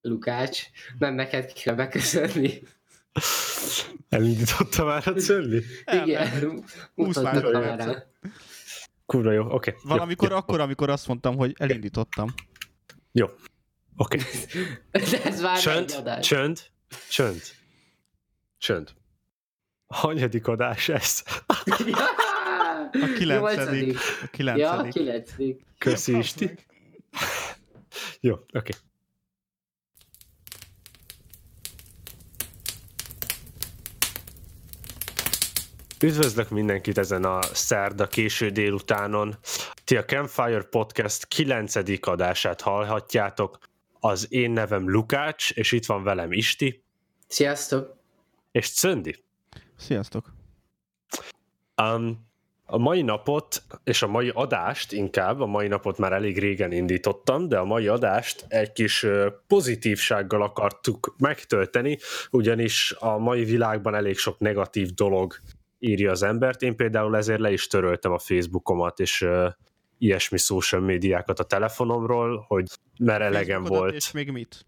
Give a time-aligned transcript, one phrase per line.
[0.00, 0.62] Lukács,
[0.98, 2.62] nem neked kell beköszönni.
[4.08, 5.64] Elindította már a Czölli?
[6.02, 8.02] Igen, mutatnak kamerán.
[9.06, 9.70] Kurva jó, oké.
[9.70, 9.82] Okay.
[9.84, 12.34] Valamikor jó, akkor, amikor azt mondtam, hogy elindítottam.
[13.12, 13.26] Jó,
[13.96, 14.18] oké.
[14.18, 15.10] Okay.
[15.10, 16.26] De ez már Csönd, adás.
[16.26, 16.60] csönd,
[17.08, 17.42] csönd,
[18.58, 18.90] csönd.
[19.86, 21.22] Hanyadik adás ez?
[22.92, 23.96] A kilencedik.
[23.96, 24.92] A Ja, kilencedik.
[24.92, 25.64] kilencedik.
[25.78, 26.54] Köszi Isti.
[28.20, 28.56] Jó, oké.
[28.58, 28.72] Okay.
[36.02, 39.36] Üdvözlök mindenkit ezen a szerda késő délutánon.
[39.84, 41.74] Ti a Campfire Podcast 9.
[42.00, 43.58] adását hallhatjátok.
[44.00, 46.82] Az én nevem Lukács, és itt van velem Isti,
[47.26, 47.96] Sziasztok!
[48.52, 49.24] és Czöndi.
[49.76, 50.32] Sziasztok.
[51.82, 52.26] Um,
[52.64, 57.48] a mai napot, és a mai adást inkább, a mai napot már elég régen indítottam,
[57.48, 59.06] de a mai adást egy kis
[59.46, 61.98] pozitívsággal akartuk megtölteni,
[62.30, 65.34] ugyanis a mai világban elég sok negatív dolog
[65.78, 66.62] írja az embert.
[66.62, 69.48] Én például ezért le is töröltem a Facebookomat, és ö,
[69.98, 72.66] ilyesmi social médiákat a telefonomról, hogy
[72.98, 73.94] mert elegem volt.
[73.94, 74.66] És még mit?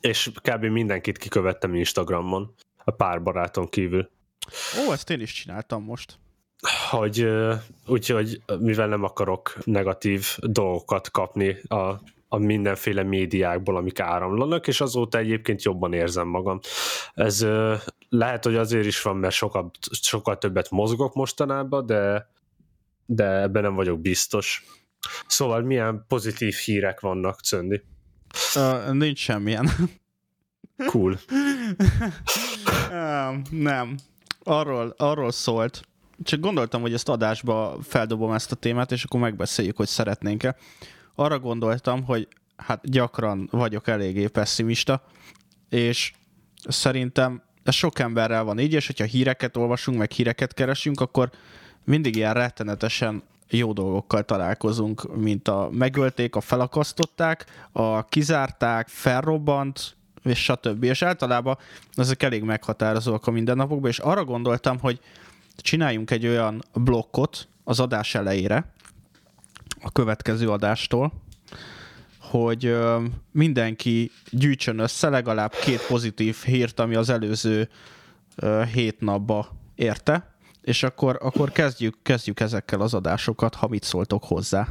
[0.00, 0.64] És kb.
[0.64, 4.10] mindenkit kikövettem Instagramon, a pár baráton kívül.
[4.86, 6.18] Ó, ezt én is csináltam most.
[6.90, 7.28] hogy
[7.86, 12.00] úgyhogy mivel nem akarok negatív dolgokat kapni a,
[12.32, 16.58] a mindenféle médiákból, amik áramlanak, és azóta egyébként jobban érzem magam.
[17.14, 17.46] Ez
[18.08, 22.28] lehet, hogy azért is van, mert sokkal, sokkal többet mozgok mostanában, de,
[23.06, 24.64] de ebben nem vagyok biztos.
[25.26, 27.82] Szóval milyen pozitív hírek vannak, Czöndi?
[28.54, 29.68] Uh, nincs semmilyen.
[30.86, 31.18] Cool.
[32.90, 33.96] um, nem.
[34.42, 35.82] Arról, arról szólt.
[36.22, 40.56] Csak gondoltam, hogy ezt adásba feldobom ezt a témát, és akkor megbeszéljük, hogy szeretnénk-e.
[41.14, 45.02] Arra gondoltam, hogy hát gyakran vagyok eléggé pessimista,
[45.68, 46.12] és
[46.68, 51.30] szerintem ez sok emberrel van így, és hogyha híreket olvasunk, meg híreket keresünk, akkor
[51.84, 60.42] mindig ilyen rettenetesen jó dolgokkal találkozunk, mint a megölték, a felakasztották, a kizárták, felrobbant, és
[60.42, 60.82] stb.
[60.82, 61.58] És általában
[61.94, 65.00] ezek elég meghatározóak a mindennapokban, és arra gondoltam, hogy
[65.56, 68.72] csináljunk egy olyan blokkot az adás elejére,
[69.82, 71.12] a következő adástól,
[72.20, 72.76] hogy
[73.30, 77.68] mindenki gyűjtsön össze legalább két pozitív hírt, ami az előző
[78.72, 84.68] hét napba érte, és akkor, akkor kezdjük, kezdjük ezekkel az adásokat, ha mit szóltok hozzá.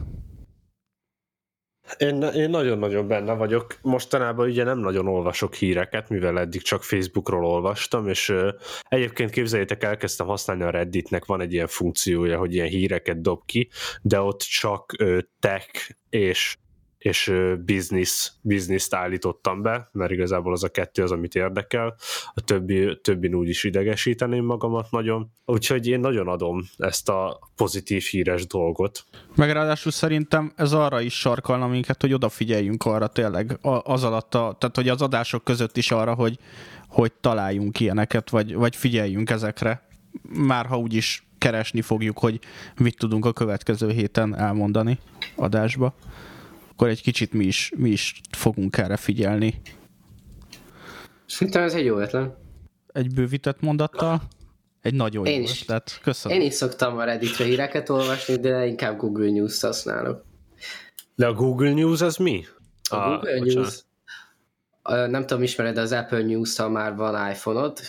[1.98, 3.78] Én, én nagyon-nagyon benne vagyok.
[3.82, 8.50] Mostanában ugye nem nagyon olvasok híreket, mivel eddig csak Facebookról olvastam, és ö,
[8.90, 13.70] egyébként képzeljétek, elkezdtem használni a Redditnek, van egy ilyen funkciója, hogy ilyen híreket dob ki,
[14.02, 16.58] de ott csak ö, tech és
[17.02, 17.34] és
[17.66, 21.96] business, business-t állítottam be, mert igazából az a kettő az, amit érdekel.
[22.34, 25.32] A többi, többin úgy is idegesíteném magamat nagyon.
[25.46, 29.04] Úgyhogy én nagyon adom ezt a pozitív híres dolgot.
[29.36, 34.56] Meg ráadásul szerintem ez arra is sarkalna minket, hogy odafigyeljünk arra tényleg az alatt, a,
[34.60, 36.38] tehát hogy az adások között is arra, hogy,
[36.88, 39.88] hogy találjunk ilyeneket, vagy, vagy figyeljünk ezekre.
[40.30, 42.40] Már ha úgyis keresni fogjuk, hogy
[42.78, 45.00] mit tudunk a következő héten elmondani
[45.36, 45.96] adásba,
[46.82, 49.62] akkor egy kicsit mi is, mi is fogunk erre figyelni.
[51.26, 52.36] Szerintem ez egy jó ötlet.
[52.94, 54.22] Egy bővített mondattal,
[54.82, 55.62] egy nagyon jó Én is.
[55.62, 56.00] ötlet.
[56.04, 56.40] Köszönöm.
[56.40, 60.26] Én is szoktam a Redditre híreket olvasni, de inkább Google News-t használok.
[61.16, 62.46] De a Google News az mi?
[62.90, 63.54] A Ah, Google bocsánat.
[63.64, 63.84] News,
[64.84, 67.80] Ö, nem tudom, ismered, de az Apple News-tal már van iPhone-od,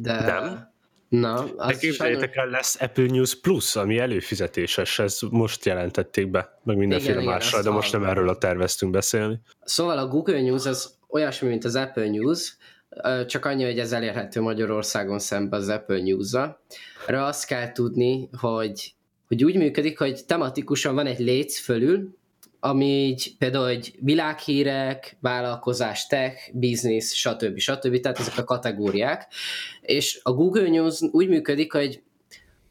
[0.00, 0.20] de...
[0.20, 0.71] Nem.
[1.12, 6.58] Na, De az képzeljétek el, lesz Apple News Plus, ami előfizetéses, ez most jelentették be,
[6.62, 9.40] meg mindenféle Igen, igen, másra, azt de most nem erről a terveztünk beszélni.
[9.64, 12.56] Szóval a Google News az olyasmi, mint az Apple News,
[13.26, 16.60] csak annyi, hogy ez elérhető Magyarországon szemben az Apple News-zal.
[17.06, 18.94] Erre azt kell tudni, hogy,
[19.28, 22.16] hogy úgy működik, hogy tematikusan van egy léc fölül,
[22.64, 27.58] ami így például egy világhírek, vállalkozás, tech, business, stb.
[27.58, 28.00] stb.
[28.00, 29.26] Tehát ezek a kategóriák.
[29.80, 32.02] És a Google News úgy működik, hogy,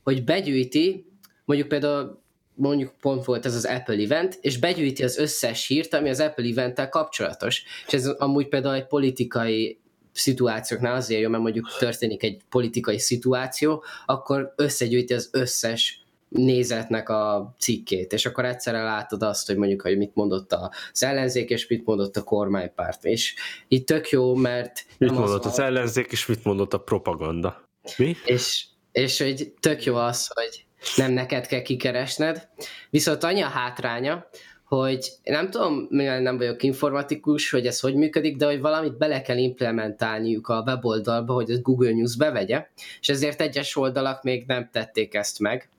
[0.03, 1.05] hogy begyűjti,
[1.45, 2.21] mondjuk például
[2.53, 6.49] mondjuk pont volt ez az Apple event, és begyűjti az összes hírt, ami az Apple
[6.49, 7.63] eventtel kapcsolatos.
[7.87, 9.79] És ez amúgy például egy politikai
[10.11, 16.00] szituációknál azért jó, mert mondjuk történik egy politikai szituáció, akkor összegyűjti az összes
[16.31, 21.49] nézetnek a cikkét, és akkor egyszerre látod azt, hogy mondjuk, hogy mit mondott az ellenzék,
[21.49, 23.05] és mit mondott a kormánypárt.
[23.05, 23.35] És
[23.67, 27.69] itt tök jó, mert Mit mondott az az ellenzék, és mit mondott a propaganda?
[27.97, 28.15] Mi?
[28.25, 32.47] és, és hogy tök jó az, hogy nem neked kell kikeresned.
[32.89, 34.29] Viszont annyi a hátránya,
[34.63, 39.21] hogy nem tudom, mivel nem vagyok informatikus, hogy ez hogy működik, de hogy valamit bele
[39.21, 42.67] kell implementálniuk a weboldalba, hogy ez Google News bevegye,
[42.99, 45.69] és ezért egyes oldalak még nem tették ezt meg.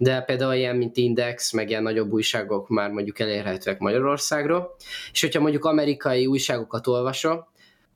[0.00, 4.74] De például ilyen, mint Index, meg ilyen nagyobb újságok már mondjuk elérhetőek Magyarországról,
[5.12, 7.48] és hogyha mondjuk amerikai újságokat olvasol,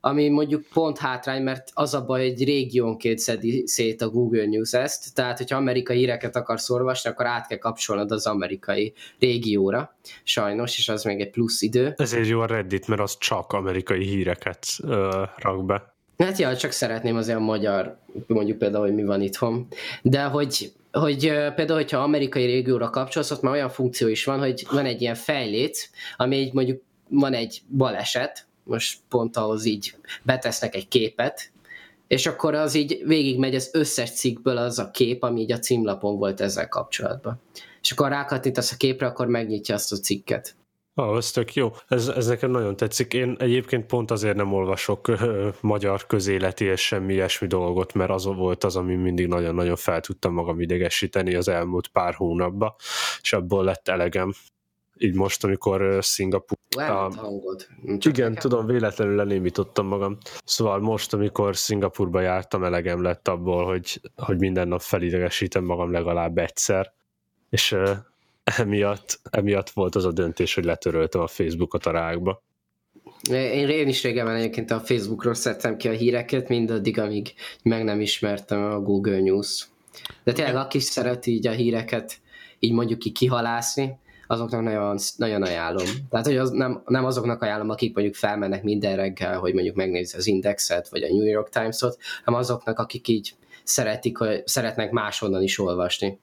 [0.05, 4.73] ami mondjuk pont hátrány, mert az a baj, hogy régiónként szedi szét a Google News
[4.73, 10.79] ezt, tehát hogyha amerikai híreket akarsz olvasni, akkor át kell kapcsolnod az amerikai régióra, sajnos,
[10.79, 11.95] és az még egy plusz idő.
[11.97, 14.89] Ezért jó a Reddit, mert az csak amerikai híreket uh,
[15.37, 15.92] rak be.
[16.23, 17.97] Hát ja, csak szeretném azért a magyar,
[18.27, 19.67] mondjuk például, hogy mi van itthon.
[20.03, 24.67] De hogy, hogy például, hogyha amerikai régióra kapcsolsz, ott már olyan funkció is van, hogy
[24.71, 30.75] van egy ilyen fejlét, ami így mondjuk van egy baleset, most pont ahhoz így betesznek
[30.75, 31.51] egy képet,
[32.07, 36.19] és akkor az így végigmegy az összes cikkből az a kép, ami így a címlapon
[36.19, 37.41] volt ezzel kapcsolatban.
[37.83, 40.55] És akkor rákattintasz a képre, akkor megnyitja azt a cikket.
[40.95, 41.71] Ah, ez tök jó.
[41.89, 43.15] Ez, ez nekem nagyon tetszik.
[43.15, 48.25] Én egyébként pont azért nem olvasok ö, magyar közéleti és semmi ilyesmi dolgot, mert az
[48.25, 52.75] volt az, ami mindig nagyon-nagyon fel tudtam magam idegesíteni az elmúlt pár hónapban,
[53.23, 54.33] és abból lett elegem
[54.99, 56.03] így most, amikor
[57.17, 57.67] hangod.
[57.99, 58.51] Csak Igen, nekem?
[58.51, 60.19] tudom, véletlenül lenémítottam magam.
[60.45, 66.39] Szóval most, amikor Szingapurba jártam, elegem lett abból, hogy, hogy minden nap felidegesítem magam legalább
[66.39, 66.93] egyszer,
[67.49, 67.77] és
[68.45, 72.43] emiatt, emiatt volt az a döntés, hogy letöröltem a Facebookot a rákba.
[73.31, 78.01] Én, én is régen egyébként a Facebookról szedtem ki a híreket, mindaddig, amíg meg nem
[78.01, 79.69] ismertem a Google News.
[80.25, 82.21] De tényleg, aki szereti így a híreket,
[82.59, 85.87] így mondjuk ki kihalászni, azoknak nagyon, nagyon ajánlom.
[86.11, 90.17] Tehát, hogy az nem, nem azoknak ajánlom, akik mondjuk felmennek minden reggel, hogy mondjuk megnézi
[90.17, 93.35] az Indexet, vagy a New York Times-ot, hanem azoknak, akik így
[93.65, 96.19] szeretik, hogy szeretnek máshonnan is olvasni,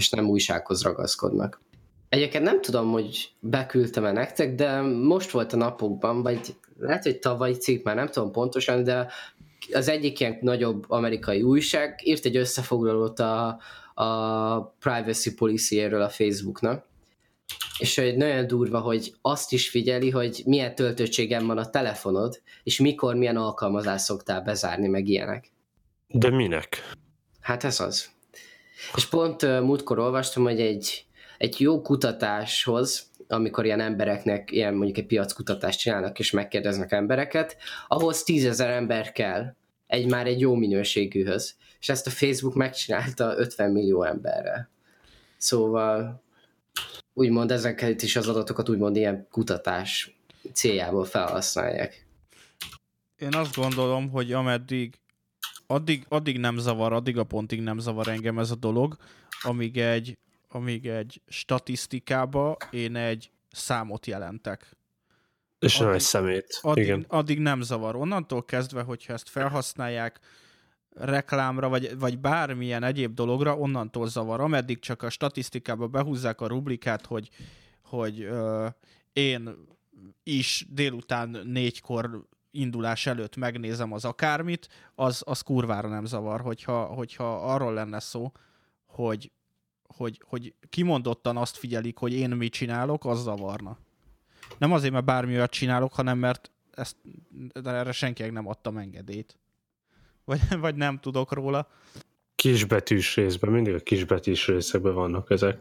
[0.00, 1.60] és nem újsághoz ragaszkodnak.
[2.08, 7.54] Egyébként nem tudom, hogy beküldtem-e nektek, de most volt a napokban, vagy lehet, hogy tavalyi
[7.54, 9.12] cikk, már nem tudom pontosan, de
[9.72, 13.58] az egyik ilyen nagyobb amerikai újság írt egy összefoglalót a,
[13.94, 16.84] a privacy policy a Facebooknak,
[17.78, 22.78] és hogy nagyon durva, hogy azt is figyeli, hogy milyen töltöttségem van a telefonod, és
[22.78, 25.52] mikor milyen alkalmazást szoktál bezárni, meg ilyenek.
[26.08, 26.92] De minek?
[27.40, 28.10] Hát ez az.
[28.96, 31.04] És pont múltkor olvastam, hogy egy,
[31.38, 37.56] egy jó kutatáshoz, amikor ilyen embereknek, ilyen mondjuk egy piackutatást csinálnak, és megkérdeznek embereket,
[37.88, 39.54] ahhoz tízezer ember kell,
[39.86, 41.54] egy már egy jó minőségűhöz.
[41.80, 44.70] És ezt a Facebook megcsinálta 50 millió emberrel.
[45.36, 46.22] Szóval
[47.12, 50.18] úgymond ezeket is az adatokat úgymond ilyen kutatás
[50.52, 52.06] céljából felhasználják.
[53.18, 54.94] Én azt gondolom, hogy ameddig
[55.70, 58.96] addig, addig nem zavar, addig a pontig nem zavar engem ez a dolog,
[59.42, 60.18] amíg egy,
[60.48, 64.76] amíg egy statisztikába én egy számot jelentek.
[65.58, 66.58] És addig, nem egy szemét.
[66.62, 67.04] Addig, Igen.
[67.08, 67.96] addig nem zavar.
[67.96, 70.20] Onnantól kezdve, hogyha ezt felhasználják
[70.90, 74.40] reklámra, vagy, vagy bármilyen egyéb dologra, onnantól zavar.
[74.40, 77.28] Ameddig csak a statisztikába behúzzák a rublikát, hogy,
[77.82, 78.66] hogy ö,
[79.12, 79.56] én
[80.22, 87.52] is délután négykor indulás előtt megnézem az akármit, az, az kurvára nem zavar, hogyha, hogyha
[87.52, 88.32] arról lenne szó,
[88.86, 89.30] hogy,
[89.86, 93.78] hogy, hogy kimondottan azt figyelik, hogy én mit csinálok, az zavarna.
[94.58, 96.96] Nem azért, mert bármi olyat csinálok, hanem mert ezt,
[97.64, 99.38] erre senkinek nem adtam engedélyt
[100.30, 101.68] vagy, vagy nem tudok róla.
[102.34, 105.58] Kisbetűs részben, mindig a kisbetűs részekben vannak ezek.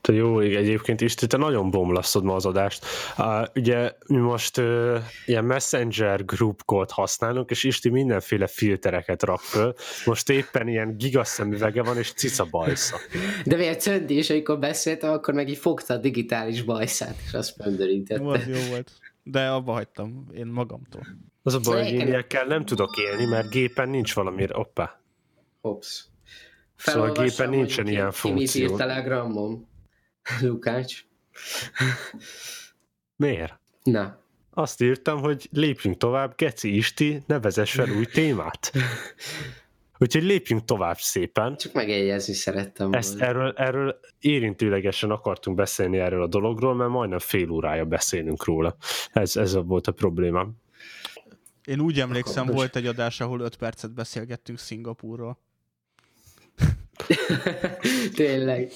[0.00, 2.86] Te jó ég, egyébként is, te nagyon bomlasztod ma az adást.
[3.18, 9.40] Uh, ugye mi most uh, ilyen messenger group kód használunk, és Isti mindenféle filtereket rak
[9.40, 9.74] föl.
[10.04, 12.96] Most éppen ilyen gigaszemüvege van, és cica bajsza.
[13.44, 17.56] De miért Czöndi is, amikor beszéltem, akkor meg így fogta a digitális bajszát, és azt
[17.56, 18.22] pöndörítette.
[18.22, 18.90] Jó, jó volt.
[19.22, 21.06] De abba hagytam, én magamtól.
[21.42, 24.46] Az a baj, hogy ilyenekkel nem tudok élni, mert gépen nincs valami...
[24.52, 25.00] Oppá.
[25.60, 26.09] Hops.
[26.80, 28.70] Szóval a gépen nincsen ilyen funkció.
[28.70, 29.68] Ki telegramom,
[30.40, 31.04] Lukács.
[33.16, 33.60] Miért?
[33.82, 34.18] Na.
[34.50, 38.72] Azt írtam, hogy lépjünk tovább, Geci Isti, ne vezess fel új témát.
[39.98, 41.56] Úgyhogy lépjünk tovább szépen.
[41.56, 47.50] Csak megjegyezni szerettem Ezt erről, erről érintőlegesen akartunk beszélni erről a dologról, mert majdnem fél
[47.50, 48.76] órája beszélünk róla.
[49.12, 50.48] Ez, ez volt a probléma.
[51.64, 55.38] Én úgy emlékszem, Akkor volt egy adás, ahol 5 percet beszélgettünk Szingapúrról.
[58.14, 58.70] Tényleg.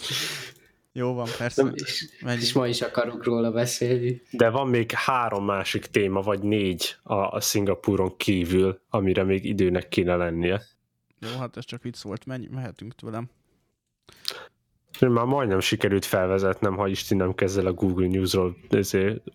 [0.96, 1.62] Jó van, persze.
[1.74, 2.08] és,
[2.40, 4.22] és ma is akarok róla beszélni.
[4.30, 9.88] De van még három másik téma, vagy négy a, a Szingapúron kívül, amire még időnek
[9.88, 10.62] kéne lennie.
[11.18, 13.30] Jó, hát ez csak vicc volt, menj, mehetünk tőlem.
[15.00, 18.56] Már majdnem sikerült felvezetnem, ha Isten nem kezd a Google News-ról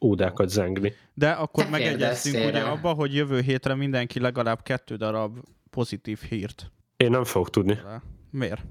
[0.01, 0.93] ódákat zengni.
[1.13, 5.37] De akkor Te megegyeztünk ugye abba, hogy jövő hétre mindenki legalább kettő darab
[5.69, 6.71] pozitív hírt.
[6.97, 7.79] Én nem fogok tudni.
[8.31, 8.61] Miért?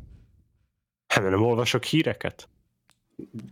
[1.22, 2.48] Hát nem olvasok híreket?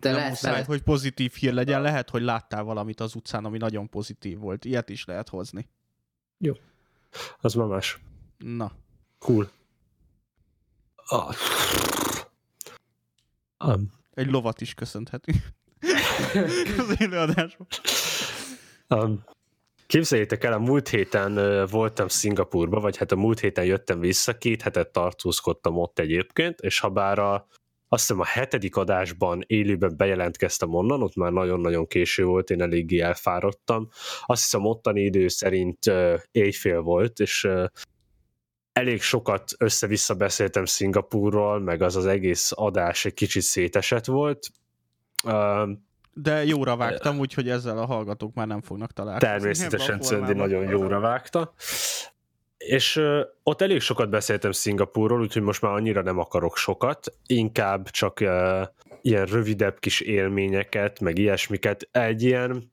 [0.01, 3.45] De nem lehet, muszáj, lehet, hogy pozitív hír legyen, lehet, hogy láttál valamit az utcán,
[3.45, 4.65] ami nagyon pozitív volt.
[4.65, 5.69] Ilyet is lehet hozni.
[6.39, 6.53] Jó.
[7.41, 7.99] Az ma más.
[8.39, 8.73] Na.
[9.19, 9.51] Cool.
[10.95, 11.35] Ah.
[13.65, 13.93] Um.
[14.15, 15.39] Egy lovat is köszönhetünk.
[16.79, 17.67] az előadásban.
[18.89, 19.25] Um,
[19.87, 24.63] képzeljétek el, a múlt héten voltam Szingapurba, vagy hát a múlt héten jöttem vissza, két
[24.63, 27.47] hetet tartózkodtam ott egyébként, és ha bár a,
[27.89, 33.01] azt hiszem a hetedik adásban élőben bejelentkeztem onnan, ott már nagyon-nagyon késő volt, én eléggé
[33.01, 33.89] elfáradtam.
[34.27, 37.49] Azt hiszem ottani idő szerint uh, éjfél volt, és
[38.73, 44.49] elég sokat össze-vissza beszéltem Szingapúrról, meg az az egész adás egy kicsit szétesett volt.
[46.19, 49.29] De jóra vágtam, úgyhogy ezzel a hallgatók már nem fognak találkozni.
[49.29, 51.53] Természetesen Cöndi nagyon jóra vágta.
[52.57, 53.03] És
[53.43, 58.63] ott elég sokat beszéltem Szingapúrról, úgyhogy most már annyira nem akarok sokat, inkább csak uh,
[59.01, 62.71] ilyen rövidebb kis élményeket, meg ilyesmiket, egy ilyen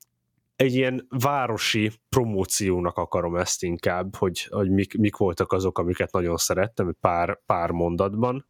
[0.55, 6.37] egy ilyen városi promóciónak akarom ezt inkább, hogy, hogy mik, mik voltak azok, amiket nagyon
[6.37, 8.45] szerettem, pár, pár mondatban.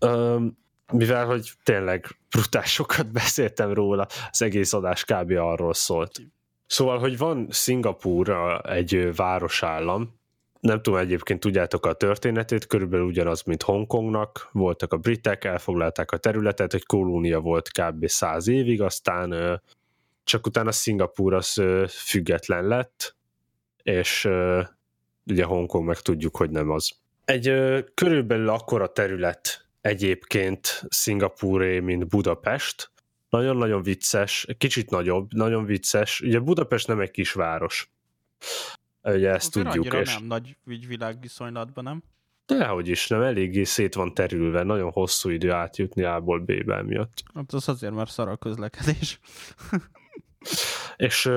[0.00, 0.58] Um,
[0.92, 5.30] mivel, hogy tényleg brutásokat beszéltem róla, az egész adás kb.
[5.30, 6.20] arról szólt.
[6.66, 10.14] Szóval, hogy van Szingapúr egy városállam,
[10.60, 16.16] nem tudom, egyébként tudjátok a történetét, körülbelül ugyanaz, mint Hongkongnak, voltak a britek, elfoglalták a
[16.16, 18.06] területet, egy kolónia volt kb.
[18.06, 19.60] száz évig, aztán
[20.24, 23.16] csak utána Szingapúr az független lett,
[23.82, 24.28] és
[25.26, 26.90] ugye Hongkong meg tudjuk, hogy nem az.
[27.24, 27.52] Egy
[27.94, 32.90] körülbelül akkora terület egyébként Szingapúré, mint Budapest,
[33.28, 36.20] nagyon-nagyon vicces, kicsit nagyobb, nagyon vicces.
[36.20, 37.90] Ugye Budapest nem egy kis város.
[39.02, 39.94] Ugye ezt Azért tudjuk.
[39.94, 40.14] És...
[40.14, 42.02] nem nagy világviszonylatban, nem?
[42.46, 47.22] Dehogy is, nem eléggé szét van terülve, nagyon hosszú idő átjutni A-ból B-be miatt.
[47.34, 49.20] Hát az azért, mert szar a közlekedés.
[50.96, 51.30] és,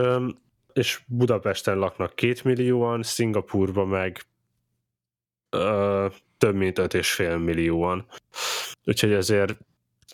[0.74, 4.22] és Budapesten laknak két millióan, Szingapurban meg
[6.40, 8.06] több mint öt és fél millióan.
[8.86, 9.58] Úgyhogy ezért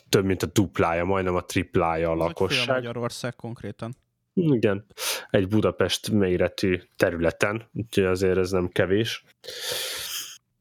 [0.08, 2.74] több mint a duplája, majdnem a triplája a lakosság.
[2.74, 3.96] Magyarország konkrétan.
[4.34, 4.86] Igen,
[5.30, 9.24] egy Budapest méretű területen, úgyhogy azért ez nem kevés.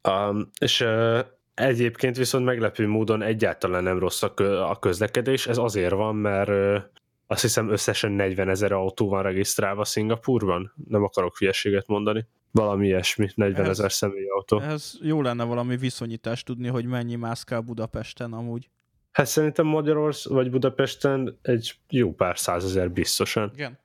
[0.09, 1.19] Um, és uh,
[1.53, 6.83] egyébként viszont meglepő módon egyáltalán nem rossz a közlekedés, ez azért van, mert uh,
[7.27, 12.27] azt hiszem összesen 40 ezer autó van regisztrálva Szingapurban, nem akarok hülyeséget mondani.
[12.55, 14.59] Valami ilyesmi, 40 ezer személyautó.
[14.59, 18.69] Ez jó lenne valami viszonyítást tudni, hogy mennyi mászkál Budapesten amúgy.
[19.11, 23.51] Hát szerintem Magyarország vagy Budapesten egy jó pár százezer biztosan.
[23.53, 23.79] Igen.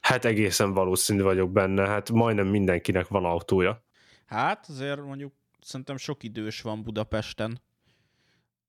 [0.00, 3.84] Hát egészen valószínű vagyok benne, hát majdnem mindenkinek van autója.
[4.26, 7.60] Hát azért mondjuk szerintem sok idős van Budapesten,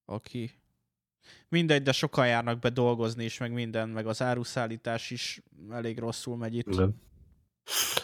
[0.06, 0.52] aki
[1.50, 6.38] mindegy, de sokan járnak be dolgozni is, meg minden, meg az áruszállítás is elég rosszul
[6.38, 6.76] megy itt.
[6.76, 6.94] Nem.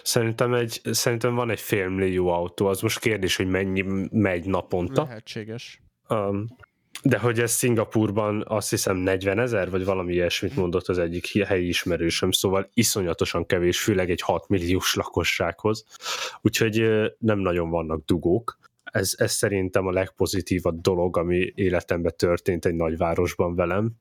[0.04, 5.04] Szerintem, egy, szerintem van egy félmillió autó, az most kérdés, hogy mennyi megy naponta.
[5.04, 5.82] Lehetséges.
[6.10, 6.48] Um,
[7.04, 11.68] de hogy ez Szingapurban azt hiszem 40 ezer, vagy valami ilyesmit mondott az egyik helyi
[11.68, 15.86] ismerősöm, szóval iszonyatosan kevés, főleg egy 6 milliós lakossághoz.
[16.42, 18.58] Úgyhogy nem nagyon vannak dugók
[18.92, 23.92] ez, ez szerintem a legpozitívabb dolog, ami életemben történt egy nagyvárosban velem.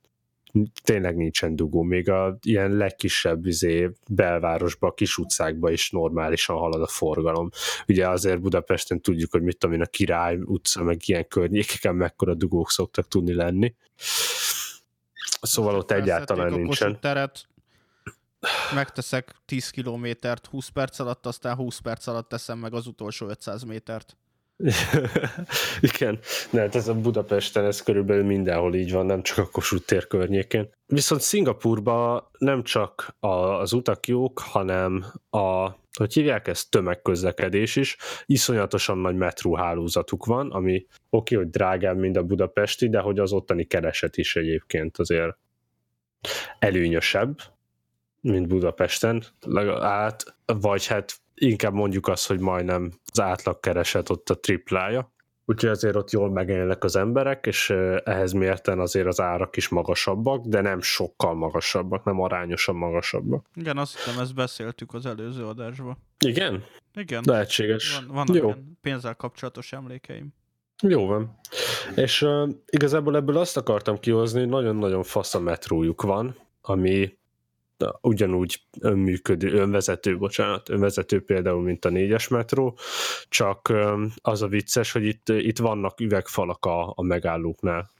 [0.82, 6.86] Tényleg nincsen dugó, még a ilyen legkisebb izé, belvárosban, kis utcákban is normálisan halad a
[6.86, 7.50] forgalom.
[7.88, 12.34] Ugye azért Budapesten tudjuk, hogy mit tudom én, a Király utca, meg ilyen környékeken mekkora
[12.34, 13.74] dugók szoktak tudni lenni.
[15.40, 17.00] Szóval ott egyáltalán nincsen.
[17.00, 17.48] Teret,
[18.74, 23.62] megteszek 10 kilométert 20 perc alatt, aztán 20 perc alatt teszem meg az utolsó 500
[23.62, 24.16] métert.
[25.80, 26.18] Igen,
[26.50, 30.06] de hát ez a Budapesten ez körülbelül mindenhol így van, nem csak a Kossuth tér
[30.06, 30.68] környékén.
[30.86, 37.96] Viszont Szingapurban nem csak a, az utak jók, hanem a, hogy hívják ezt, tömegközlekedés is.
[38.26, 43.64] Iszonyatosan nagy metróhálózatuk van, ami oké, hogy drágább, mint a budapesti, de hogy az ottani
[43.64, 45.36] kereset is egyébként azért
[46.58, 47.38] előnyösebb,
[48.20, 49.24] mint Budapesten,
[49.80, 55.14] át, vagy hát inkább mondjuk azt, hogy majdnem az átlag kereset ott a triplája.
[55.48, 57.70] Úgyhogy azért ott jól megélnek az emberek, és
[58.04, 63.46] ehhez mérten azért az árak is magasabbak, de nem sokkal magasabbak, nem arányosan magasabbak.
[63.54, 65.96] Igen, azt hiszem, ezt beszéltük az előző adásban.
[66.24, 66.64] Igen?
[66.94, 67.22] Igen.
[67.26, 67.96] Lehetséges.
[67.96, 68.44] Van, vannak Jó.
[68.44, 70.34] ilyen pénzzel kapcsolatos emlékeim.
[70.82, 71.38] Jó van.
[71.94, 77.18] És uh, igazából ebből azt akartam kihozni, hogy nagyon-nagyon fasz a metrójuk van, ami
[78.00, 82.78] ugyanúgy önműködő, önvezető, bocsánat, önvezető például, mint a négyes metró,
[83.28, 83.72] csak
[84.22, 87.90] az a vicces, hogy itt, itt vannak üvegfalak a, a megállóknál.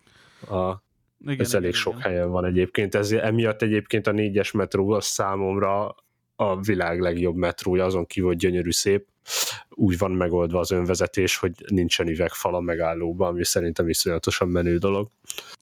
[0.49, 0.85] A,
[1.21, 1.81] igen, ez elég igen.
[1.81, 2.95] sok helyen van egyébként.
[2.95, 5.95] Ez, emiatt egyébként a négyes metró az számomra
[6.37, 9.07] a világ legjobb metrója, azon kívül, hogy gyönyörű szép.
[9.69, 15.09] Úgy van megoldva az önvezetés, hogy nincsen üvegfal a megállóban, ami szerintem iszonyatosan menő dolog.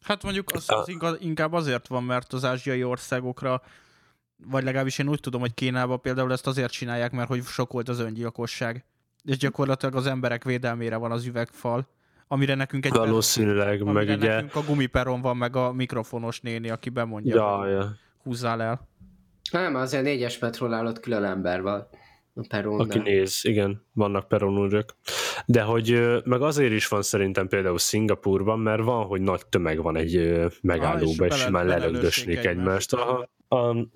[0.03, 3.63] Hát mondjuk az, az inkább azért van, mert az ázsiai országokra
[4.37, 7.89] vagy legalábbis én úgy tudom, hogy Kínában például ezt azért csinálják, mert hogy sok volt
[7.89, 8.85] az öngyilkosság.
[9.25, 11.89] És gyakorlatilag az emberek védelmére van az üvegfal,
[12.29, 12.93] amire nekünk egy...
[12.93, 14.35] Valószínűleg, per, meg ugye...
[14.35, 17.97] nekünk a gumiperon van, meg a mikrofonos néni, aki bemondja, ja, hogy ja.
[18.23, 18.89] húzzál el.
[19.51, 21.87] Nem, azért négyes metrónál ott külön ember van.
[22.35, 22.87] A peronnál.
[22.87, 24.95] Aki néz, igen, vannak peronúrök.
[25.47, 29.97] De hogy meg azért is van szerintem például Szingapurban, mert van, hogy nagy tömeg van
[29.97, 32.93] egy megállóba, ah, és, és már lelögdösnék egymást.
[32.93, 33.29] Aha.
[33.49, 33.93] Um,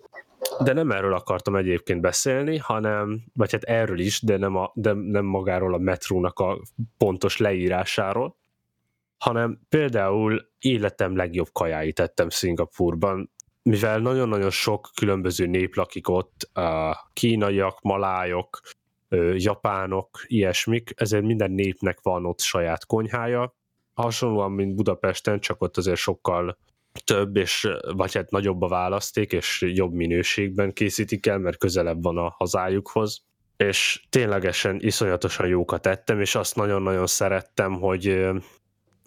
[0.61, 4.92] de nem erről akartam egyébként beszélni, hanem, vagy hát erről is, de nem, a, de
[4.92, 6.61] nem magáról a metrónak a
[6.99, 8.37] pontos leírásáról,
[9.18, 13.30] hanem például életem legjobb kajáit ettem Szingapurban,
[13.62, 16.50] mivel nagyon-nagyon sok különböző nép lakik ott,
[17.12, 18.61] kínaiak, malájok,
[19.35, 23.57] japánok, ilyesmik, ezért minden népnek van ott saját konyhája,
[23.95, 26.59] hasonlóan, mint Budapesten, csak ott azért sokkal
[27.05, 32.19] több, és vagy hát nagyobb a választék, és jobb minőségben készítik el, mert közelebb van
[32.19, 33.26] a hazájukhoz.
[33.57, 38.28] És ténylegesen iszonyatosan jókat ettem, és azt nagyon-nagyon szerettem, hogy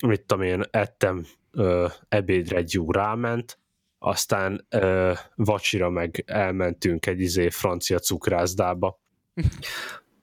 [0.08, 3.60] mit tudom én, ettem ö, ebédre egy jó ráment,
[4.00, 9.00] aztán ö, vacsira meg elmentünk egy izé francia cukrászdába.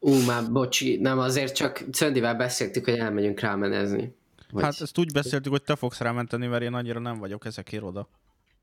[0.01, 4.17] Ú, már bocsi, nem azért csak Cöndivel beszéltük, hogy elmegyünk rámenezni.
[4.53, 4.63] Vagy...
[4.63, 8.09] Hát ezt úgy beszéltük, hogy te fogsz rámenteni, mert én annyira nem vagyok ezekért oda.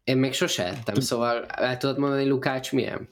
[0.03, 3.09] Én még sose ettem, szóval el tudod mondani, Lukács, milyen?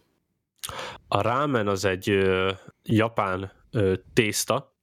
[1.08, 2.52] A rámen az egy ö,
[2.84, 4.76] japán ö, tészta,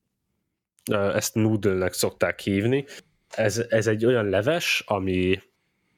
[0.91, 2.85] ö, ezt noodle szokták hívni.
[3.29, 5.41] Ez, ez egy olyan leves, ami,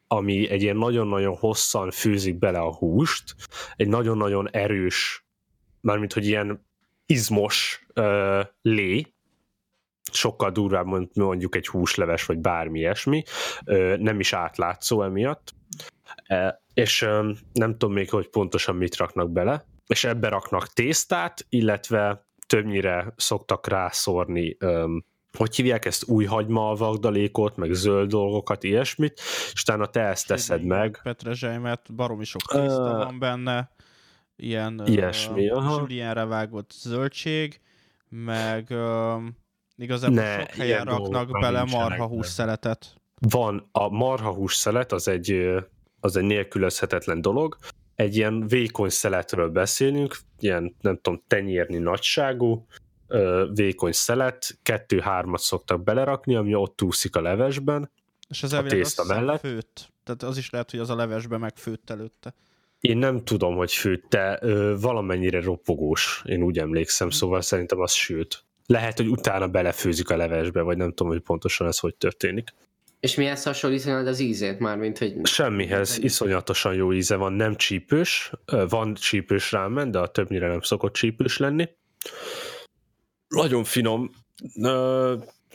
[0.06, 3.34] ami egy ilyen nagyon-nagyon hosszan főzik bele a húst,
[3.76, 5.26] egy nagyon-nagyon erős,
[5.80, 6.66] mármint hogy ilyen
[7.06, 9.14] izmos ö, lé,
[10.14, 13.22] sokkal durvább mondjuk egy húsleves, vagy bármi ilyesmi,
[13.98, 15.54] nem is átlátszó emiatt,
[16.74, 17.00] és
[17.52, 23.68] nem tudom még, hogy pontosan mit raknak bele, és ebbe raknak tésztát, illetve többnyire szoktak
[23.68, 24.56] rászórni
[25.38, 29.20] hogy hívják ezt, új hagyma vagdalékot, meg zöld dolgokat, ilyesmit,
[29.52, 31.00] és utána te ezt teszed meg.
[31.02, 33.70] Petrezselymet, baromi sok tészta uh, van benne,
[34.36, 37.60] ilyen ilyesmi, uh, vágott zöldség,
[38.08, 39.22] meg uh,
[39.82, 42.94] Igazából ne, sok helyen raknak bele marha szeletet.
[43.20, 45.44] Van, a marha szelet az egy,
[46.00, 47.56] az egy nélkülözhetetlen dolog.
[47.94, 52.66] Egy ilyen vékony szeletről beszélünk, ilyen nem tudom, tenyérni nagyságú,
[53.54, 57.90] vékony szelet, kettő-hármat szoktak belerakni, ami ott úszik a levesben,
[58.28, 59.40] és az a tészta mellett.
[59.40, 59.92] Főtt.
[60.04, 62.34] Tehát az is lehet, hogy az a levesbe megfőtt előtte.
[62.80, 67.14] Én nem tudom, hogy főtt, de ö, valamennyire ropogós, én úgy emlékszem, hm.
[67.14, 71.66] szóval szerintem az sőt lehet, hogy utána belefőzik a levesbe, vagy nem tudom, hogy pontosan
[71.66, 72.48] ez hogy történik.
[73.00, 75.14] És mihez hasonlítanád az ízét már, mint hogy...
[75.22, 78.32] Semmihez, iszonyatosan jó íze van, nem csípős,
[78.68, 81.68] van csípős rámen, de a többnyire nem szokott csípős lenni.
[83.28, 84.10] Nagyon finom,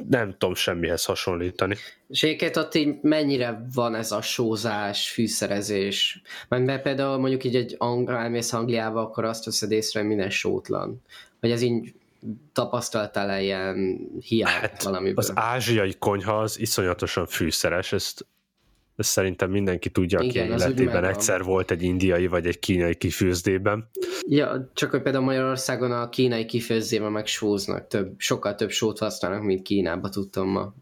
[0.08, 1.76] nem tudom semmihez hasonlítani.
[2.10, 6.22] És egyébként ott így mennyire van ez a sózás, fűszerezés?
[6.48, 11.02] Mert például mondjuk így egy angol, elmész Angliába, akkor azt veszed észre, hogy minden sótlan.
[11.40, 11.94] Vagy ez így
[12.54, 15.18] tapasztaltál-e ilyen hiányt hát valamiből?
[15.18, 18.28] Az ázsiai konyha az iszonyatosan fűszeres, ezt,
[18.96, 23.90] ezt szerintem mindenki tudja, aki Igen, életében egyszer volt egy indiai vagy egy kínai kifőzdében.
[24.28, 29.44] Ja, csak hogy például Magyarországon a kínai kifőzdében meg sóznak, több, sokkal több sót használnak,
[29.44, 30.74] mint Kínában tudtam ma.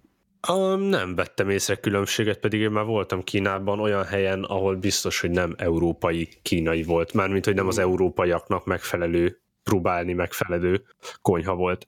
[0.52, 5.30] Um, nem vettem észre különbséget, pedig én már voltam Kínában olyan helyen, ahol biztos, hogy
[5.30, 7.82] nem európai kínai volt, mármint, hogy nem az mm.
[7.82, 10.84] európaiaknak megfelelő próbálni megfelelő
[11.22, 11.86] konyha volt.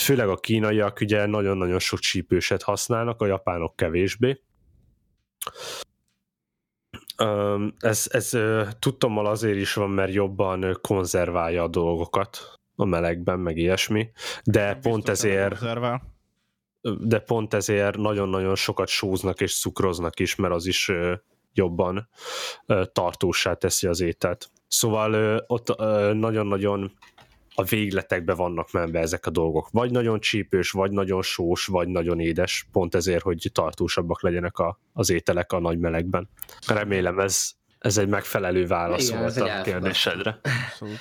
[0.00, 4.42] Főleg a kínaiak ugye nagyon-nagyon sok csípőset használnak, a japánok kevésbé.
[7.78, 8.30] Ez, ez
[8.78, 14.10] tudtommal azért is van, mert jobban konzerválja a dolgokat a melegben, meg ilyesmi,
[14.44, 15.60] de Nem pont ezért
[16.98, 20.90] de pont ezért nagyon-nagyon sokat sóznak és cukroznak is, mert az is
[21.52, 22.08] jobban
[22.92, 24.50] tartósá teszi az ételt.
[24.72, 25.76] Szóval ott
[26.14, 26.92] nagyon-nagyon
[27.54, 29.68] a végletekbe vannak menve ezek a dolgok.
[29.70, 34.78] Vagy nagyon csípős, vagy nagyon sós, vagy nagyon édes, pont ezért, hogy tartósabbak legyenek a,
[34.92, 36.28] az ételek a nagy melegben.
[36.66, 40.40] Remélem ez, ez egy megfelelő válasz Igen, volt a kérdésedre.
[40.66, 41.00] Abszolút.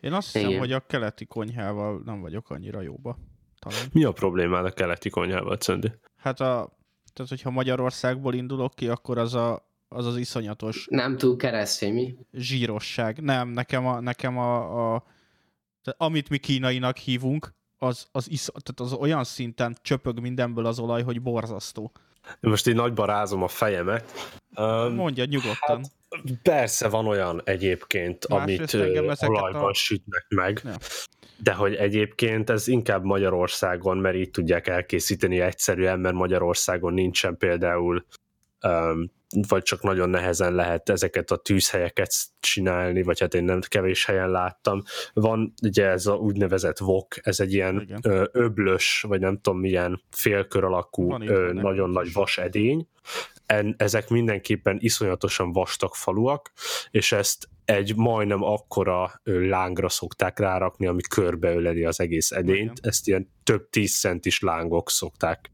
[0.00, 0.60] Én azt hiszem, Igen.
[0.60, 3.18] hogy a keleti konyhával nem vagyok annyira jóba.
[3.58, 3.86] Talán.
[3.92, 5.92] Mi a problémád a keleti konyhával, Czöndi?
[6.16, 6.76] Hát a,
[7.12, 12.14] tehát hogyha Magyarországból indulok ki, akkor az a, az, az iszonyatos Nem túl keresztény, mi?
[12.32, 13.20] zsírosság.
[13.20, 15.04] Nem, nekem a, nekem a, a
[15.82, 20.78] tehát amit mi kínainak hívunk, az, az, isz, tehát az olyan szinten csöpög mindenből az
[20.78, 21.92] olaj, hogy borzasztó.
[22.40, 24.12] Én most így nagyba rázom a fejemet.
[24.56, 25.54] Um, Mondja nyugodtan.
[25.66, 25.90] Hát,
[26.42, 30.76] persze van olyan egyébként, Másrészt amit olajban a- sütnek meg, Ja.
[31.36, 38.04] de hogy egyébként ez inkább Magyarországon, mert így tudják elkészíteni egyszerűen, mert Magyarországon nincsen például
[38.62, 39.10] um,
[39.48, 44.30] vagy csak nagyon nehezen lehet ezeket a tűzhelyeket csinálni, vagy hát én nem kevés helyen
[44.30, 44.82] láttam.
[45.12, 48.00] Van ugye ez a úgynevezett wok, ez egy ilyen Igen.
[48.02, 52.86] ö, öblös, vagy nem tudom milyen félkör alakú, ö, nagyon nagy vasedény.
[53.52, 56.52] En, ezek mindenképpen iszonyatosan vastag faluak,
[56.90, 62.60] és ezt egy majdnem akkora lángra szokták rárakni, ami körbeöleli az egész edényt.
[62.60, 62.74] Igen.
[62.80, 65.50] Ezt ilyen több tíz centis lángok szokták,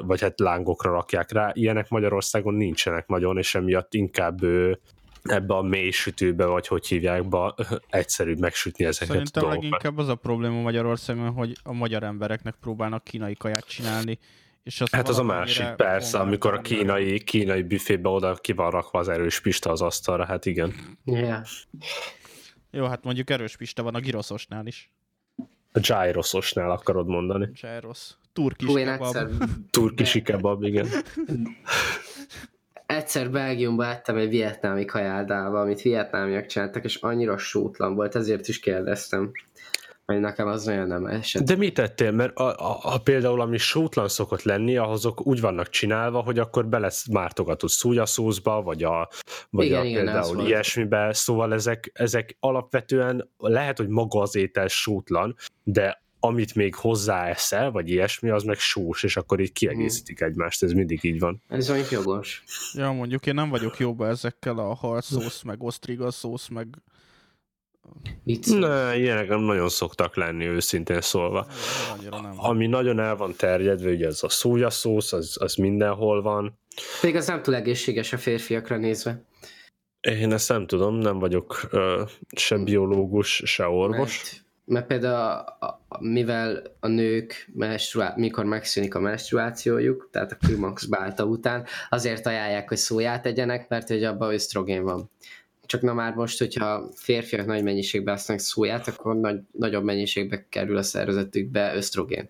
[0.00, 1.50] vagy hát lángokra rakják rá.
[1.54, 4.38] Ilyenek Magyarországon nincsenek nagyon, és emiatt inkább
[5.22, 7.54] ebbe a mély sütőbe, vagy hogy hívják, be,
[7.88, 9.62] egyszerűbb megsütni ezeket a Szerintem dolgokat.
[9.64, 14.18] leginkább az a probléma Magyarországon, hogy a magyar embereknek próbálnak kínai kaját csinálni.
[14.68, 18.70] És az Hát az a másik, persze, amikor a kínai, kínai büfébe oda ki van
[18.70, 20.74] rakva az erős pista az asztalra, hát igen.
[21.04, 21.44] Yeah.
[22.70, 24.90] Jó, hát mondjuk erős pista van a giroszosnál is.
[25.72, 27.50] A gyrososnál akarod mondani.
[27.60, 28.10] Gyros.
[28.32, 29.16] Turkis kebab.
[29.70, 30.86] Turkisi kebab, igen.
[32.86, 38.60] egyszer Belgiumban ettem egy vietnámi kajáldába, amit vietnámiak csináltak, és annyira sótlan volt, ezért is
[38.60, 39.30] kérdeztem.
[40.12, 41.42] Hogy nekem az nagyon nem esett.
[41.42, 42.10] De mit tettél?
[42.10, 46.66] Mert a, a, a például, ami sótlan szokott lenni, azok úgy vannak csinálva, hogy akkor
[46.66, 49.08] bele mártogatod szójaszószba, vagy a,
[49.50, 50.48] vagy Igen, a igen, például volt.
[50.48, 57.70] ilyesmibe, szóval ezek, ezek alapvetően lehet, hogy maga az étel sótlan, de amit még hozzáeszel,
[57.70, 61.42] vagy ilyesmi, az meg sós, és akkor így kiegészítik egymást, ez mindig így van.
[61.48, 62.42] Ez mondjuk jogos.
[62.72, 66.66] Ja, mondjuk én nem vagyok jóba ezekkel a szósz, meg osztriga szósz, meg
[68.24, 68.46] Vicc.
[68.46, 71.46] Ne, ilyenek nem nagyon szoktak lenni, őszintén szólva.
[72.10, 72.32] nem.
[72.36, 76.58] Ami nagyon el van terjedve, ugye ez a szójaszósz, az, az mindenhol van.
[77.00, 79.22] Pedig az nem túl egészséges a férfiakra nézve.
[80.00, 82.02] Én ezt nem tudom, nem vagyok ö,
[82.36, 84.22] se biológus, se orvos.
[84.22, 90.36] Mert, mert például a, a, mivel a nők menstruá- mikor megszűnik a menstruációjuk, tehát a
[90.36, 95.10] klimax bálta után, azért ajánlják, hogy szóját tegyenek, mert hogy abban ösztrogén van.
[95.68, 100.76] Csak na már most, hogyha férfiak nagy mennyiségben használnak szóját, akkor nagy, nagyobb mennyiségbe kerül
[100.76, 102.28] a szervezetükbe ösztrogén.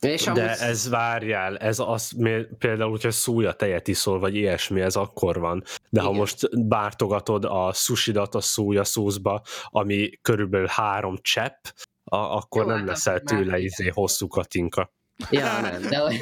[0.00, 2.12] És De amúgy- ez várjál, ez az,
[2.58, 5.62] például, hogyha szója tejet iszol, vagy ilyesmi, ez akkor van.
[5.90, 6.18] De ha Igen.
[6.18, 11.64] most bártogatod a susidat a szója szószba, ami körülbelül három csepp,
[12.04, 13.60] a, akkor Jó, nem hát leszel már tőle igen.
[13.60, 14.94] izé hosszú katinka.
[15.30, 16.02] Ja, nem, de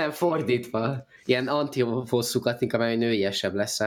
[0.00, 1.06] nem, fordítva.
[1.24, 3.78] Ilyen anti-hosszú katinka, mert nőiesebb lesz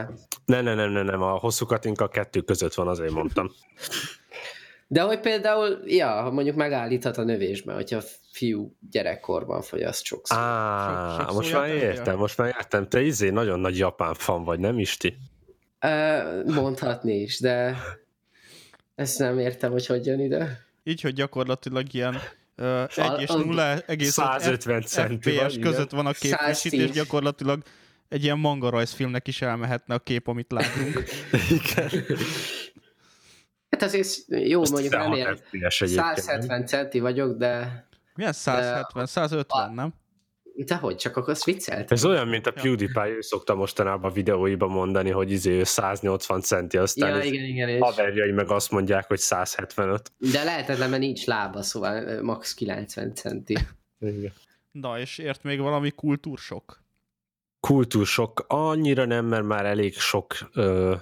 [0.44, 3.50] Ne, ne, nem, nem, nem, a hosszú katinka kettő között van, azért mondtam.
[4.86, 10.38] De hogy például, ja, mondjuk megállíthat a növésben, hogyha fiú gyerekkorban fogyaszt sokszor.
[10.38, 12.88] Á, Sok- sok most már értem, most már értem.
[12.88, 15.16] Te izé nagyon nagy japán fan vagy, nem Isti?
[16.44, 17.76] Mondhatni is, de
[18.94, 20.66] ezt nem értem, hogy hogy jön ide.
[20.84, 22.16] Így, hogy gyakorlatilag ilyen
[22.58, 25.70] 1 és a- 0 egész 150 centi van, FPS igen.
[25.70, 26.90] között van a képvisítés, 110.
[26.90, 27.62] gyakorlatilag
[28.08, 31.02] egy ilyen manga rajzfilmnek is elmehetne a kép, amit látunk.
[31.60, 31.90] Igen.
[33.70, 36.16] Hát azért jó, Azt mondjuk 16 ennél FPS egyébként.
[36.18, 39.94] 170 centi vagyok, de Milyen 170, 150, nem?
[40.64, 41.92] De hogy, csak akkor azt viccelt.
[41.92, 46.40] Ez olyan, mint a PewDiePie, ő szokta mostanában a videóiban mondani, hogy izé ő 180
[46.40, 47.80] centi, aztán Ja, igen, igen, és...
[47.80, 50.12] haverjai meg azt mondják, hogy 175.
[50.32, 53.56] De lehetetlen, mert nincs lába, szóval max 90 centi.
[53.98, 54.32] Igen.
[54.70, 56.82] Na, és ért még valami kultúrsok?
[57.68, 60.94] Kultúrsok annyira nem, mert már elég sok, ö,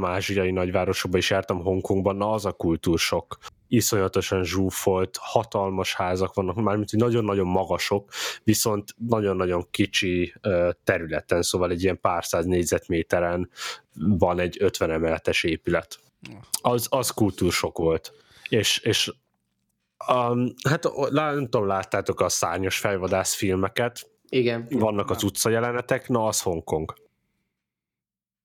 [0.00, 3.38] ázsiai nagyvárosokba is, jártam Hongkongban, na az a kultúrsok.
[3.68, 8.10] Iszonyatosan zsúfolt, hatalmas házak vannak, mármint hogy nagyon-nagyon magasok,
[8.44, 10.34] viszont nagyon-nagyon kicsi
[10.84, 13.50] területen, szóval egy ilyen pár száz négyzetméteren
[13.94, 15.98] van egy 50 emeletes épület.
[16.62, 18.12] Az, az kultúrsok volt.
[18.48, 19.12] És, és
[20.08, 24.66] um, hát nem tudom, láttátok a szárnyas fejvadász filmeket, Igen.
[24.70, 26.94] vannak az utca jelenetek, na az Hongkong.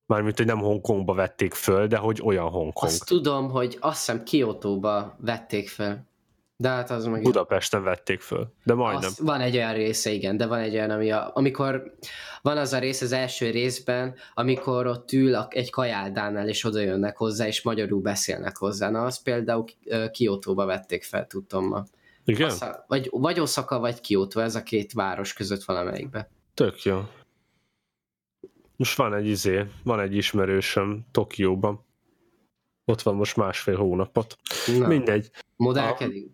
[0.05, 2.91] Mármint, hogy nem Hongkongba vették föl, de hogy olyan Hongkong.
[2.91, 6.05] Azt tudom, hogy azt hiszem Kiotóba vették fel.
[6.57, 7.21] De hát az meg...
[7.21, 9.09] Budapesten vették föl, de majdnem.
[9.09, 11.95] Az, van egy olyan része, igen, de van egy olyan, ami a, amikor
[12.41, 16.79] van az a rész az első részben, amikor ott ül a, egy kajáldánál, és oda
[16.79, 18.89] jönnek hozzá, és magyarul beszélnek hozzá.
[18.89, 19.65] Na, azt például
[20.11, 21.83] Kiotóba vették fel, tudtam ma.
[22.27, 22.49] Igen?
[22.49, 26.29] Azt, vagy, vagy Osaka, vagy Kyoto, ez a két város között valamelyikbe.
[26.53, 27.01] Tök jó.
[28.75, 31.85] Most van egy izé, van egy ismerősöm Tokióban.
[32.85, 34.37] Ott van most másfél hónapot.
[34.77, 34.87] Na.
[34.87, 35.31] Mindegy.
[35.55, 36.31] Modellkedik?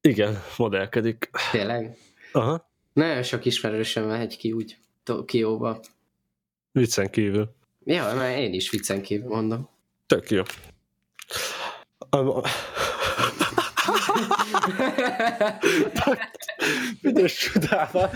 [0.00, 1.30] Igen, modellkedik.
[1.50, 1.96] Tényleg?
[2.32, 2.70] Aha.
[2.92, 5.80] Nagyon sok ismerősöm megy ki úgy Tokióba.
[6.72, 7.54] Viccen kívül.
[7.84, 9.68] Ja, mert én is viccen kívül mondom.
[10.06, 10.42] Tök jó.
[17.02, 18.10] Üdes csodával.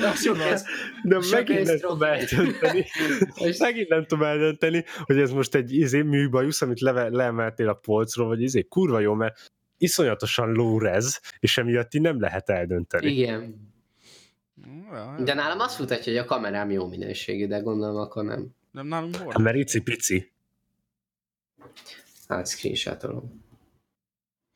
[1.03, 2.87] De megint nem tudom eldönteni,
[3.59, 8.29] megint nem tudom eldönteni, hogy ez most egy izé műbajusz, amit le, leemeltél a polcról,
[8.29, 13.07] vagy izé kurva jó, mert iszonyatosan lórez, és emiatt nem lehet eldönteni.
[13.07, 13.71] Igen.
[15.25, 18.49] De nálam azt mutatja, hogy a kamerám jó minőségű, de gondolom akkor nem.
[18.71, 19.33] Nem nálunk volt?
[19.33, 20.33] Hát, mert icipici.
[22.29, 23.42] Hát screenshotolom.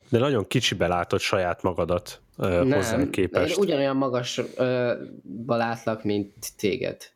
[0.08, 3.56] De nagyon kicsibe látod saját magadat uh, hozzá képest.
[3.56, 7.14] Én ugyanolyan magasba látlak, mint téged.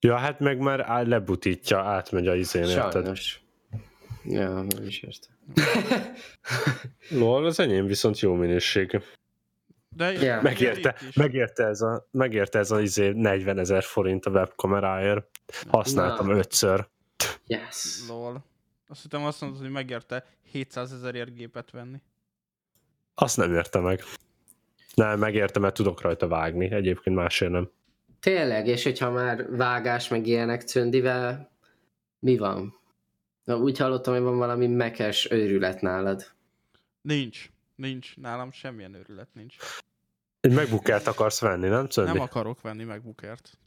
[0.00, 3.42] Ja, hát meg már lebutítja, átmegy a izén, Sajnos.
[4.24, 5.36] Ja, nem is értem.
[7.20, 9.00] Lol, az enyém viszont jó minőség.
[9.96, 10.42] De yeah.
[10.42, 15.26] megérte, megérte, ez a, megérte ez a izé 40 ezer forint a webkameráért.
[15.68, 16.36] Használtam Na.
[16.36, 16.88] ötször.
[17.46, 18.04] Yes.
[18.08, 18.44] Lol.
[18.90, 22.02] Azt hittem azt mondod, hogy megérte 700 ezerért gépet venni.
[23.14, 24.02] Azt nem érte meg.
[24.94, 27.70] Nem, megérte, mert tudok rajta vágni, egyébként másért nem.
[28.20, 31.50] Tényleg, és hogyha már vágás meg ilyenek cöndivel,
[32.18, 32.74] mi van?
[33.44, 36.32] Na, úgy hallottam, hogy van valami mekes őrület nálad.
[37.00, 37.50] Nincs.
[37.74, 38.16] Nincs.
[38.16, 39.56] Nálam semmilyen őrület nincs.
[40.40, 42.12] Egy megbukert akarsz venni, nem Cöndi?
[42.12, 43.58] Nem akarok venni megbukert.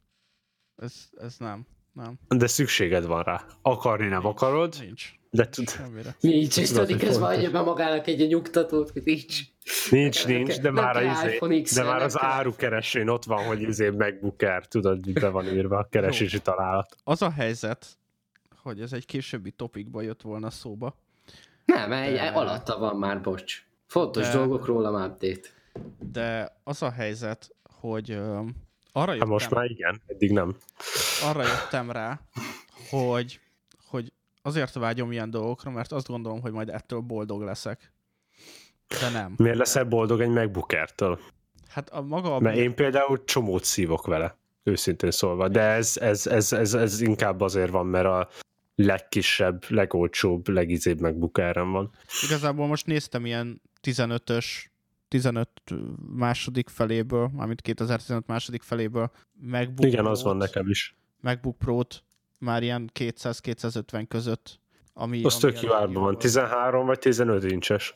[0.76, 1.66] Ez, ez nem.
[1.92, 2.18] Nem.
[2.28, 3.44] De szükséged van rá.
[3.62, 4.76] Akarni nem nincs, akarod.
[4.80, 5.12] Nincs.
[5.30, 5.68] De tud...
[5.68, 6.16] Semmire.
[6.20, 9.40] Nincs, és tudod, közben adja be magának egy nyugtatót, hogy nincs.
[9.90, 14.66] Nincs, nincs, de már, az, izé, de már az árukeresőn ott van, hogy izé megbuker,
[14.66, 16.96] tudod, hogy be van írva a keresési találat.
[17.04, 17.86] Az a helyzet,
[18.62, 20.96] hogy ez egy későbbi topikba jött volna szóba.
[21.64, 22.26] Nem, egy, de...
[22.26, 23.62] alatta van már, bocs.
[23.86, 24.32] Fontos de...
[24.32, 25.48] dolgok róla update.
[26.12, 28.48] De az a helyzet, hogy uh,
[28.92, 29.28] arra jöttem...
[29.28, 30.56] Hát most már igen, eddig nem.
[31.22, 32.20] Arra jöttem rá,
[32.90, 33.40] hogy,
[33.86, 37.92] hogy azért vágyom ilyen dolgokra, mert azt gondolom, hogy majd ettől boldog leszek.
[39.00, 39.34] De nem.
[39.36, 41.20] Miért leszel boldog egy megbukertől?
[41.68, 42.34] Hát a maga...
[42.34, 42.40] A...
[42.40, 47.40] Mert én például csomót szívok vele, őszintén szólva, de ez, ez, ez, ez, ez inkább
[47.40, 48.28] azért van, mert a
[48.74, 51.90] legkisebb, legolcsóbb, legizébb megbukárem van.
[52.22, 54.44] Igazából most néztem ilyen 15-ös
[55.12, 55.48] 15
[56.16, 60.96] második feléből, mármint 2015 második feléből MacBook Igen, az van nekem is.
[61.20, 62.04] MacBook Pro-t
[62.38, 64.60] már ilyen 200-250 között.
[64.92, 66.18] Ami, az ami tök jó árban van.
[66.18, 67.94] 13 vagy 15 incses?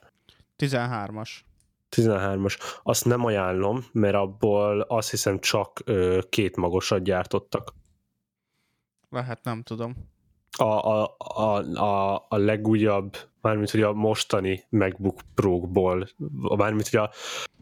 [0.58, 1.30] 13-as.
[1.90, 2.58] 13-as.
[2.82, 7.74] Azt nem ajánlom, mert abból azt hiszem csak ö, két magosat gyártottak.
[9.08, 9.94] Lehet, nem tudom
[10.56, 16.08] a, a, a, a, a legújabb, mármint hogy a mostani MacBook Pro-ból,
[16.56, 17.10] mármint hogy a,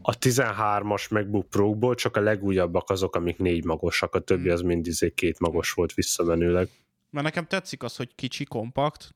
[0.01, 4.87] a 13-as MacBook Pro-ból csak a legújabbak azok, amik négy magosak, a többi az mind
[4.87, 6.69] izé két magos volt visszamenőleg.
[7.09, 9.15] Mert nekem tetszik az, hogy kicsi, kompakt.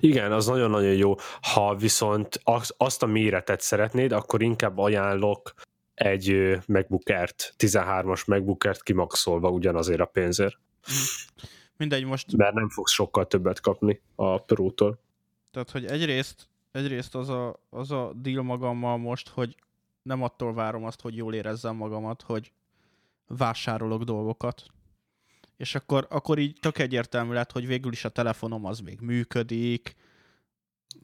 [0.00, 1.14] Igen, az nagyon-nagyon jó.
[1.40, 2.40] Ha viszont
[2.76, 5.54] azt a méretet szeretnéd, akkor inkább ajánlok
[5.94, 10.58] egy MacBook Air-t, 13-as MacBook Air-t kimaxolva ugyanazért a pénzért.
[11.76, 12.36] Mindegy, most...
[12.36, 14.98] Mert nem fogsz sokkal többet kapni a Pro-tól.
[15.50, 19.56] Tehát, hogy egyrészt, egyrészt az, a, az a deal magammal most, hogy
[20.02, 22.52] nem attól várom azt, hogy jól érezzem magamat, hogy
[23.26, 24.66] vásárolok dolgokat.
[25.56, 29.96] És akkor, akkor így tök egyértelmű lett, hogy végül is a telefonom az még működik,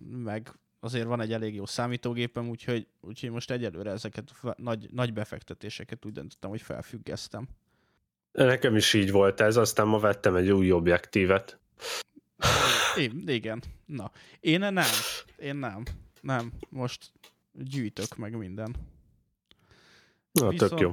[0.08, 6.04] meg azért van egy elég jó számítógépem, úgyhogy, úgyhogy most egyelőre ezeket nagy, nagy befektetéseket
[6.04, 7.48] úgy döntöttem, hogy felfüggesztem.
[8.32, 11.58] Nekem is így volt ez, aztán ma vettem egy új objektívet.
[12.96, 13.62] Én, igen.
[13.86, 14.90] Na, én nem.
[15.36, 15.82] Én nem.
[16.20, 16.52] Nem.
[16.68, 17.12] Most
[17.52, 18.74] gyűjtök meg minden.
[20.32, 20.92] Na, Viszont, tök jó.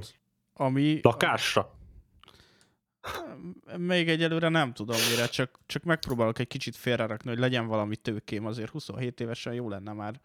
[0.54, 0.99] Ami...
[1.02, 1.78] Lakásra?
[3.78, 8.45] Még egyelőre nem tudom mire, csak, csak megpróbálok egy kicsit félrerakni, hogy legyen valami tőkém,
[8.45, 10.21] azért 27 évesen jó lenne már.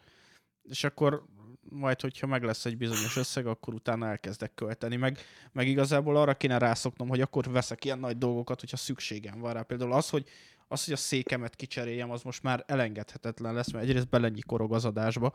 [0.63, 1.25] És akkor
[1.69, 4.97] majd hogyha meg lesz egy bizonyos összeg, akkor utána elkezdek költeni.
[4.97, 5.19] Meg,
[5.53, 9.63] meg igazából arra kéne rászoknom, hogy akkor veszek ilyen nagy dolgokat, hogyha szükségem van rá.
[9.63, 10.29] Például az, hogy
[10.69, 15.33] az, hogy a székemet kicseréljem, az most már elengedhetetlen lesz, mert egyrészt korog az adásba,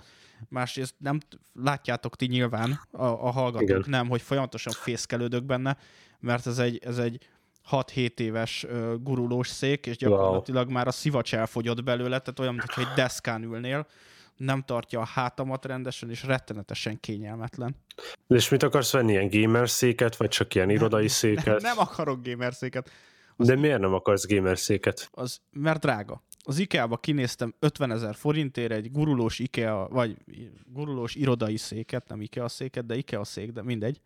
[0.49, 1.19] másrészt nem
[1.53, 3.83] látjátok ti nyilván, a, a hallgatók Igen.
[3.87, 5.77] nem, hogy folyamatosan fészkelődök benne,
[6.19, 7.27] mert ez egy, ez egy
[7.71, 10.73] 6-7 éves uh, gurulós szék, és gyakorlatilag wow.
[10.73, 13.87] már a szivacs elfogyott belőle, tehát olyan, mintha egy deszkán ülnél,
[14.39, 17.75] nem tartja a hátamat rendesen, és rettenetesen kényelmetlen.
[18.27, 21.45] És mit akarsz venni, ilyen gamer széket, vagy csak ilyen irodai széket?
[21.45, 22.89] Nem, nem akarok gamer széket.
[23.35, 25.09] Az, De miért nem akarsz gamer széket?
[25.11, 26.23] Az, mert drága.
[26.43, 30.17] Az IKEA-ba kinéztem 50 ezer forintért egy gurulós IKEA, vagy
[30.65, 34.01] gurulós irodai széket, nem IKEA széket, de IKEA szék, de mindegy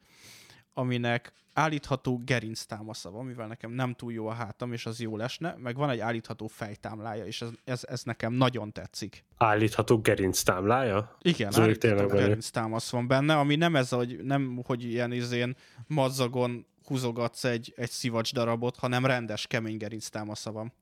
[0.74, 5.18] aminek állítható gerinc támasza van, mivel nekem nem túl jó a hátam, és az jó
[5.18, 9.26] lesne, meg van egy állítható fejtámlája, és ez, ez, ez nekem nagyon tetszik.
[9.38, 11.18] Állítható gerinc támlája?
[11.22, 15.56] Igen, ez állítható gerinc támasz van benne, ami nem ez, hogy, nem, hogy ilyen izén
[15.88, 20.74] mazzagon húzogatsz egy, egy szivacs darabot, hanem rendes, kemény gerinc támasza van.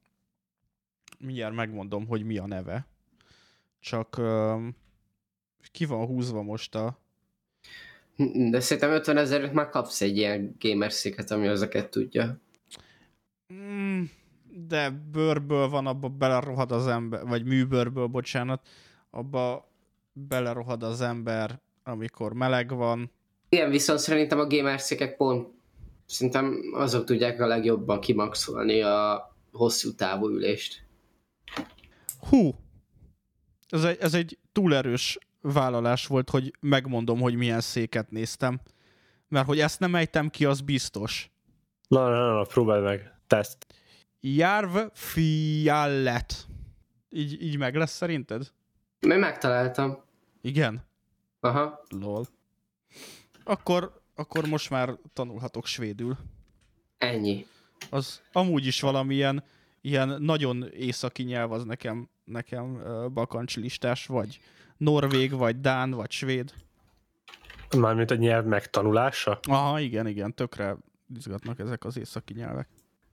[1.20, 2.88] Mindjárt megmondom, hogy mi a neve.
[3.80, 4.22] Csak
[5.72, 7.00] ki van húzva most a,
[8.50, 12.42] de szerintem 50 ezerért már kapsz egy ilyen gamer széket, ami ezeket tudja.
[13.54, 14.04] Mm,
[14.68, 18.68] de bőrből van, abba belerohad az ember, vagy műbőrből, bocsánat,
[19.10, 19.72] abba
[20.14, 23.12] belerohad az ember, amikor meleg van.
[23.50, 25.48] Igen, viszont szerintem a gamer székek pont
[26.12, 30.86] szerintem azok tudják a legjobban kimaxolni a hosszú távú ülést.
[32.30, 32.56] Hú,
[33.70, 38.60] ez egy, ez egy túl erős vállalás volt, hogy megmondom, hogy milyen széket néztem.
[39.28, 41.32] Mert hogy ezt nem ejtem ki, az biztos.
[41.88, 43.14] Na, na, na, na próbálj meg.
[43.28, 43.66] Teszt.
[44.20, 46.48] Járv fiallet.
[47.10, 48.52] Így, így meg lesz szerinted?
[49.00, 50.04] Én megtaláltam.
[50.42, 50.86] Igen?
[51.40, 51.84] Aha.
[51.90, 52.28] Lol.
[53.44, 56.18] Akkor, akkor most már tanulhatok svédül.
[56.98, 57.46] Ennyi.
[57.90, 59.44] Az amúgy is valamilyen
[59.82, 64.40] ilyen nagyon északi nyelv az nekem, nekem bakancslistás, vagy
[64.82, 66.54] norvég, vagy dán, vagy svéd.
[67.78, 69.40] Mármint a nyelv megtanulása?
[69.48, 70.78] Aha, igen, igen, tökre
[71.16, 72.68] izgatnak ezek az északi nyelvek.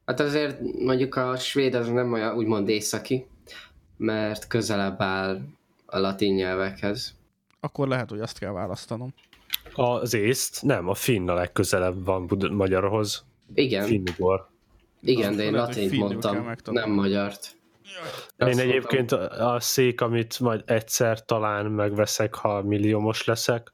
[0.04, 3.26] Hát azért mondjuk a svéd az nem olyan úgymond északi,
[3.96, 5.40] mert közelebb áll
[5.87, 7.16] a latin nyelvekhez.
[7.61, 9.14] Akkor lehet, hogy azt kell választanom.
[9.74, 10.62] Az észt?
[10.62, 13.24] Nem, a finn a legközelebb van Bud- magyarhoz.
[13.54, 13.85] Igen.
[13.85, 14.48] Finnugor.
[15.00, 17.57] Igen, de én latint mondtam, nem magyart.
[18.37, 23.72] Én egyébként a szék, amit majd egyszer talán megveszek, ha milliómos leszek,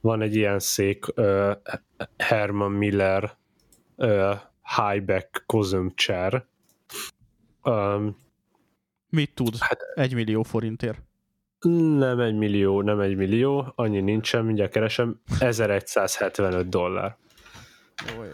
[0.00, 1.50] van egy ilyen szék, uh,
[2.16, 3.36] Herman Miller
[3.96, 4.34] uh,
[4.76, 6.46] Highback Cosm Chair.
[7.62, 8.16] Um,
[9.08, 9.56] Mit tud?
[9.58, 10.98] Hát, egy millió forintért?
[11.98, 17.16] Nem egy millió, nem egy millió, annyi nincsen, mindjárt keresem, 1175 dollár.
[18.18, 18.32] Olyan.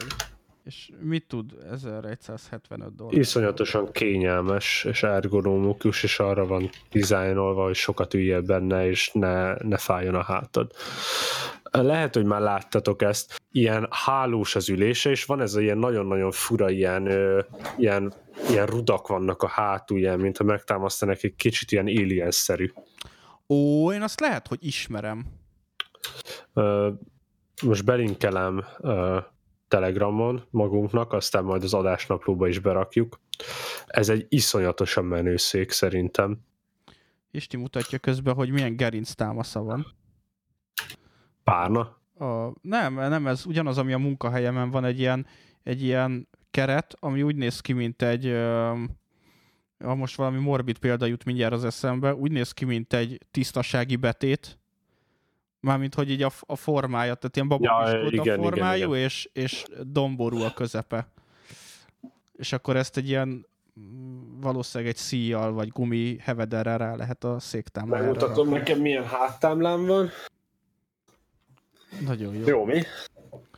[0.64, 3.18] És mit tud 1175 dollár?
[3.18, 9.76] Iszonyatosan kényelmes és ergonómikus, és arra van dizájnolva, hogy sokat üljél benne, és ne, ne
[9.76, 10.72] fájjon a hátad.
[11.70, 16.30] Lehet, hogy már láttatok ezt, ilyen hálós az ülése, és van ez a ilyen nagyon-nagyon
[16.30, 17.08] fura ilyen,
[17.78, 18.12] ilyen,
[18.48, 22.72] ilyen rudak vannak a hátulján, mintha megtámasztanak egy kicsit ilyen alien-szerű.
[23.48, 25.26] Ó, én azt lehet, hogy ismerem.
[27.62, 28.64] Most belinkelem
[29.70, 33.20] Telegramon magunknak, aztán majd az adásnaplóba is berakjuk.
[33.86, 36.38] Ez egy iszonyatosan menő szék szerintem.
[37.30, 39.86] Isti mutatja közben, hogy milyen gerinc támasza van.
[41.44, 41.80] Párna?
[42.18, 45.26] A, nem, nem, ez ugyanaz, ami a munkahelyemen van, egy ilyen,
[45.62, 48.32] egy ilyen keret, ami úgy néz ki, mint egy,
[49.84, 53.96] ha most valami morbid példa jut mindjárt az eszembe, úgy néz ki, mint egy tisztasági
[53.96, 54.59] betét,
[55.60, 59.04] Mármint, hogy így a, a formája, tehát ilyen babapiskóta ja, formájú, igen, igen.
[59.04, 61.08] És, és domború a közepe.
[62.36, 63.46] És akkor ezt egy ilyen
[64.40, 68.02] valószínűleg egy szíjjal vagy gumi hevederrel rá lehet a széktámlára.
[68.02, 70.10] Megmutatom nekem milyen háttámlám van.
[72.00, 72.46] Nagyon jó.
[72.46, 72.82] Jó, mi?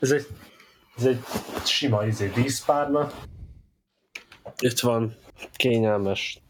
[0.00, 0.26] Ez egy,
[0.96, 1.24] ez egy
[1.64, 3.10] sima izé, díszpárna.
[4.58, 5.16] Itt van
[5.52, 6.42] kényelmes,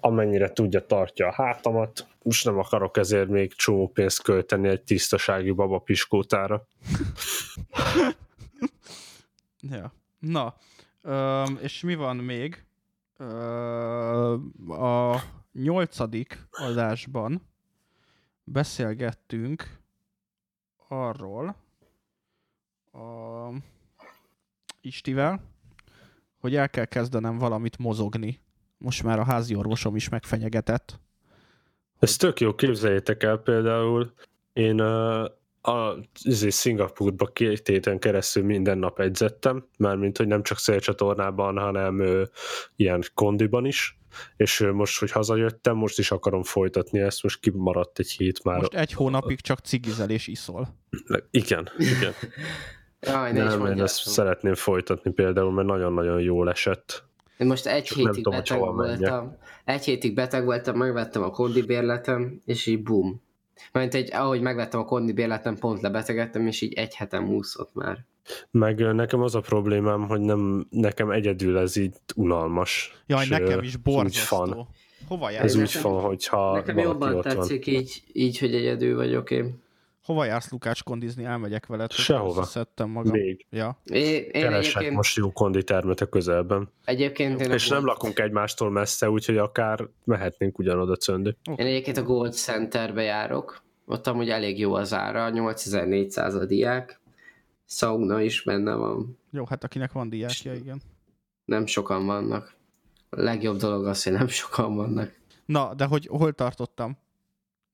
[0.00, 2.06] amennyire tudja, tartja a hátamat.
[2.22, 6.66] Most nem akarok ezért még csomó pénzt költeni egy tisztasági baba piskótára.
[9.60, 9.92] ja.
[10.18, 10.56] Na,
[11.02, 12.64] öm, és mi van még?
[13.16, 15.20] Öm, a
[15.52, 17.42] nyolcadik adásban
[18.44, 19.78] beszélgettünk
[20.88, 21.56] arról
[22.92, 23.48] a
[24.80, 25.40] Istivel,
[26.38, 28.40] hogy el kell kezdenem valamit mozogni.
[28.78, 31.00] Most már a házi orvosom is megfenyegetett.
[32.02, 34.12] Ez tök jó, képzeljétek el például,
[34.52, 35.24] Én uh,
[35.62, 42.00] a izé, Szingapurba két héten keresztül minden nap edzettem, mármint, hogy nem csak szélcsatornában, hanem
[42.00, 42.22] ö,
[42.76, 43.98] ilyen kondiban is,
[44.36, 48.58] és ö, most, hogy hazajöttem, most is akarom folytatni ezt, most kimaradt egy hét már.
[48.58, 50.68] Most egy hónapig csak cigizel és iszol.
[51.30, 52.12] Igen, igen.
[53.00, 57.04] Ne is nem, én ezt szeretném folytatni például, mert nagyon-nagyon jól esett.
[57.38, 58.98] Én most egy Csak hétig tudom, beteg menjek.
[58.98, 59.36] voltam.
[59.64, 63.22] Egy hétig beteg voltam, megvettem a kondi bérletem, és így bum.
[63.72, 67.98] Mert egy, ahogy megvettem a kondi bérletem, pont lebetegedtem, és így egy hetem úszott már.
[68.50, 73.02] Meg nekem az a problémám, hogy nem, nekem egyedül ez így unalmas.
[73.06, 74.36] Jaj, nekem is borzasztó.
[74.36, 74.68] fan.
[75.08, 77.34] Hova Ez jársz, Nekem- úgy van, hogyha Nekem jobban ott van.
[77.34, 79.62] tetszik így, így, hogy egyedül vagyok én.
[80.02, 81.24] Hova jársz Lukács kondizni?
[81.24, 81.92] Elmegyek veled.
[81.92, 82.40] hogy Sehova.
[82.40, 83.12] összeszedtem magam.
[83.12, 83.78] Még Ja.
[83.84, 86.68] Én, én keresek egyébként, most jó konditermet a közelben.
[86.84, 91.36] egyébként én, És nem Gold, lakunk egymástól messze, úgyhogy akár mehetnénk ugyanoda csöndő.
[91.44, 93.62] én egyébként a Gold Centerbe járok.
[93.86, 97.00] Ott amúgy elég jó az ára, 8400 a diák.
[97.66, 99.18] Sauna is benne van.
[99.30, 100.80] Jó, hát akinek van diákja, igen.
[101.44, 102.54] Nem sokan vannak.
[103.10, 105.20] A legjobb dolog az, hogy nem sokan vannak.
[105.44, 106.98] Na, de hogy hol tartottam?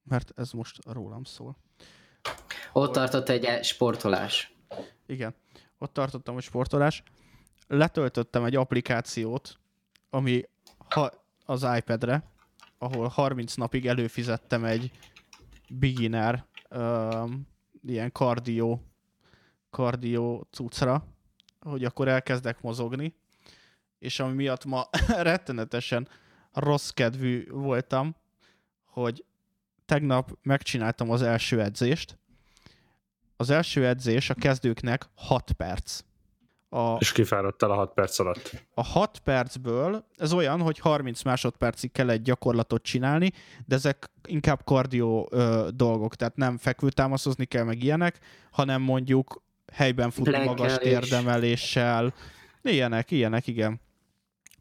[0.02, 1.56] Mert ez most rólam szól.
[2.72, 4.54] Ott tartott egy sportolás.
[5.06, 5.34] Igen.
[5.78, 7.02] Ott tartottam, hogy sportolás.
[7.66, 9.58] Letöltöttem egy applikációt,
[10.10, 10.42] ami
[10.88, 11.12] ha
[11.44, 12.22] az iPad-re,
[12.78, 14.90] ahol 30 napig előfizettem egy
[15.68, 17.46] beginner um,
[17.82, 18.82] ilyen kardió
[19.70, 21.04] kardió cuccra,
[21.60, 23.14] hogy akkor elkezdek mozogni,
[23.98, 26.08] és ami miatt ma rettenetesen
[26.52, 28.16] rossz kedvű voltam,
[28.84, 29.24] hogy
[29.88, 32.18] tegnap megcsináltam az első edzést.
[33.36, 36.00] Az első edzés a kezdőknek 6 perc.
[36.68, 38.64] A, És kifáradtál a 6 perc alatt.
[38.74, 43.32] a 6 percből, ez olyan, hogy 30 másodpercig kell egy gyakorlatot csinálni,
[43.66, 48.18] de ezek inkább kardió ö, dolgok, tehát nem fekvőtámaszozni kell meg ilyenek,
[48.50, 52.14] hanem mondjuk helyben futni magas térdemeléssel,
[52.62, 53.80] ilyenek, ilyenek, igen.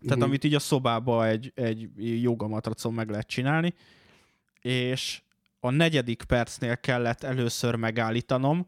[0.02, 0.26] Tehát Mhm.
[0.28, 1.90] amit így a szobába egy, egy
[2.22, 3.74] jogamatracon meg lehet csinálni,
[4.62, 5.22] és
[5.60, 8.68] a negyedik percnél kellett először megállítanom,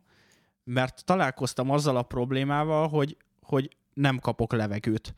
[0.64, 5.16] mert találkoztam azzal a problémával, hogy, hogy nem kapok levegőt.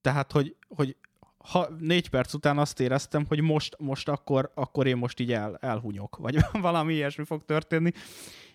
[0.00, 0.96] Tehát, hogy, hogy
[1.38, 5.56] ha négy perc után azt éreztem, hogy most, most akkor, akkor én most így el,
[5.60, 7.92] elhunyok, vagy valami ilyesmi fog történni,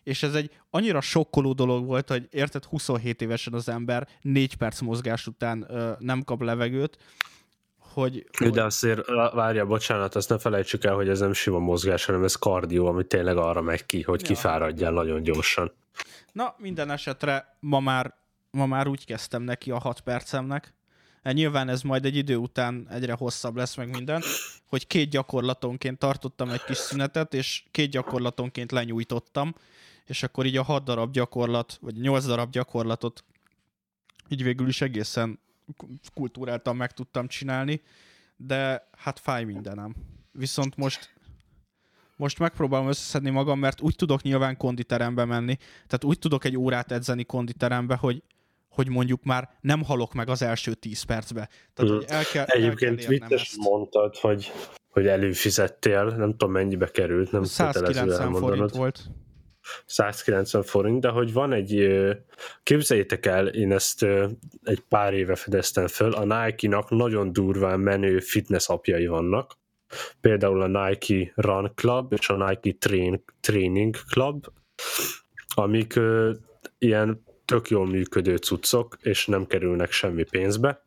[0.04, 4.82] és ez egy annyira sokkoló dolog volt, hogy érted, 27 évesen az ember négy perc
[4.82, 6.98] mozgás után ö, nem kap levegőt,
[8.02, 12.06] hogy, hogy De azért várja, bocsánat, azt ne felejtsük el, hogy ez nem sima mozgás,
[12.06, 14.28] hanem ez kardió, ami tényleg arra megy ki, hogy Ja.
[14.28, 15.72] kifáradjál nagyon gyorsan.
[16.32, 18.14] Na, minden esetre ma már,
[18.52, 20.74] ma már úgy kezdtem neki a 6 percemnek.
[21.24, 24.22] Hát Nyilván ez majd egy idő után egyre hosszabb lesz meg minden,
[24.66, 29.56] hogy két gyakorlatonként tartottam egy kis szünetet, és két gyakorlatonként lenyújtottam,
[30.06, 33.24] és akkor így a 6 darab gyakorlat, vagy 8 darab gyakorlatot
[34.28, 35.40] így végül is egészen
[36.14, 37.82] kultúráltan meg tudtam csinálni,
[38.36, 39.96] de hát fáj mindenem.
[40.32, 41.16] Viszont most
[42.18, 46.92] most megpróbálom összeszedni magam, mert úgy tudok nyilván konditerembe menni, tehát úgy tudok egy órát
[46.92, 48.24] edzeni konditerembe, hogy,
[48.70, 51.50] hogy mondjuk már nem halok meg az első 10 percbe.
[51.74, 54.52] Tehát, hogy el kell, Egyébként el kell vicces mondtad, hogy,
[54.90, 59.10] hogy előfizettél, nem tudom mennyibe került, nem kötelező 190 forint volt.
[59.86, 61.98] 190 forint, de hogy van egy,
[62.64, 64.06] képzeljétek el, én ezt
[64.64, 69.58] egy pár éve fedeztem föl, a Nike-nak nagyon durván menő fitness apjai vannak,
[70.22, 74.46] például a Nike Run Club és a Nike Train, Training Club,
[75.56, 76.00] amik
[76.78, 80.87] ilyen tök jól működő cuccok, és nem kerülnek semmi pénzbe.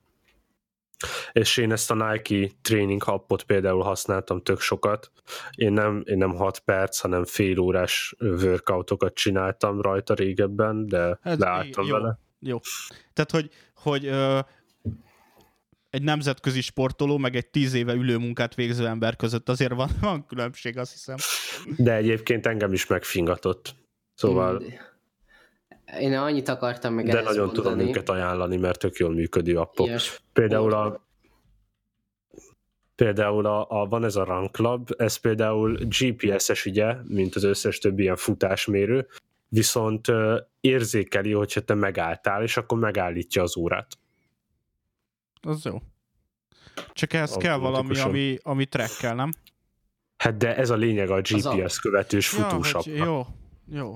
[1.33, 5.13] És én ezt a Nike Training appot például használtam tök sokat.
[5.55, 11.39] Én nem, én nem 6 perc, hanem fél órás workoutokat csináltam rajta régebben, de Ez
[11.39, 11.93] leálltam jó.
[11.93, 12.19] vele.
[12.41, 12.59] Jó.
[13.13, 14.39] Tehát, hogy, hogy ö,
[15.91, 20.27] egy nemzetközi sportoló, meg egy tíz éve ülő munkát végző ember között azért van, van
[20.27, 21.17] különbség, azt hiszem.
[21.77, 23.75] De egyébként engem is megfingatott.
[24.15, 24.67] Szóval, Mm,
[25.99, 27.53] Én annyit akartam meg de nagyon mondani.
[27.55, 29.87] tudom őket ajánlani, mert tök jól működő appok.
[29.87, 30.01] Ilyen
[30.33, 31.09] Például a
[32.95, 37.79] Például a, a, van ez a Run Club, ez például GPS-es ugye, mint az összes
[37.79, 39.07] többi ilyen futásmérő,
[39.49, 43.99] viszont ö, érzékeli, hogyha te megálltál, és akkor megállítja az órát.
[45.41, 45.83] Az jó.
[46.93, 49.33] Csak ehhez kell valami, ami, ami trackkel, nem?
[50.17, 51.21] Hát de ez a lényeg a.
[51.21, 53.07] GPS követős futós ja, hogy, appnak.
[53.07, 53.27] jó,
[53.73, 53.95] jó.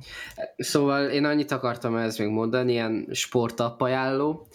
[0.57, 4.47] Szóval én annyit akartam ehhez még mondani, ilyen sportapp ajánló,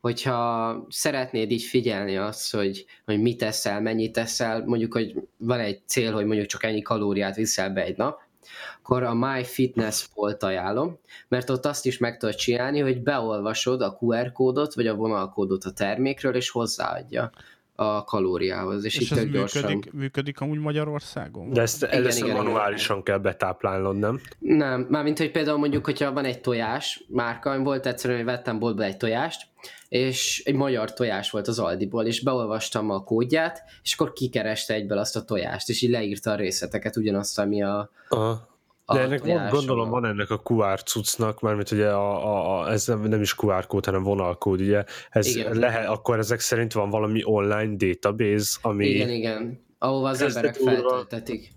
[0.00, 5.80] hogyha szeretnéd így figyelni azt, hogy, hogy mit teszel, mennyit teszel, mondjuk, hogy van egy
[5.86, 8.20] cél, hogy mondjuk csak ennyi kalóriát viszel be egy nap,
[8.82, 10.98] akkor a MyFitnessPal-t ajánlom,
[11.28, 15.64] mert ott azt is meg tudod csinálni, hogy beolvasod a QR kódot, vagy a vonalkódot
[15.64, 17.30] a termékről, és hozzáadja
[17.74, 19.62] a kalóriához, és, És így ez tök gyorsan.
[19.62, 21.52] működik, működik amúgy Magyarországon?
[21.52, 22.44] De ezt Igen, először igen, igen.
[22.44, 24.20] manuálisan kell betáplálnod, nem?
[24.38, 28.82] Nem, mármint, hogy például mondjuk, hogyha van egy tojás márka, volt egyszerűen, hogy vettem boltba
[28.82, 29.46] egy tojást,
[29.88, 34.98] és egy magyar tojás volt az Aldiból, és beolvastam a kódját, és akkor kikereste egyből
[34.98, 38.48] azt a tojást, és így leírta a részleteket, ugyanazt, ami a, Aha.
[38.92, 43.00] De ennek gondolom van ennek a QR cuccnak, mármint ugye a, a, a, ez nem,
[43.00, 44.84] nem is QR kód, hanem vonalkód, ugye?
[45.10, 45.58] Ez Igen.
[45.58, 48.86] lehet, akkor ezek szerint van valami online database, ami...
[48.86, 49.64] Igen, igen.
[49.78, 51.52] Ahova az emberek feltöltetik.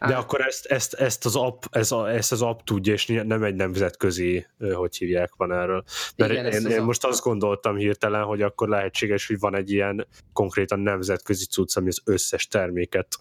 [0.00, 3.06] De Á, akkor ezt, ezt, ezt, az app, ez a, ezt az app tudja, és
[3.06, 5.84] nem egy nemzetközi, ö, hogy hívják van erről.
[6.16, 9.56] Mert Igen, én, az én app- most azt gondoltam hirtelen, hogy akkor lehetséges, hogy van
[9.56, 13.16] egy ilyen konkrétan nemzetközi cucc, ami az összes terméket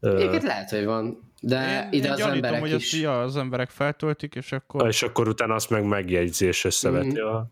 [0.00, 2.92] ö, Egyébként lehet, hogy van, de Én, ide én az gyanítom, emberek hogy is.
[2.92, 4.88] azt ja, az emberek feltöltik, és akkor...
[4.88, 7.08] és akkor utána azt meg megjegyzés összeveti.
[7.08, 7.26] Mhm.
[7.26, 7.46] a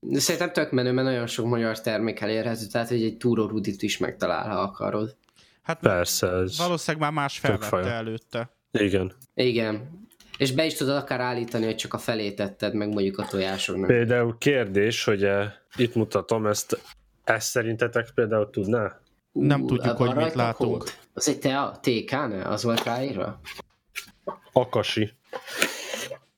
[0.00, 3.98] De szerintem tök menő, mert nagyon sok magyar termék elérhető, tehát hogy egy túrórudit is
[3.98, 5.16] megtalál, ha akarod.
[5.62, 6.58] Hát Persze, ez...
[6.58, 8.50] valószínűleg már más felvette előtte.
[8.70, 9.12] Igen.
[9.34, 10.06] Igen.
[10.38, 13.86] És be is tudod akár állítani, hogy csak a felét tetted meg mondjuk a tojásoknak.
[13.86, 15.28] Például kérdés, hogy
[15.76, 16.80] itt mutatom, ezt,
[17.24, 19.00] ezt szerintetek például tudná?
[19.46, 20.84] Nem tudjuk, hogy mit látunk.
[21.12, 22.42] Az egy te, TK, ne?
[22.42, 23.40] Az volt ráírva?
[24.52, 25.12] Akasi.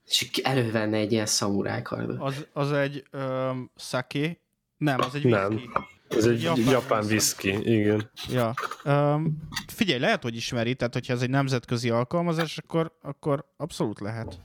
[0.07, 2.21] És elővenne egy ilyen szamuráj kardot.
[2.21, 4.41] Az, az egy um, sake?
[4.77, 5.53] Nem, az egy Nem.
[5.53, 5.69] whisky.
[6.09, 7.49] Ez egy Japán japán, whisky.
[7.49, 8.11] igen.
[8.29, 8.55] Ja.
[8.85, 14.39] Um, figyelj, lehet, hogy ismeri, tehát hogyha ez egy nemzetközi alkalmazás, akkor, akkor abszolút lehet.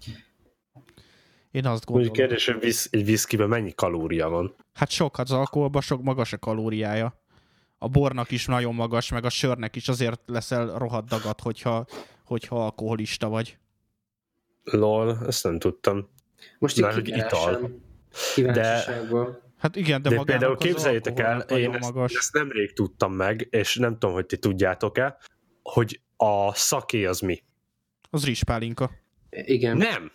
[1.52, 2.14] Én azt gondolom.
[2.14, 4.56] kérdés, hogy visz, egy whiskyben mennyi kalória van?
[4.74, 7.25] Hát sok, az alkoholban sok magas a kalóriája.
[7.78, 11.86] A bornak is nagyon magas, meg a sörnek is azért leszel rohadt dagat, hogyha,
[12.26, 13.58] hogyha alkoholista vagy.
[14.64, 16.10] Lol, ezt nem tudtam.
[16.60, 17.80] Most így Már hogy ital.
[18.34, 19.44] Kíváncsiságból.
[19.58, 22.14] Hát igen, de, De, például képzeljétek el, én ezt, magas.
[22.14, 25.18] ezt nemrég tudtam meg, és nem tudom, hogy ti tudjátok-e,
[25.64, 27.44] hogy a szaké az mi?
[28.10, 28.92] Az rizspálinka.
[29.30, 29.78] Igen.
[29.78, 30.12] Nem,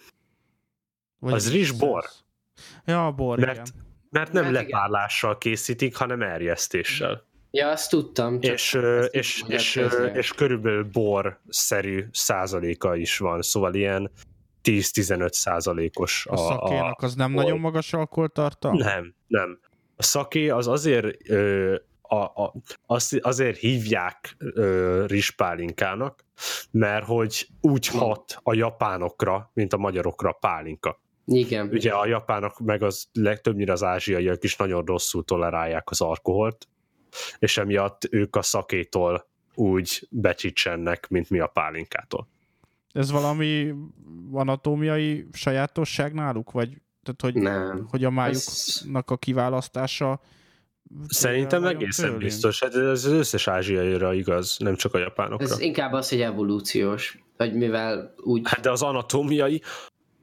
[1.18, 2.04] Vagy Az rizsbor.
[2.84, 3.84] Ja, a bor, Mert- igen.
[4.10, 4.64] mert nem Hát igen.
[4.64, 7.28] lepárlással készítik, hanem erjesztéssel.
[7.50, 8.40] Ja, azt tudtam.
[8.40, 10.12] Csak És, ö, ezt és, tudtam, és, közre.
[10.12, 14.10] és körülbelül bor-szerű százaléka is van, szóval ilyen
[14.62, 18.84] 10-15 százalékos A szakénak az nem nagyon magas alkoholtartalma?
[18.84, 19.58] Nem, nem.
[19.96, 22.54] A szaké az azért ö, a, a,
[22.86, 26.24] azt, azért hívják ö, rizspálinkának,
[26.70, 31.00] mert hogy úgy hat a japánokra, mint a magyarokra a pálinka.
[31.24, 31.68] Igen.
[31.68, 36.68] Ugye a japánok meg az legtöbbnyire az ázsiaiak is nagyon rosszul tolerálják az alkoholt,
[37.38, 42.28] és emiatt ők a szakétól úgy becsicsennek, mint mi a pálinkától.
[42.92, 43.74] Ez valami
[44.32, 46.50] anatómiai sajátosság náluk?
[46.50, 46.68] Vagy
[47.02, 47.86] tehát, hogy, Nem.
[47.90, 50.20] hogy a májuknak a kiválasztása
[51.08, 52.22] Szerintem egészen tőlünk?
[52.22, 55.44] biztos, hát ez az összes ázsiaira igaz, nem csak a japánokra.
[55.44, 57.18] ez inkább az, hogy evolúciós.
[57.36, 58.40] Vagy mivel úgy...
[58.44, 59.62] Hát de az anatómiai,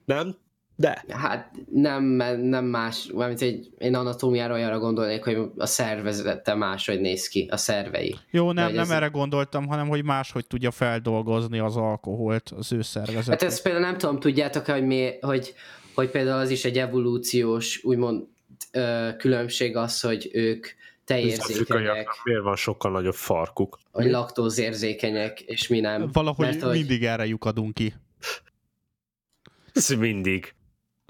[0.06, 0.36] nem?
[0.80, 1.04] De.
[1.10, 2.04] Hát nem,
[2.42, 7.58] nem más, mármint egy, én anatómiára olyanra gondolnék, hogy a szervezete máshogy néz ki, a
[7.58, 8.16] szervei.
[8.32, 12.82] Jó, nem, nem ez- erre gondoltam, hanem hogy máshogy tudja feldolgozni az alkoholt az ő
[12.82, 13.28] szervezet.
[13.30, 15.54] Hát ezt például nem tudom, tudjátok hogy, mi, hogy,
[15.94, 18.24] hogy például az is egy evolúciós, úgymond
[18.72, 20.68] ö, különbség az, hogy ők
[21.06, 23.80] tejérzékenyek, miért van sokkal nagyobb farkuk?
[23.92, 26.10] vagy laktózérzékenyek, és mi nem.
[26.12, 27.94] Valahogy mert hogy- mindig erre lyukadunk ki.
[29.74, 30.56] Ez mindig.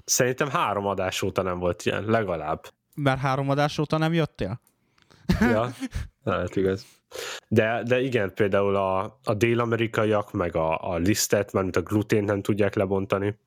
[0.08, 2.62] Szerintem három adás óta nem volt ilyen, legalább.
[2.94, 4.60] Mert három adás óta nem jöttél?
[5.40, 5.70] Ja,
[6.24, 6.86] lehet igaz.
[7.48, 12.42] De, de igen, például a, a dél-amerikaiak, meg a, a lisztet, mert a glutént nem
[12.42, 13.38] tudják lebontani.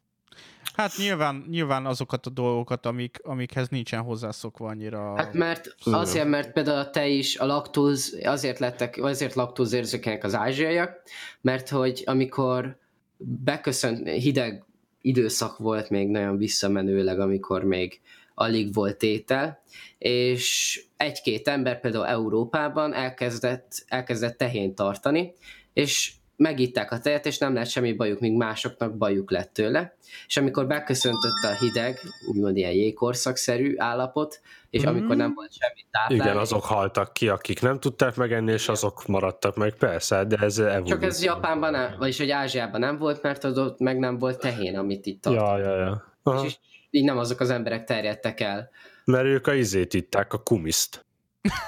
[0.74, 5.16] Hát nyilván, nyilván azokat a dolgokat, amik, amikhez nincsen hozzászokva annyira.
[5.18, 10.36] Hát mert azért, mert például a tej is, a laktóz, azért lettek, azért laktózérzékenyek az
[10.36, 11.02] ázsiaiak,
[11.42, 12.78] mert hogy amikor
[13.18, 14.66] beköszönt, hideg
[15.02, 18.02] időszak volt még nagyon visszamenőleg, amikor még
[18.34, 19.64] alig volt étel,
[19.98, 25.34] és egy-két ember például Európában elkezdett, elkezdett tehén tartani,
[25.74, 26.12] és
[26.42, 29.96] megitták a tejet, és nem lett semmi bajuk, míg másoknak bajuk lett tőle.
[30.28, 36.24] És amikor beköszöntött a hideg, úgymond ilyen jégkorszakszerű állapot, és amikor nem volt semmi táplálék,
[36.24, 40.60] Igen, azok haltak ki, akik nem tudták megenni, és azok maradtak meg, persze, de ez
[40.60, 40.94] evolúció.
[40.96, 44.40] Csak ez Japánban, nem, vagyis hogy Ázsiában nem volt, mert az ott meg nem volt
[44.40, 45.36] tehén, amit itt tart.
[45.36, 46.04] Ja, ja, ja.
[46.24, 46.46] Aha.
[46.46, 46.56] És
[46.90, 48.70] így nem azok az emberek terjedtek el.
[49.06, 51.06] Mert ők a izét itták, a kumiszt.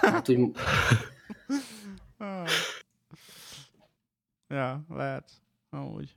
[0.02, 0.40] Hát úgy,
[2.18, 2.48] Ah.
[4.54, 5.32] Ja, lehet.
[5.70, 6.16] Amúgy.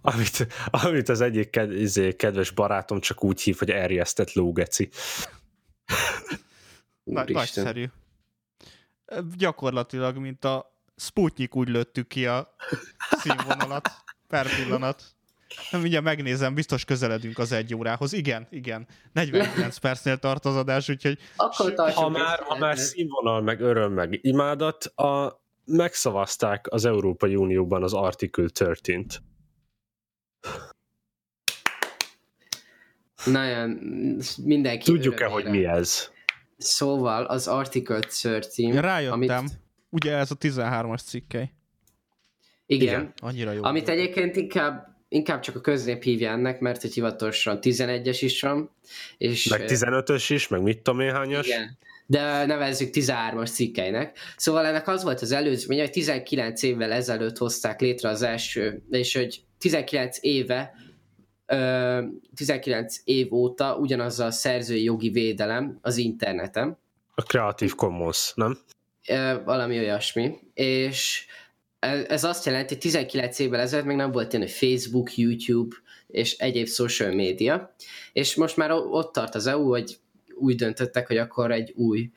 [0.00, 4.88] amit, amit az egyik ked, izé, kedves barátom csak úgy hív, hogy erjesztett lógeci.
[7.04, 7.84] Na, nagyszerű.
[9.36, 12.54] Gyakorlatilag, mint a Sputnik úgy lőttük ki a
[13.10, 13.88] színvonalat
[14.28, 15.02] per pillanat.
[15.70, 18.12] Nem, ugye megnézem, biztos közeledünk az egy órához.
[18.12, 18.86] Igen, igen.
[19.12, 21.18] 49 percnél tart az adás, úgyhogy...
[21.36, 27.82] Akkor ha már, ha már színvonal, meg öröm, meg imádat, a, megszavazták az Európai Unióban
[27.82, 29.14] az Article 13-t.
[33.24, 33.80] Nagyon,
[34.42, 36.10] mindenki Tudjuk-e, hogy mi ez?
[36.56, 38.80] Szóval az Article 13...
[38.80, 39.38] Rájöttem.
[39.38, 39.60] Amit...
[39.90, 41.52] Ugye ez a 13-as cikkely.
[42.66, 42.88] Igen.
[42.88, 43.12] Igen.
[43.16, 43.62] Annyira jó.
[43.62, 43.98] Amit volt.
[43.98, 48.70] egyébként inkább inkább csak a köznép hívja ennek, mert hogy hivatalosan 11-es is van.
[49.18, 51.46] És, meg 15-ös is, meg mit tudom én hányas.
[51.46, 54.18] Igen, de nevezzük 13-as cikkeinek.
[54.36, 59.14] Szóval ennek az volt az előzménye, hogy 19 évvel ezelőtt hozták létre az első, és
[59.14, 60.74] hogy 19 éve
[62.34, 66.78] 19 év óta ugyanaz a szerzői jogi védelem az interneten.
[67.14, 68.58] A Creative Commons, nem?
[69.44, 70.38] Valami olyasmi.
[70.54, 71.26] És
[72.08, 75.76] ez azt jelenti, hogy 19 évvel ezelőtt még nem volt ilyen, hogy Facebook, YouTube
[76.06, 77.74] és egyéb social media,
[78.12, 79.98] és most már ott tart az EU, hogy
[80.38, 82.10] úgy döntöttek, hogy akkor egy új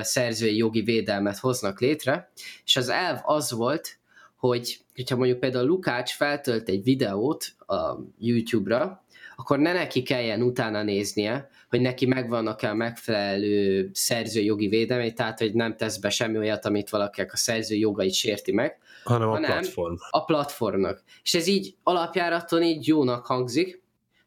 [0.00, 2.30] szerzői jogi védelmet hoznak létre,
[2.64, 3.98] és az elv az volt,
[4.36, 9.04] hogy hogyha mondjuk például Lukács feltölt egy videót a YouTube-ra,
[9.36, 15.54] akkor ne neki kelljen utána néznie, hogy neki megvannak-e a megfelelő szerzőjogi védelmei, tehát hogy
[15.54, 19.52] nem tesz be semmi olyat, amit valakinek a szerző jogait sérti meg, hanem, hanem a
[19.52, 19.94] platform.
[20.10, 21.02] A platformnak.
[21.22, 23.82] És ez így alapjáraton így jónak hangzik,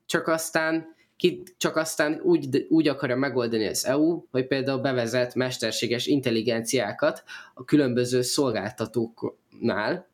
[0.05, 0.92] csak aztán
[1.24, 7.63] ki, csak aztán úgy, úgy akarja megoldani az EU, hogy például bevezet mesterséges intelligenciákat a
[7.63, 10.07] különböző szolgáltatóknál,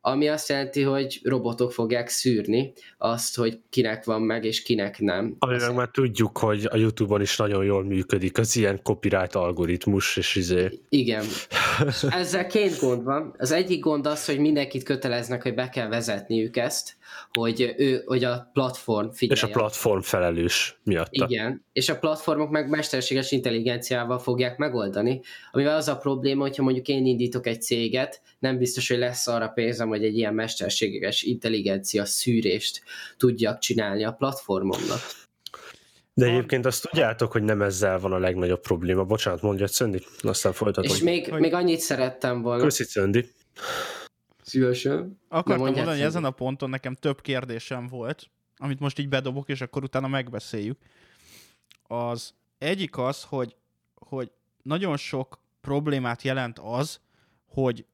[0.00, 5.36] ami azt jelenti, hogy robotok fogják szűrni azt, hogy kinek van meg, és kinek nem.
[5.38, 10.34] Amivel már tudjuk, hogy a Youtube-on is nagyon jól működik az ilyen copyright algoritmus, és
[10.36, 10.80] izé...
[10.88, 11.24] Igen.
[12.10, 13.34] Ezzel két gond van.
[13.38, 16.96] Az egyik gond az, hogy mindenkit köteleznek, hogy be kell vezetniük ezt,
[17.30, 19.42] hogy, ő, hogy a platform figyelje.
[19.42, 21.26] És a platform felelős miatta.
[21.28, 26.88] Igen, és a platformok meg mesterséges intelligenciával fogják megoldani, amivel az a probléma, hogyha mondjuk
[26.88, 32.04] én indítok egy céget, nem biztos, hogy lesz arra pénzem, hogy egy ilyen mesterséges intelligencia
[32.04, 32.82] szűrést
[33.16, 35.00] tudjak csinálni a platformomnak.
[36.14, 39.04] De egyébként azt tudjátok, hogy nem ezzel van a legnagyobb probléma.
[39.04, 40.90] Bocsánat, mondja Szöndi, aztán folytatom.
[40.90, 41.40] És még, hogy...
[41.40, 42.62] még annyit szerettem volna.
[42.62, 43.30] Köszi Szöndi.
[44.46, 45.20] Szívesen.
[45.28, 49.60] Akartam mondani, hogy ezen a ponton nekem több kérdésem volt, amit most így bedobok, és
[49.60, 50.78] akkor utána megbeszéljük.
[51.82, 53.56] Az egyik az, hogy,
[53.94, 54.30] hogy
[54.62, 57.00] nagyon sok problémát jelent az,
[57.46, 57.86] hogy,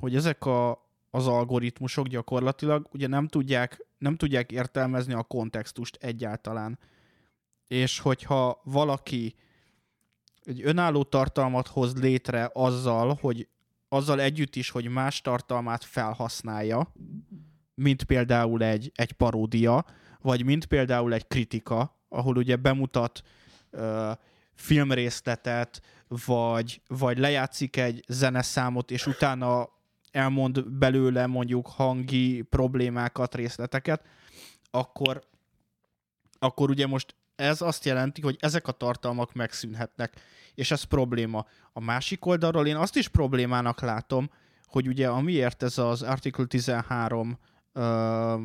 [0.00, 6.78] hogy ezek a, az algoritmusok gyakorlatilag ugye nem tudják, nem tudják értelmezni a kontextust egyáltalán.
[7.68, 9.34] És hogyha valaki
[10.42, 13.48] egy önálló tartalmat hoz létre azzal, hogy
[13.92, 16.92] azzal együtt is, hogy más tartalmát felhasználja,
[17.74, 19.84] mint például egy, egy paródia,
[20.20, 23.22] vagy mint például egy kritika, ahol ugye bemutat
[23.70, 24.10] uh,
[24.54, 25.82] filmrészletet,
[26.26, 29.68] vagy, vagy lejátszik egy zeneszámot, és utána
[30.10, 34.04] elmond belőle mondjuk hangi problémákat, részleteket,
[34.70, 35.22] akkor,
[36.38, 40.20] akkor ugye most ez azt jelenti, hogy ezek a tartalmak megszűnhetnek,
[40.54, 41.46] és ez probléma.
[41.72, 44.30] A másik oldalról én azt is problémának látom,
[44.64, 47.38] hogy ugye amiért ez az Article 13
[47.74, 48.40] uh,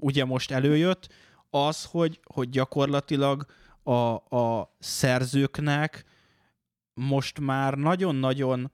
[0.00, 1.08] ugye most előjött,
[1.50, 3.46] az, hogy, hogy gyakorlatilag
[3.82, 6.04] a, a szerzőknek
[6.94, 8.72] most már nagyon-nagyon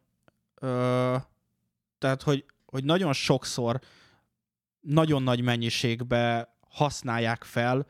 [1.98, 3.80] tehát, hogy, hogy nagyon sokszor
[4.80, 7.86] nagyon nagy mennyiségbe használják fel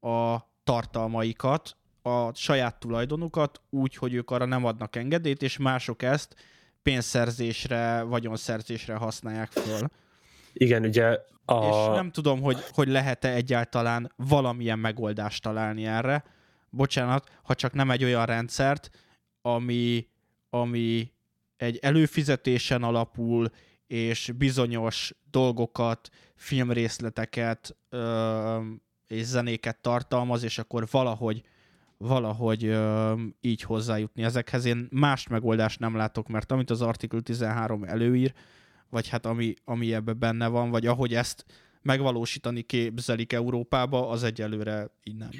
[0.00, 6.34] a tartalmaikat, a saját tulajdonukat úgy, hogy ők arra nem adnak engedélyt, és mások ezt
[6.82, 9.88] pénzszerzésre, vagyonszerzésre használják föl.
[10.52, 11.68] Igen, ugye a...
[11.68, 16.24] És nem tudom, hogy, hogy lehet-e egyáltalán valamilyen megoldást találni erre.
[16.70, 18.90] Bocsánat, ha csak nem egy olyan rendszert,
[19.42, 20.08] ami,
[20.50, 21.12] ami
[21.56, 23.50] egy előfizetésen alapul,
[23.92, 28.60] és bizonyos dolgokat, filmrészleteket ö,
[29.06, 31.42] és zenéket tartalmaz, és akkor valahogy
[31.96, 34.64] valahogy ö, így hozzájutni ezekhez.
[34.64, 38.32] Én más megoldást nem látok, mert amit az Article 13 előír,
[38.90, 41.44] vagy hát ami, ami ebbe benne van, vagy ahogy ezt
[41.82, 45.30] megvalósítani képzelik Európába, az egyelőre így nem.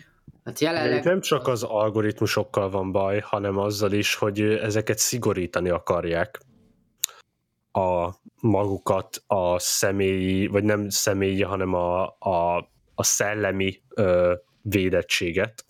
[0.45, 1.05] Hát jelenleg...
[1.05, 6.41] Nem csak az algoritmusokkal van baj, hanem azzal is, hogy ezeket szigorítani akarják.
[7.73, 12.57] A magukat a személyi, vagy nem személyi, hanem a, a,
[12.95, 15.66] a szellemi ö, védettséget,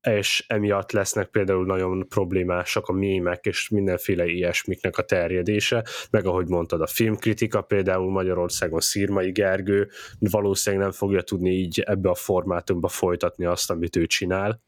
[0.00, 6.48] és emiatt lesznek például nagyon problémásak a mémek és mindenféle ilyesmiknek a terjedése, meg ahogy
[6.48, 12.88] mondtad, a filmkritika például Magyarországon Szirmai Gergő valószínűleg nem fogja tudni így ebbe a formátumba
[12.88, 14.60] folytatni azt, amit ő csinál.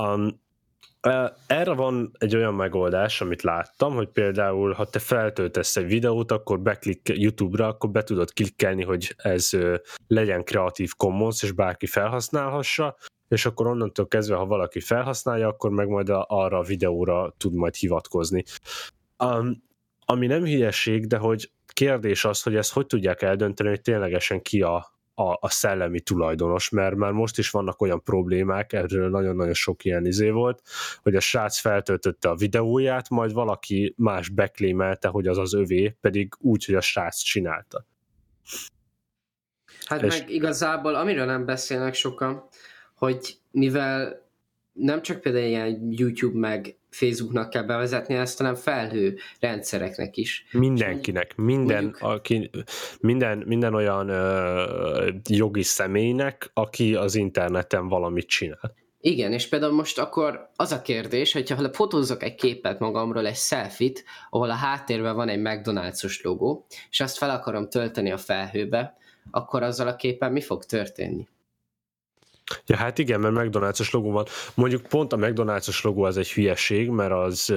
[0.00, 0.40] Um,
[1.46, 6.60] erre van egy olyan megoldás, amit láttam, hogy például, ha te feltöltesz egy videót, akkor
[6.60, 9.50] beklik YouTube-ra, akkor be tudod klikkelni, hogy ez
[10.06, 12.96] legyen Creative Commons, és bárki felhasználhassa,
[13.28, 17.74] és akkor onnantól kezdve, ha valaki felhasználja, akkor meg majd arra a videóra tud majd
[17.74, 18.44] hivatkozni.
[19.24, 19.62] Um,
[20.04, 24.62] ami nem hülyeség, de hogy kérdés az, hogy ezt hogy tudják eldönteni, hogy ténylegesen ki
[24.62, 29.84] a, a, a szellemi tulajdonos, mert már most is vannak olyan problémák, erről nagyon-nagyon sok
[29.84, 30.62] ilyen izé volt,
[31.02, 36.34] hogy a srác feltöltötte a videóját, majd valaki más beklémelte, hogy az az övé, pedig
[36.38, 37.86] úgy, hogy a srác csinálta.
[39.84, 40.18] Hát és...
[40.18, 42.48] meg igazából, amiről nem beszélnek sokan,
[42.94, 44.27] hogy mivel
[44.78, 50.46] nem csak például ilyen YouTube meg Facebooknak kell bevezetni ezt, hanem felhő rendszereknek is.
[50.52, 52.50] Mindenkinek, minden, mondjuk, aki,
[53.00, 58.74] minden, minden olyan ö, jogi személynek, aki az interneten valamit csinál.
[59.00, 64.04] Igen, és például most akkor az a kérdés, hogyha fotózok egy képet magamról, egy selfit,
[64.30, 68.96] ahol a háttérben van egy McDonald's-os logó, és azt fel akarom tölteni a felhőbe,
[69.30, 71.28] akkor azzal a képen mi fog történni?
[72.66, 74.26] Ja, hát igen, mert McDonald's-os logó van.
[74.54, 77.54] Mondjuk pont a McDonald's-os logó az egy hülyeség, mert az...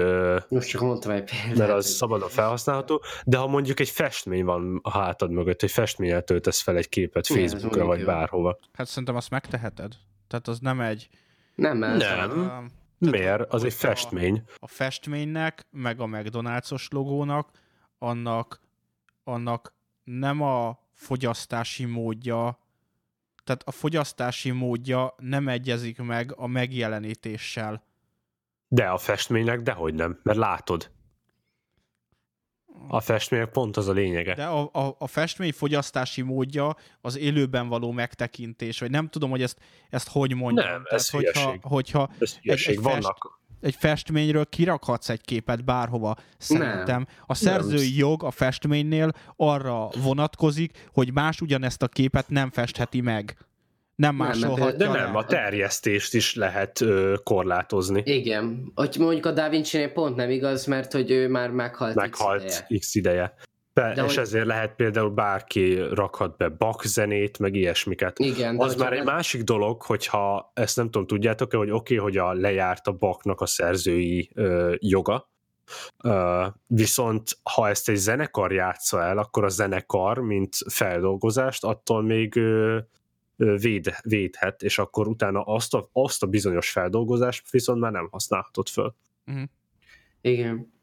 [0.48, 1.58] Most csak mondtam egy példát.
[1.58, 6.26] Mert az szabadon felhasználható, de ha mondjuk egy festmény van a hátad mögött, egy festményt
[6.26, 8.06] töltesz fel egy képet Facebookra, vagy jó.
[8.06, 8.60] bárhova.
[8.74, 9.94] Hát szerintem azt megteheted.
[10.28, 11.10] Tehát az nem egy...
[11.56, 12.40] Nem, ez nem.
[12.40, 12.64] A,
[13.10, 13.54] Miért?
[13.54, 14.44] Az egy festmény.
[14.48, 17.50] A, a festménynek, meg a McDonald's-os logónak,
[17.98, 18.62] annak,
[19.24, 19.74] annak
[20.04, 22.60] nem a fogyasztási módja
[23.44, 27.84] tehát a fogyasztási módja nem egyezik meg a megjelenítéssel.
[28.68, 30.92] De a festménynek dehogy nem, mert látod.
[32.88, 34.34] A festmények pont az a lényege.
[34.34, 39.42] De a, a, a festmény fogyasztási módja az élőben való megtekintés, vagy nem tudom, hogy
[39.42, 40.68] ezt, ezt hogy mondjam.
[40.68, 46.16] Nem, ez Tehát, hogyha, hogyha ez egy, egy vannak egy festményről kirakhatsz egy képet bárhova,
[46.38, 46.86] szerintem.
[46.86, 47.08] Nem.
[47.26, 47.98] A szerzői nem.
[47.98, 53.38] jog a festménynél arra vonatkozik, hogy más ugyanezt a képet nem festheti meg.
[53.96, 54.78] Nem másolhatja.
[54.78, 58.02] De nem, a terjesztést is lehet ö, korlátozni.
[58.06, 58.72] Igen.
[58.76, 62.56] Hogy mondjuk a Da vinci pont nem igaz, mert hogy ő már meghalt, meghalt x
[62.56, 62.80] ideje.
[62.80, 63.34] X ideje.
[63.74, 64.24] Be, de és hogy...
[64.24, 68.20] ezért lehet például bárki rakhat be bakzenét, meg ilyesmiket.
[68.20, 72.06] Igen, az már egy egy másik dolog, hogyha ezt nem tudom, tudjátok-e, hogy oké, okay,
[72.06, 75.30] hogy a lejárt a baknak a szerzői ö, joga,
[76.04, 82.36] ö, viszont ha ezt egy zenekar játsza el, akkor a zenekar, mint feldolgozást, attól még
[82.36, 82.80] ö,
[83.36, 88.70] véd, védhet, és akkor utána azt a, azt a bizonyos feldolgozást viszont már nem használhatod
[88.70, 88.96] föl.
[89.28, 89.44] Uh-huh.
[90.22, 90.74] Igen.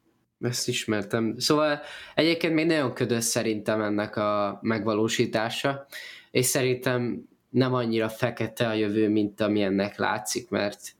[0.41, 1.39] Ezt ismertem.
[1.39, 1.80] Szóval
[2.14, 5.86] egyébként még nagyon ködös szerintem ennek a megvalósítása,
[6.30, 10.97] és szerintem nem annyira fekete a jövő, mint amilyennek látszik, mert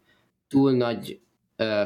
[0.49, 1.20] túl nagy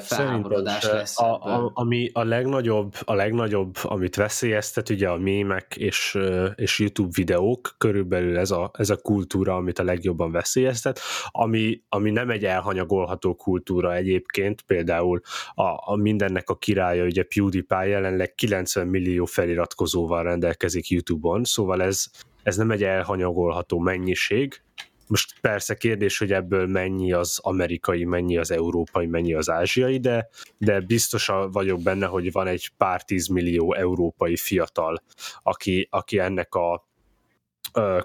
[0.00, 1.20] felháborodás lesz.
[1.20, 6.18] A, a, ami a legnagyobb, a legnagyobb, amit veszélyeztet, ugye a mémek és,
[6.54, 11.00] és YouTube videók, körülbelül ez a, ez a kultúra, amit a legjobban veszélyeztet,
[11.30, 15.20] ami, ami nem egy elhanyagolható kultúra egyébként, például
[15.54, 22.04] a, a mindennek a királya, ugye PewDiePie jelenleg 90 millió feliratkozóval rendelkezik YouTube-on, szóval ez,
[22.42, 24.62] ez nem egy elhanyagolható mennyiség,
[25.06, 30.28] most persze kérdés, hogy ebből mennyi az amerikai, mennyi az európai, mennyi az ázsiai, de,
[30.58, 35.02] de biztos vagyok benne, hogy van egy pár tízmillió európai fiatal,
[35.42, 36.86] aki, aki ennek a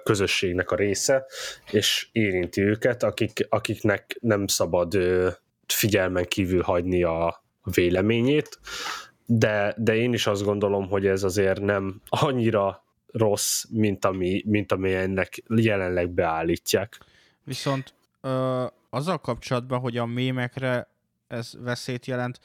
[0.03, 1.25] közösségnek a része,
[1.71, 4.97] és érinti őket, akik, akiknek nem szabad
[5.67, 8.59] figyelmen kívül hagyni a véleményét,
[9.25, 12.86] de, de én is azt gondolom, hogy ez azért nem annyira
[13.17, 16.97] rossz, mint, ami, mint ami ennek jelenleg beállítják.
[17.43, 20.87] Viszont ö, azzal kapcsolatban, hogy a mémekre
[21.27, 22.39] ez veszélyt jelent,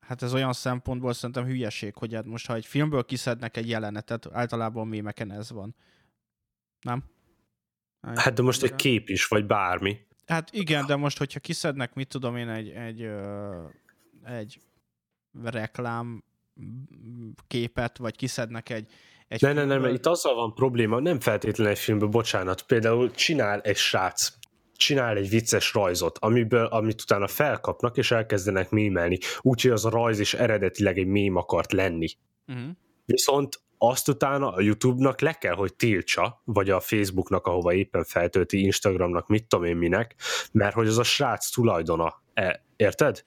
[0.00, 4.28] hát ez olyan szempontból szerintem hülyeség, hogy hát most ha egy filmből kiszednek egy jelenetet,
[4.32, 5.74] általában a mémeken ez van.
[6.80, 7.04] Nem?
[8.00, 10.06] Hát de most egy kép is, vagy bármi.
[10.26, 13.64] Hát igen, de most, hogyha kiszednek, mit tudom én, egy, egy, ö,
[14.24, 14.60] egy
[15.42, 16.24] reklám
[17.46, 18.92] képet, vagy kiszednek egy,
[19.28, 23.10] egy ne, ne, ne, ne, itt azzal van probléma, nem feltétlenül egy filmből, bocsánat, például
[23.10, 24.38] csinál egy srác
[24.78, 29.18] csinál egy vicces rajzot, amiből, amit utána felkapnak, és elkezdenek mémelni.
[29.40, 32.08] Úgyhogy az a rajz is eredetileg egy mém akart lenni.
[32.46, 32.70] Uh-huh.
[33.04, 38.64] Viszont azt utána a YouTube-nak le kell, hogy tiltsa, vagy a Facebooknak, ahova éppen feltölti,
[38.64, 40.14] Instagramnak, mit tudom én minek,
[40.52, 42.22] mert hogy az a srác tulajdona.
[42.34, 43.24] E, érted?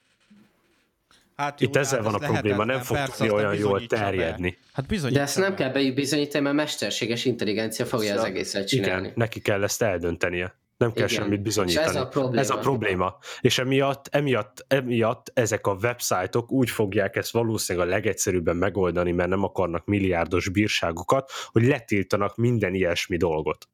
[1.36, 4.50] Hát Itt ezzel van a probléma, nem fog tudni olyan jól terjedni.
[4.50, 4.56] Be.
[4.72, 5.12] Hát bizony.
[5.12, 9.02] De ezt nem kell bebizonyítani, mert mesterséges intelligencia fogja az egészet csinálni.
[9.02, 10.60] Igen, neki kell ezt eldöntenie.
[10.76, 11.22] Nem kell Igen.
[11.22, 11.86] semmit bizonyítani.
[11.86, 12.40] És ez a probléma.
[12.40, 13.18] Ez a probléma.
[13.40, 19.28] És emiatt, emiatt, emiatt ezek a websájtok úgy fogják ezt valószínűleg a legegyszerűbben megoldani, mert
[19.28, 23.68] nem akarnak milliárdos bírságokat, hogy letiltanak minden ilyesmi dolgot.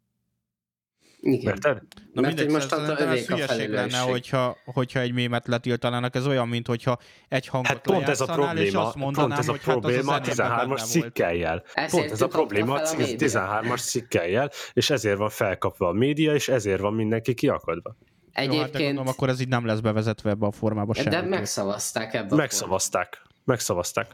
[1.33, 1.53] Igen.
[1.55, 1.83] Érted?
[2.12, 6.14] Na Mert mindegy, hogy most mostantól ez, hülyeség lenne, hogyha, hogyha egy mémet letiltanának.
[6.14, 6.99] Ez olyan, mint hogyha
[7.29, 9.81] egy hangot Hát pont ez a probléma, azt mondanám, pont ez a hogy hát az
[9.81, 10.81] probléma a zenében 13-as benne volt.
[10.81, 11.62] cikkeljel.
[11.91, 13.29] Pont ez a probléma a fel a média.
[13.29, 17.97] 13-as cikkeljel, és ezért van felkapva a média, és ezért van mindenki kiakadva.
[17.99, 21.03] Jó, hát de Egyébként, gondolom, akkor ez így nem lesz bevezetve ebbe a formába de
[21.03, 21.29] semmi.
[21.29, 23.22] megszavazták ebbe a Megszavazták.
[23.45, 24.07] Megszavazták.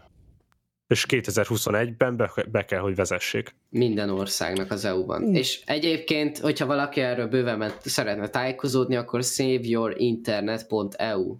[0.86, 3.54] És 2021-ben be, be kell, hogy vezessék.
[3.68, 5.22] minden országnak az EU-ban.
[5.22, 5.36] Uh.
[5.36, 11.36] És egyébként, hogyha valaki erről bőven szeretne tájékozódni, akkor saveyourinternet.eu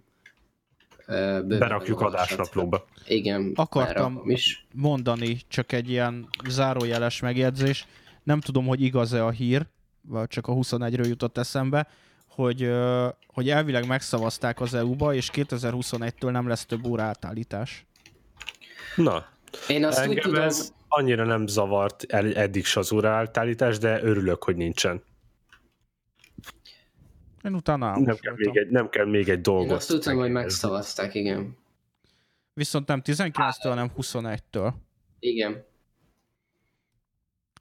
[1.07, 2.85] bőven Berakjuk adásnaplóba.
[3.07, 4.65] Igen, Akartam- is.
[4.73, 7.87] mondani, csak egy ilyen zárójeles megjegyzés.
[8.23, 9.65] Nem tudom, hogy igaz-e a hír,
[10.01, 11.87] vagy csak a 21-ről jutott eszembe,
[12.27, 12.71] hogy,
[13.27, 17.85] hogy elvileg megszavazták az EU-ba, és 2021-től nem lesz több óra átállítás.
[18.95, 19.25] Na,
[19.67, 24.03] Én azt úgy engem tudom, ez annyira nem zavart el, eddig se az óraállítás, de
[24.03, 25.03] örülök, hogy nincsen.
[27.43, 29.71] Én utána Nem kell, még egy, nem kell még egy én dolgot.
[29.71, 31.57] azt tudom, hogy megszavazták, igen.
[32.53, 34.73] Viszont nem 19-től, hanem 21-től.
[35.19, 35.65] Igen.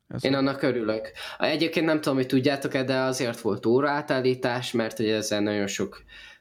[0.09, 1.13] Ez Én annak örülök.
[1.39, 6.34] Egyébként nem tudom, hogy tudjátok-e, de azért volt óraátállítás, mert ugye ezzel nagyon sok ö,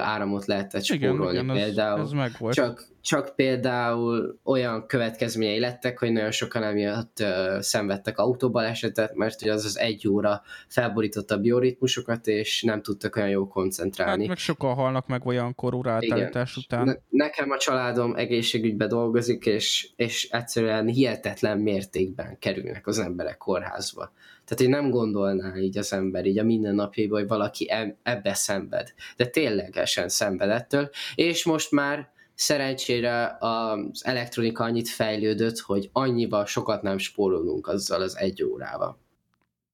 [0.00, 2.00] áramot lehetett spórolni igen, ez, például.
[2.00, 2.54] ez megvolt.
[2.54, 9.52] Csak, csak például olyan következményei lettek, hogy nagyon sokan emiatt uh, szenvedtek autóbalesetet, mert ugye
[9.52, 14.26] az az egy óra felborította a bioritmusokat, és nem tudtak olyan jól Hát koncentrálni.
[14.26, 16.84] meg sokan halnak meg olyankor óraátállítás után.
[16.84, 24.12] Ne, nekem a családom egészségügyben dolgozik, és, és egyszerűen hihetetlen mértékben kerülnek az emberek kórházba.
[24.48, 27.70] Tehát, hogy nem gondolná így az ember így a mindennapjaiban, hogy valaki
[28.02, 28.94] ebbe szenved.
[29.16, 36.82] De ténylegesen szenved ettől, és most már szerencsére az elektronika annyit fejlődött, hogy annyival sokat
[36.82, 38.98] nem spórolunk azzal az egy órával.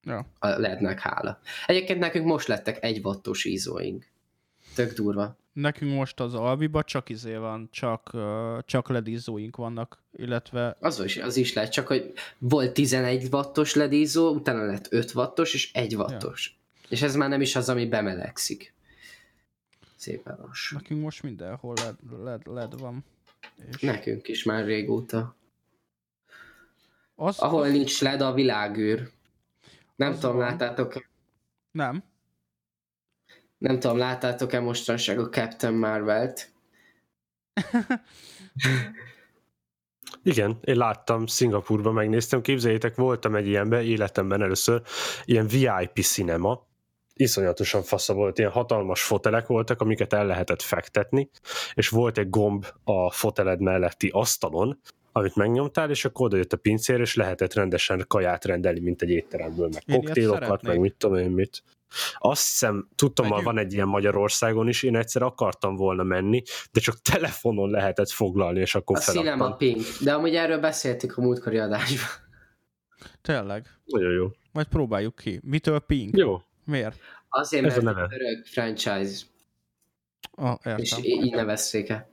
[0.02, 0.26] Ja.
[0.38, 1.38] A lednek hála.
[1.66, 4.12] Egyébként nekünk most lettek egy wattos ízóink.
[4.74, 5.36] Tök durva.
[5.52, 8.10] Nekünk most az Albiba csak izé van, csak,
[8.64, 14.30] csak ledízóink vannak, illetve Az is, az is lehet, csak hogy volt 11 wattos ledízó,
[14.34, 16.56] utána lett 5 wattos és 1 wattos.
[16.82, 16.86] Ja.
[16.88, 18.74] És ez már nem is az, ami bemelegszik.
[19.96, 20.80] Szépen lassan.
[20.82, 23.04] nekünk most mindenhol led, led, led van.
[23.72, 25.36] És Nekünk is már régóta.
[27.14, 29.10] az, Ahol az, nincs led, a világűr.
[29.96, 30.44] Nem Az tudom, van.
[30.44, 31.06] láttátok
[31.70, 32.02] Nem.
[33.58, 36.52] Nem tudom, láttátok-e mostanság a Captain Marvelt?
[40.22, 44.82] Igen, én láttam, Szingapurban megnéztem, képzeljétek, voltam egy ilyenben, életemben először,
[45.24, 46.66] ilyen VIP cinema,
[47.14, 51.30] iszonyatosan fasza volt, ilyen hatalmas fotelek voltak, amiket el lehetett fektetni,
[51.74, 54.80] és volt egy gomb a foteled melletti asztalon,
[55.12, 59.10] amit megnyomtál, és akkor oda jött a pincér, és lehetett rendesen kaját rendelni, mint egy
[59.10, 61.62] étteremből, meg koktélokat, meg mit tudom én mit.
[62.18, 63.54] Azt hiszem, tudtam, hogy Megyünk?
[63.54, 66.42] van egy ilyen Magyarországon is, én egyszer akartam volna menni,
[66.72, 69.56] de csak telefonon lehetett foglalni, és akkor A feladtam.
[69.56, 69.82] Pink.
[70.00, 72.08] De amúgy erről beszéltük a múltkori adásban.
[73.22, 73.66] Tényleg.
[73.84, 74.26] Nagyon jó.
[74.52, 75.40] Majd próbáljuk ki.
[75.42, 76.16] Mitől Pink?
[76.16, 76.40] Jó.
[76.64, 76.98] Miért?
[77.28, 78.08] Azért, Ez a mert neve.
[78.08, 79.24] török franchise,
[80.36, 80.98] Ah, és értem.
[80.98, 82.08] í- így nevezték el.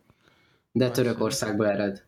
[0.72, 0.92] De.
[0.92, 2.04] Törökországból ered.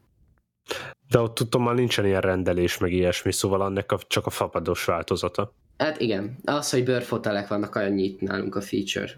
[1.08, 4.86] De ott tudom, már nincsen ilyen rendelés, meg ilyesmi, szóval annak a, csak a fapados
[4.86, 5.54] változata.
[5.78, 9.12] Hát igen, az, hogy bőrfotelek vannak, annyit nálunk a feature.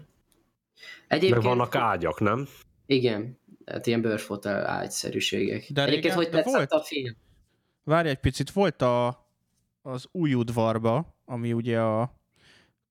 [1.08, 2.46] Meg Egyébként, vannak ágyak, nem?
[2.86, 5.66] Igen, hát ilyen bőrfotel ágyszerűségek.
[5.72, 6.70] De Egyébként, régen- hogy tetszett volt.
[6.70, 7.16] a film?
[7.84, 9.26] Várj egy picit, volt a,
[9.82, 12.20] az új udvarba, ami ugye a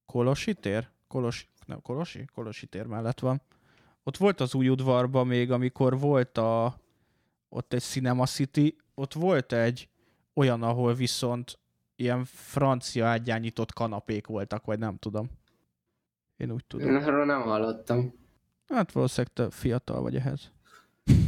[0.05, 0.89] Kolosi tér?
[1.07, 2.25] Kolos, nem, Kolosi?
[2.33, 3.41] Kolosi tér mellett van.
[4.03, 6.79] Ott volt az új udvarba még, amikor volt a,
[7.49, 9.89] ott egy Cinema City, ott volt egy
[10.33, 11.59] olyan, ahol viszont
[11.95, 15.29] ilyen francia ágyányított kanapék voltak, vagy nem tudom.
[16.37, 16.95] Én úgy tudom.
[16.95, 18.13] Erről nem hallottam.
[18.67, 20.53] Hát valószínűleg te fiatal vagy ehhez.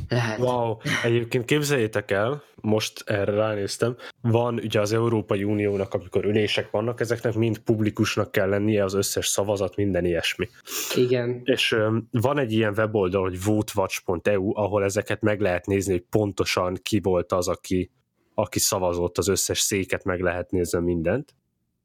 [0.09, 0.39] Lehet.
[0.39, 6.99] Wow, egyébként képzeljétek el, most erre ránéztem, van ugye az Európai Uniónak, amikor ülések vannak,
[6.99, 10.49] ezeknek mind publikusnak kell lennie az összes szavazat, minden ilyesmi.
[10.95, 11.41] Igen.
[11.43, 16.77] És öm, van egy ilyen weboldal, hogy votewatch.eu, ahol ezeket meg lehet nézni, hogy pontosan
[16.81, 17.91] ki volt az, aki,
[18.39, 21.35] aki szavazott, az összes széket meg lehet nézni mindent.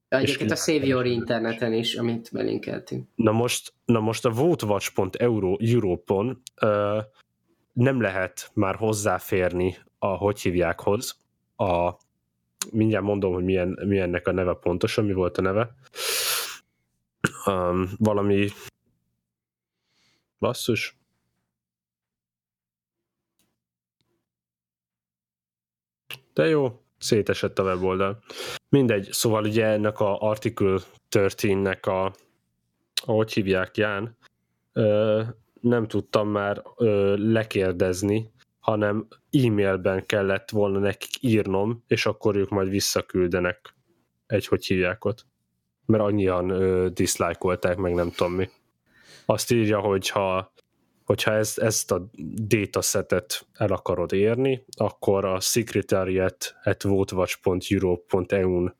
[0.08, 3.08] Egyébként a Your interneten is, amit belinkeltünk.
[3.14, 6.98] Na most, na most a votewatch.euro Europe-on ö,
[7.72, 11.20] nem lehet már hozzáférni a hogy hívjákhoz,
[11.56, 11.92] a,
[12.70, 15.74] mindjárt mondom, hogy milyen, milyennek a neve pontosan, mi volt a neve.
[17.46, 18.48] Um, valami
[20.38, 21.01] basszus.
[26.34, 28.22] De jó, szétesett a weboldal.
[28.68, 30.78] Mindegy, szóval ugye ennek a Article
[31.10, 32.12] 13-nek a
[33.04, 34.16] ahogy hívják Ján,
[34.72, 35.22] ö,
[35.60, 38.30] nem tudtam már ö, lekérdezni,
[38.60, 43.74] hanem e-mailben kellett volna nekik írnom, és akkor ők majd visszaküldenek
[44.26, 45.26] egy, hogy hívják ott.
[45.86, 48.48] Mert annyian ö, dislike meg nem tudom mi.
[49.24, 50.51] Azt írja, hogy ha
[51.12, 52.10] hogyha ezt, ezt a
[52.46, 58.76] datasetet el akarod érni, akkor a secretariat at votewatch.europe.eu-n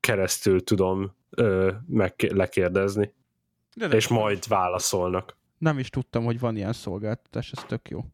[0.00, 3.12] keresztül tudom ö, meg lekérdezni,
[3.76, 5.36] De nem, és majd válaszolnak.
[5.58, 8.04] nem is tudtam, hogy van ilyen szolgáltatás, ez tök jó.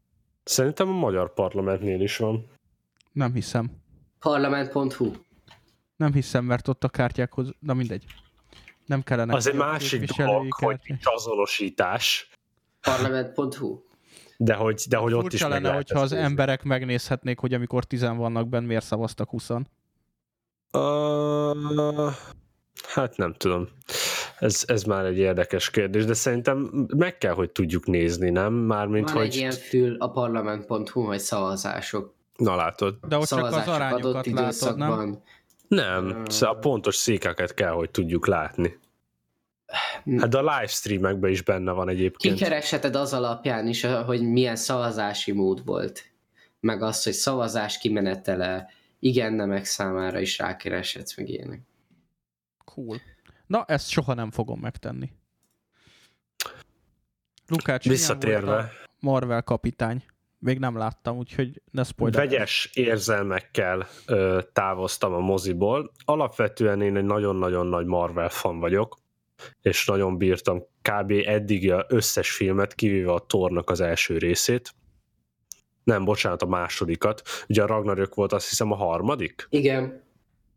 [0.43, 2.45] Szerintem a magyar parlamentnél is van.
[3.11, 3.71] Nem hiszem.
[4.19, 5.11] Parlament.hu.
[5.95, 8.05] Nem hiszem, mert ott a kártyákhoz, na mindegy.
[8.85, 9.33] Nem kellene.
[9.33, 12.29] Az egy a másik dolog, hogy nincs azonosítás,
[12.81, 13.79] Parlament.hu.
[14.37, 16.25] de hogy, de hogy ott is meg lenne, lehet hogyha az nézni.
[16.25, 19.49] emberek megnézhetnék, hogy amikor tizen vannak benne, miért szavaztak 20
[20.73, 22.13] Uh,
[22.87, 23.67] hát nem tudom.
[24.39, 28.53] Ez, ez már egy érdekes kérdés, de szerintem meg kell, hogy tudjuk nézni, nem?
[28.53, 29.25] Mármint, Van hogy...
[29.25, 32.13] egy ilyen fül a parlament.hu, hogy szavazások.
[32.35, 32.95] Na látod.
[33.07, 34.43] De ott csak az arányokat látod, nem?
[34.43, 35.23] időszakban.
[35.67, 38.79] Nem, szóval a pontos székeket kell, hogy tudjuk látni.
[40.17, 42.35] Hát de a livestreamekben is benne van egyébként.
[42.35, 46.11] Kikeresheted az alapján is, hogy milyen szavazási mód volt.
[46.59, 48.69] Meg azt, hogy szavazás kimenetele,
[48.99, 51.61] igen, nemek számára is rákereshetsz, meg ilyenek.
[52.65, 53.01] Cool.
[53.47, 55.11] Na, ezt soha nem fogom megtenni.
[57.47, 58.69] Lukács, Visszatérve, volt a
[58.99, 60.03] Marvel kapitány.
[60.39, 62.27] Még nem láttam, úgyhogy ne spoiler.
[62.27, 65.91] vegyes érzelmekkel ö, távoztam a moziból.
[66.05, 68.97] Alapvetően én egy nagyon-nagyon nagy Marvel fan vagyok,
[69.61, 71.11] és nagyon bírtam kb.
[71.25, 74.73] eddig a összes filmet, kivéve a Tornak az első részét.
[75.83, 77.21] Nem, bocsánat, a másodikat.
[77.47, 79.47] Ugye a Ragnarök volt azt hiszem a harmadik?
[79.49, 80.03] Igen.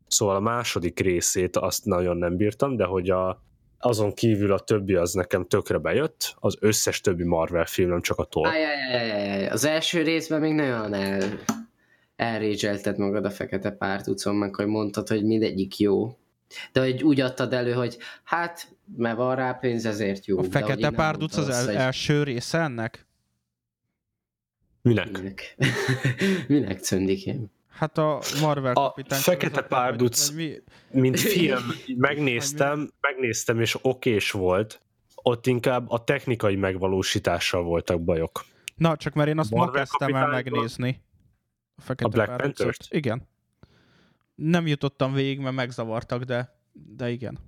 [0.07, 3.43] Szóval a második részét azt nagyon nem bírtam, de hogy a,
[3.78, 8.18] azon kívül a többi az nekem tökre bejött, az összes többi Marvel film, nem csak
[8.18, 8.47] a Thor.
[8.47, 9.49] Ajajajajaj.
[9.49, 11.39] Az első részben még nagyon el,
[12.16, 16.16] elrédzselted magad a fekete pártucon, meg hogy mondtad, hogy mindegyik jó.
[16.73, 20.39] De hogy úgy adtad elő, hogy hát, mert van rá pénz, ezért jó.
[20.39, 23.07] A fekete párduc az el, hogy első része ennek?
[24.83, 25.11] Minek?
[25.13, 25.57] Minek?
[26.49, 27.53] Minek cöndikém?
[27.69, 29.21] Hát a Marvel A kapitány.
[29.21, 30.31] Fekete Párduc.
[30.31, 30.53] mi?
[30.91, 31.63] Mint film,
[31.97, 34.81] megnéztem, megnéztem, és okés volt.
[35.15, 38.45] Ott inkább a technikai megvalósítással voltak bajok.
[38.77, 41.03] Na, csak mert én azt ma Marvel kezdtem el megnézni.
[41.77, 42.77] A Fekete A Black Párducot.
[42.89, 43.29] Igen.
[44.35, 47.39] Nem jutottam végig, mert megzavartak, de, de igen.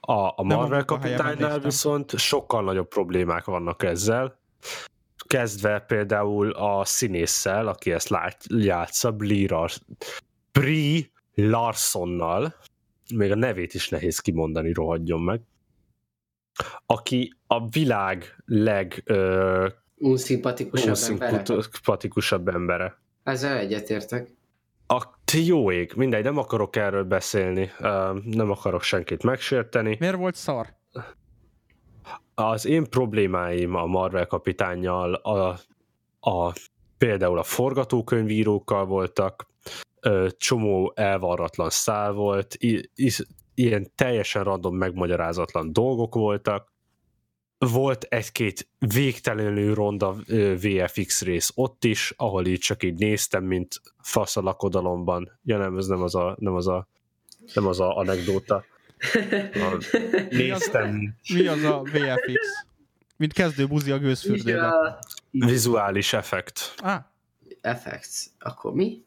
[0.00, 4.38] A, a Marvel kapitánynál viszont sokkal nagyobb problémák vannak ezzel.
[5.26, 9.48] Kezdve például a színésszel, aki ezt lát, játsza, Brie,
[10.52, 12.54] Brie Larsonnal,
[13.14, 15.40] még a nevét is nehéz kimondani, rohadjon meg,
[16.86, 21.42] aki a világ leg ö, Unszimpatikusabb embere.
[21.48, 22.98] unszimpatikusabb embere.
[23.22, 24.28] Ezzel egyetértek.
[24.86, 27.70] A jó ég, mindegy, nem akarok erről beszélni,
[28.24, 29.96] nem akarok senkit megsérteni.
[30.00, 30.66] Miért volt szar?
[32.34, 35.58] Az én problémáim a Marvel kapitánnyal a,
[36.20, 36.52] a,
[36.98, 39.46] például a forgatókönyvírókkal voltak,
[40.36, 43.22] csomó elvarratlan szál volt, i, is,
[43.54, 46.72] ilyen teljesen random megmagyarázatlan dolgok voltak,
[47.68, 50.16] volt egy-két végtelenül ronda
[50.54, 55.38] VFX rész ott is, ahol így csak így néztem, mint fasz a lakodalomban.
[55.44, 56.86] Ja nem, ez nem az a, nem az a,
[57.54, 58.64] nem az a anekdóta.
[59.54, 59.84] A,
[60.30, 62.66] néztem Mi az a VFX?
[63.16, 64.50] Mint kezdő buzi a gőzfürdőbe.
[64.50, 64.98] Ja.
[65.30, 66.74] vizuális effekt.
[66.76, 67.04] Ah,
[67.60, 68.26] Effects.
[68.38, 69.04] Akkor mi?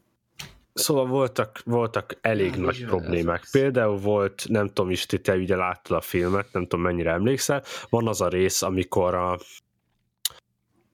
[0.74, 3.47] Szóval voltak, voltak elég nagy problémák.
[3.51, 7.63] Például volt, nem tudom is, ti te ugye láttad a filmet, nem tudom mennyire emlékszel,
[7.89, 9.39] van az a rész, amikor a,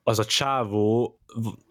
[0.03, 1.19] az a csávó,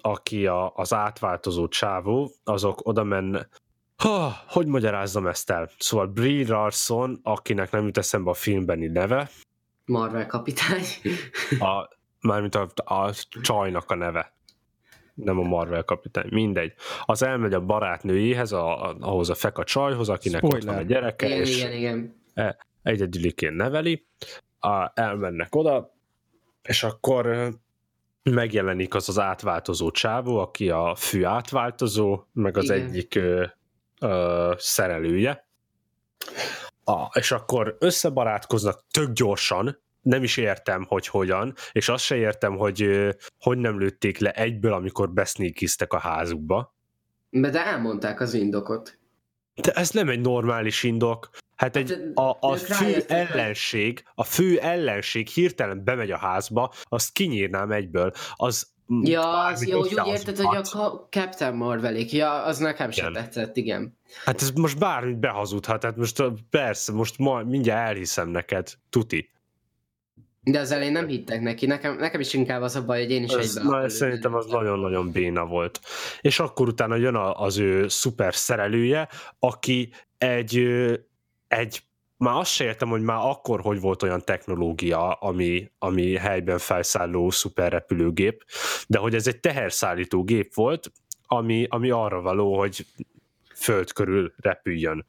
[0.00, 3.48] aki a, az átváltozó csávó, azok oda menne,
[3.96, 5.70] ha, hogy magyarázzam ezt el?
[5.78, 9.30] Szóval Brie Larson, akinek nem jut eszembe a filmbeni neve.
[9.84, 10.84] Marvel kapitány.
[11.58, 11.88] A,
[12.20, 14.37] mármint a, a csajnak a neve.
[15.24, 16.72] Nem a Marvel kapitány, mindegy.
[17.04, 20.68] Az elmegy a barátnőjéhez, a, a, ahhoz a feka csajhoz, akinek Spoiler.
[20.68, 22.14] ott van a gyereke, igen, és igen, igen.
[22.82, 24.06] egyedüliként neveli.
[24.58, 25.94] A, elmennek oda,
[26.62, 27.50] és akkor
[28.22, 32.86] megjelenik az az átváltozó csávó, aki a fő átváltozó, meg az Igen.
[32.86, 33.44] egyik ö,
[34.00, 35.46] ö, szerelője.
[36.84, 42.56] A, és akkor összebarátkoznak tök gyorsan, nem is értem, hogy hogyan, és azt se értem,
[42.56, 43.08] hogy
[43.40, 46.74] hogy nem lőtték le egyből, amikor besznékiztek a házukba.
[47.30, 48.98] De, de elmondták az indokot.
[49.62, 51.30] De ez nem egy normális indok.
[51.56, 57.12] Hát egy, hát, a, a fő ellenség, a fő ellenség hirtelen bemegy a házba, azt
[57.12, 58.12] kinyírnám egyből.
[58.34, 63.56] Az Ja, az jó, úgy érted, hogy a Captain Marvelik, ja, az nekem sem tetszett,
[63.56, 63.98] igen.
[64.24, 69.30] Hát ez most bármit behazudhat, hát most persze, most ma, mindjárt elhiszem neked, tuti.
[70.50, 73.22] De az elején nem hittek neki, nekem, nekem is inkább az a baj, hogy én
[73.22, 73.80] is ez, egyben...
[73.80, 75.80] Na, szerintem az nagyon-nagyon béna volt.
[76.20, 80.68] És akkor utána jön az ő szuper szerelője, aki egy
[81.48, 81.82] egy
[82.16, 87.30] már azt se értem, hogy már akkor hogy volt olyan technológia, ami, ami helyben felszálló
[87.30, 88.44] szuperrepülőgép,
[88.86, 90.92] de hogy ez egy teherszállító gép volt,
[91.26, 92.86] ami, ami arra való, hogy
[93.54, 95.06] föld körül repüljön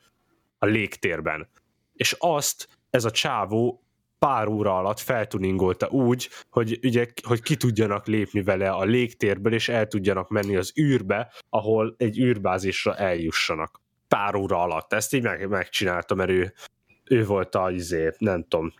[0.58, 1.48] a légtérben.
[1.94, 3.84] És azt ez a csávó
[4.20, 9.70] pár óra alatt feltuningolta úgy, hogy, ugye, hogy ki tudjanak lépni vele a légtérből, és
[9.70, 14.94] el tudjanak menni az űrbe, ahol egy űrbázisra eljussanak pár óra alatt.
[14.94, 16.54] Ezt így meg, megcsináltam, mert ő,
[17.04, 18.74] ő volt a, izé, nem tudom,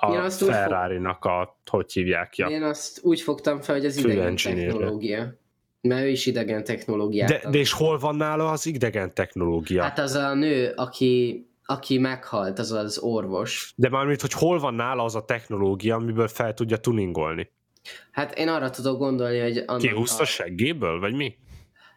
[0.00, 2.46] a Ferrari-nak a, hogy hívják ja.
[2.46, 5.38] Én azt úgy fogtam fel, hogy az idegen technológia.
[5.80, 7.28] Mert ő is idegen technológiát.
[7.28, 9.82] De, de és hol van nála az idegen technológia?
[9.82, 13.72] Hát az a nő, aki, aki meghalt, az az orvos.
[13.76, 17.52] De mármint, hogy hol van nála az a technológia, amiből fel tudja tuningolni?
[18.10, 19.64] Hát én arra tudok gondolni, hogy...
[19.78, 20.26] Kihúzta a...
[20.26, 21.34] seggéből, vagy mi?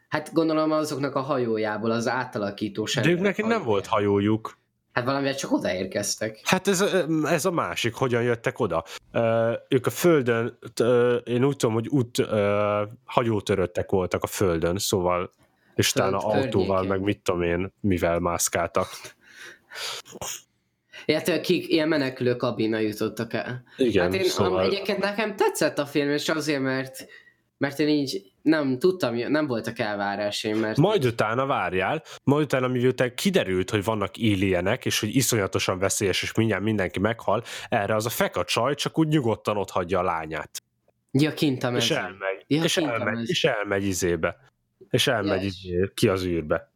[0.09, 4.57] Hát gondolom azoknak a hajójából, az átalakító De ők neki nem volt hajójuk.
[4.91, 6.41] Hát valamivel csak odaérkeztek.
[6.43, 6.82] Hát ez,
[7.24, 8.84] ez a másik, hogyan jöttek oda.
[9.13, 12.28] Uh, ők a földön, uh, én úgy tudom, hogy út uh,
[13.05, 15.32] hajótöröttek voltak a földön, szóval,
[15.76, 18.88] és utána autóval, meg mit tudom én, mivel mászkáltak.
[21.05, 23.63] Illetve akik ilyen menekülő kabina jutottak el.
[23.78, 24.63] Igen, hát én, szóval...
[24.63, 27.07] egyébként nekem tetszett a film, és azért, mert
[27.63, 30.78] mert én így nem tudtam, nem voltak elvárásaim, mert...
[30.78, 36.34] Majd utána várjál, majd utána miután kiderült, hogy vannak éljenek, és hogy iszonyatosan veszélyes, és
[36.34, 40.63] mindjárt mindenki meghal, erre az a feka csaj csak úgy nyugodtan ott hagyja a lányát.
[41.11, 44.36] Ja, kint a És elmegy, ja, és, elmegy és elmegy izébe.
[44.89, 46.72] És elmegy ja, izé, ki az űrbe.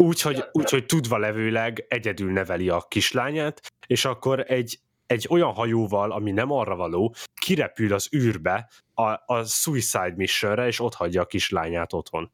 [0.00, 6.12] Úgyhogy úgy, hogy tudva levőleg egyedül neveli a kislányát, és akkor egy egy olyan hajóval,
[6.12, 11.26] ami nem arra való, kirepül az űrbe a, a Suicide Missionre, és ott hagyja a
[11.26, 12.32] kislányát otthon.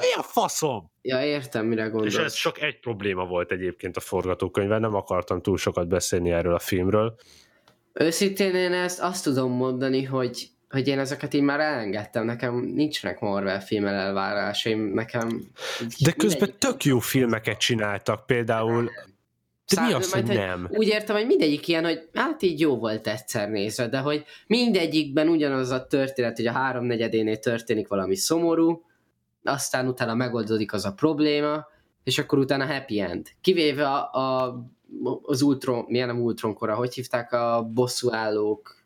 [0.00, 0.90] Mi a faszom?
[1.02, 2.14] Ja, értem, mire gondolsz.
[2.14, 6.54] És ez csak egy probléma volt egyébként a forgatókönyvben, nem akartam túl sokat beszélni erről
[6.54, 7.14] a filmről.
[7.92, 13.20] Őszintén én ezt azt tudom mondani, hogy, hogy én ezeket így már elengedtem, nekem nincsenek
[13.20, 15.42] Marvel filmmel elvárásaim, nekem...
[15.98, 18.90] De közben tök jó filmeket csináltak, például
[19.74, 20.68] de mi az, hogy nem?
[20.70, 25.28] Úgy értem, hogy mindegyik ilyen, hogy hát így jó volt egyszer nézve, de hogy mindegyikben
[25.28, 28.84] ugyanaz a történet, hogy a háromnegyedénél történik valami szomorú,
[29.42, 31.66] aztán utána megoldódik az a probléma,
[32.04, 33.26] és akkor utána happy end.
[33.40, 34.56] Kivéve a, a
[35.22, 38.81] az Ultron, milyen nem Ultron kora, hogy hívták a bosszúállók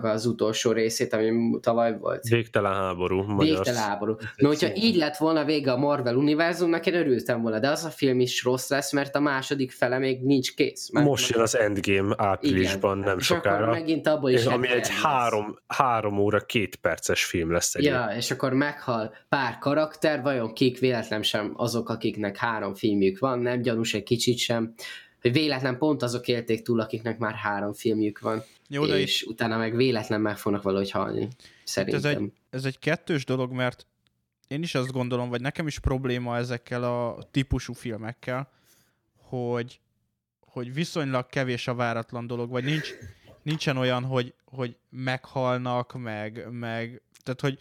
[0.00, 2.28] az utolsó részét, ami tavaly volt.
[2.28, 3.38] Végtelen háború.
[3.38, 4.16] Végtelen háború.
[4.36, 7.88] No, hogyha így lett volna vége a Marvel univerzumnak, én örültem volna, de az a
[7.88, 10.90] film is rossz lesz, mert a második fele még nincs kész.
[10.92, 13.08] Mert Most jön az Endgame áprilisban, igen.
[13.08, 13.62] nem és sokára.
[13.62, 17.74] Akkor megint abból is ami egy három, három óra, két perces film lesz.
[17.74, 23.18] Egy ja, és akkor meghal pár karakter, vajon kik véletlen sem azok, akiknek három filmjük
[23.18, 24.74] van, nem gyanús egy kicsit sem
[25.22, 28.42] hogy véletlen pont azok élték túl, akiknek már három filmjük van,
[28.72, 29.28] Jó, de és itt...
[29.28, 31.28] utána meg véletlen meg fognak valahogy halni,
[31.64, 31.98] szerintem.
[31.98, 33.86] Ez egy, ez egy kettős dolog, mert
[34.48, 38.50] én is azt gondolom, vagy nekem is probléma ezekkel a típusú filmekkel,
[39.16, 39.80] hogy,
[40.40, 42.88] hogy viszonylag kevés a váratlan dolog, vagy nincs,
[43.42, 47.58] nincsen olyan, hogy, hogy meghalnak, meg, meg tehát, hogy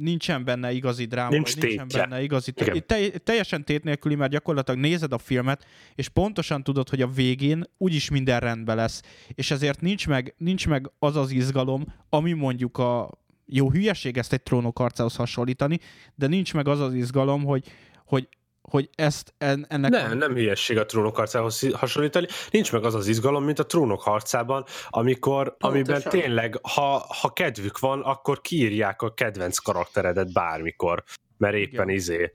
[0.00, 2.52] nincsen benne igazi dráma, Nincs nincsen benne igazi...
[2.86, 7.64] Te, teljesen tét nélküli, mert gyakorlatilag nézed a filmet, és pontosan tudod, hogy a végén
[7.78, 9.02] úgyis minden rendben lesz.
[9.28, 13.10] És ezért nincs meg, nincs meg az az izgalom, ami mondjuk a
[13.46, 15.78] jó hülyeség ezt egy trónok harcához hasonlítani,
[16.14, 17.64] de nincs meg az az izgalom, hogy,
[18.04, 18.28] hogy
[18.70, 19.90] hogy ezt en, ennek...
[19.90, 20.14] Nem, a...
[20.14, 22.26] nem hülyesség a trónok harcához hasonlítani.
[22.50, 25.74] Nincs meg az az izgalom, mint a trónok harcában, amikor, Pontosan.
[25.74, 31.04] amiben tényleg, ha, ha kedvük van, akkor kiírják a kedvenc karakteredet bármikor,
[31.36, 31.88] mert éppen Igen.
[31.88, 32.32] izé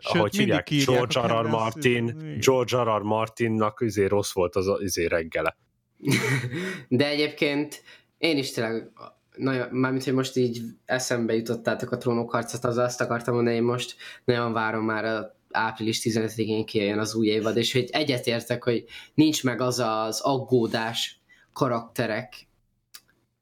[0.00, 1.44] Sőt, ahogy hívják, George R.
[1.44, 1.46] R.
[1.46, 2.98] Martin, George R.
[2.98, 3.02] R.
[3.02, 5.56] Martinnak izé rossz volt az izé reggele.
[6.88, 7.82] De egyébként
[8.18, 8.90] én is tényleg
[9.36, 13.62] nagyon, mármint, hogy most így eszembe jutottátok a trónok harcát, az azt akartam mondani, én
[13.62, 18.84] most nagyon várom már a április 15-én kijön az új évad, és hogy egyetértek, hogy
[19.14, 21.20] nincs meg az az aggódás
[21.52, 22.46] karakterek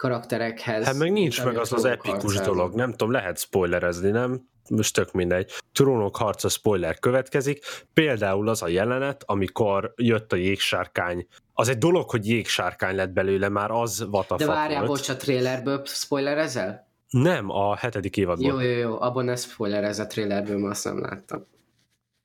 [0.01, 0.85] karakterekhez.
[0.85, 2.45] Hát meg nincs meg az az epikus harcán.
[2.45, 4.49] dolog, nem tudom, lehet spoilerezni, nem?
[4.69, 5.51] Most tök mindegy.
[5.73, 7.65] Trónok harca spoiler következik.
[7.95, 11.27] Például az a jelenet, amikor jött a jégsárkány.
[11.53, 15.82] Az egy dolog, hogy jégsárkány lett belőle, már az vatafak De várjál, bocs, a trailerből
[15.85, 16.89] spoilerezel?
[17.09, 18.62] Nem, a hetedik évadból.
[18.62, 21.47] Jó, jó, jó, abban ne spoilerez a trailerből, mert azt nem láttam.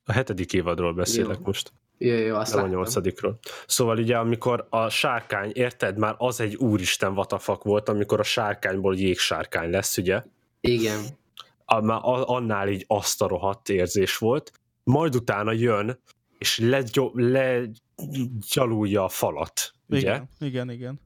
[0.06, 1.42] A hetedik évadról beszélek jó.
[1.44, 1.72] most.
[1.98, 3.38] Jó, jó, azt Nem a nyolcadikról.
[3.66, 8.96] Szóval ugye, amikor a sárkány, érted, már az egy úristen vatafak volt, amikor a sárkányból
[8.96, 10.22] jégsárkány lesz, ugye?
[10.60, 11.00] Igen.
[11.64, 14.52] A, már annál így azt a rohadt érzés volt.
[14.84, 15.98] Majd utána jön,
[16.38, 16.58] és
[17.14, 19.98] legyalulja a falat, ugye?
[19.98, 21.00] Igen, igen, igen.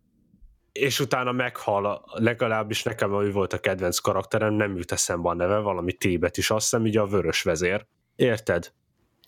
[0.73, 5.59] És utána meghal, legalábbis nekem ő volt a kedvenc karakterem, nem jut eszembe a neve,
[5.59, 7.87] valami tébet is, azt hiszem, ugye a vörös vezér.
[8.17, 8.73] Érted?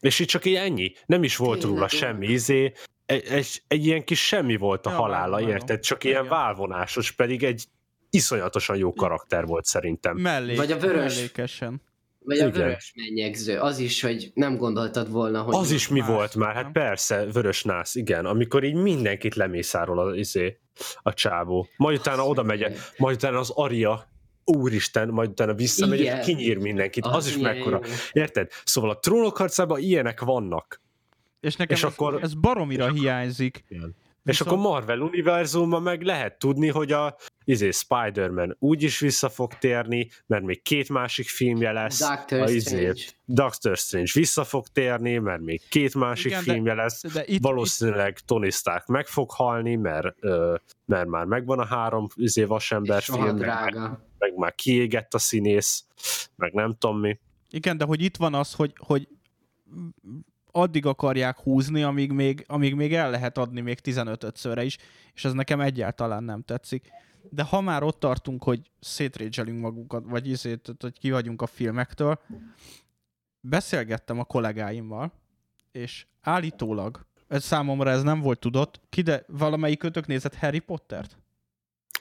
[0.03, 0.93] És itt csak így ennyi.
[1.07, 2.73] Nem is volt róla semmi izé.
[3.07, 5.81] Egy, egy, egy ilyen kis semmi volt a ja, halála, várom, érted?
[5.81, 7.65] Csak ilyen válvonásos, pedig egy
[8.11, 10.17] iszonyatosan jó karakter volt szerintem.
[10.17, 11.15] Mellék, Vagy a vörös.
[11.15, 11.83] Mellékesen.
[12.25, 15.55] Vagy a vörös mennyegző, az is, hogy nem gondoltad volna, hogy...
[15.55, 19.99] Az is mi más, volt már, hát persze, vörös nász, igen, amikor így mindenkit lemészárol
[19.99, 20.59] a, izé,
[21.03, 21.69] a csávó.
[21.77, 24.12] Majd utána oda megy, majd utána az Aria
[24.45, 27.07] úristen, majd utána visszamegy, és kinyír mindenkit.
[27.07, 27.81] Az, az is mekkora.
[27.85, 27.93] Jó.
[28.13, 28.51] Érted?
[28.65, 30.81] Szóval a trónok harcában ilyenek vannak.
[31.41, 32.19] És nekem és ez, akkor...
[32.23, 33.65] ez baromira hiányzik.
[33.69, 33.97] Igen.
[34.25, 39.55] És akkor Marvel univerzumban meg lehet tudni, hogy a izé, Spider-Man úgy is vissza fog
[39.55, 41.99] térni, mert még két másik filmje lesz.
[41.99, 43.03] Doctor a, izé, Strange.
[43.25, 47.13] Doctor Strange vissza fog térni, mert még két másik Igen, filmje de, lesz.
[47.13, 48.27] De itt, Valószínűleg itt...
[48.27, 50.55] Tony Stark meg fog halni, mert, ö,
[50.85, 53.77] mert már megvan a három izé, vasember film, meg,
[54.23, 55.85] meg már kiégett a színész,
[56.37, 57.19] meg nem tudom mi.
[57.51, 59.09] Igen, de hogy itt van az, hogy, hogy
[60.51, 64.79] addig akarják húzni, amíg még, amíg még el lehet adni még 15-szörre is,
[65.15, 66.91] és ez nekem egyáltalán nem tetszik.
[67.31, 72.21] De ha már ott tartunk, hogy szétrédzselünk magunkat, vagy izét, hogy kihagyunk a filmektől,
[73.41, 75.13] beszélgettem a kollégáimmal,
[75.73, 81.22] és állítólag, ez számomra ez nem volt tudott, kide, valamelyik kötök nézett Harry Pottert?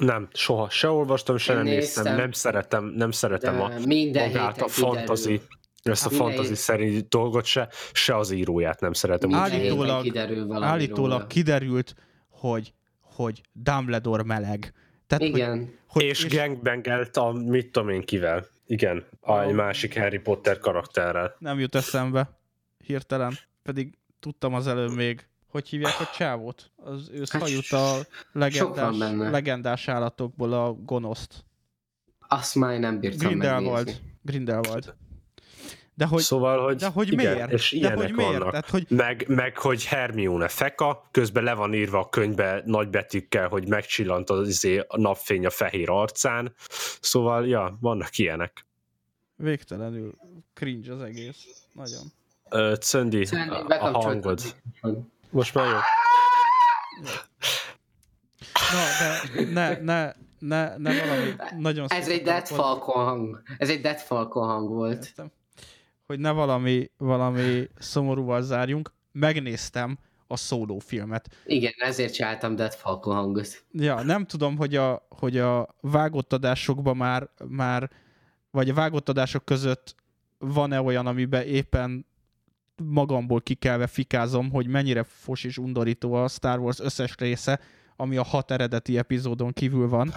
[0.05, 0.69] Nem, soha.
[0.69, 2.15] Se olvastam, se nem néztem.
[2.15, 3.71] Nem szeretem, nem szeretem a,
[4.13, 5.41] magát a fantasy
[5.83, 9.33] ezt a fantasy szerint dolgot se, se az íróját nem szeretem.
[9.33, 11.95] Állítólag, kiderül állítólag kiderült,
[12.29, 14.73] hogy, hogy Dumbledore meleg.
[15.07, 15.59] Tehát, Igen.
[15.59, 18.45] Hogy, hogy, és, és gangbangelt a mit tudom én kivel.
[18.65, 21.35] Igen, a egy másik Harry Potter karakterrel.
[21.39, 22.39] Nem jut eszembe
[22.85, 23.33] hirtelen,
[23.63, 26.71] pedig tudtam az előbb még, hogy hívják a csávót?
[26.75, 27.97] Az ő hát hajut a
[28.31, 31.45] legendás, legendás állatokból a gonoszt.
[32.27, 33.85] Azt már nem bírtam Grindelwald.
[33.85, 34.17] megnézni.
[34.21, 34.93] Grindelwald.
[35.93, 37.51] De hogy, szóval, hogy, de hogy igen, miért?
[37.51, 38.31] És ilyenek de hogy miért?
[38.31, 38.49] vannak.
[38.49, 38.85] Tehát, hogy...
[38.89, 44.47] Meg, meg, hogy Hermione feka, közben le van írva a könyvbe nagybetűkkel, hogy megcsillant az
[44.47, 46.53] izé, a napfény a fehér arcán.
[46.99, 48.65] Szóval, ja, vannak ilyenek.
[49.35, 50.13] Végtelenül
[50.53, 51.65] cringe az egész.
[51.73, 52.01] Nagyon.
[52.49, 54.41] Ö, Cöndi, a, a hangod.
[55.31, 55.77] Most már jó.
[58.71, 63.41] Na, de ne, ne, ne, ne valami nagyon Ez egy Dead Falcon hang.
[63.57, 65.05] Ez egy Dead Falcon hang volt.
[65.05, 65.31] Értem
[66.11, 69.97] hogy ne valami, valami szomorúval zárjunk, megnéztem
[70.27, 71.29] a szóló filmet.
[71.45, 73.63] Igen, ezért csináltam Dead Falcon hangot.
[73.71, 77.89] Ja, nem tudom, hogy a, hogy a vágott adásokban már, már,
[78.51, 79.95] vagy a vágott adások között
[80.37, 82.05] van-e olyan, amiben éppen
[82.83, 87.59] magamból kikelve fikázom, hogy mennyire fos és undorító a Star Wars összes része,
[87.95, 90.13] ami a hat eredeti epizódon kívül van.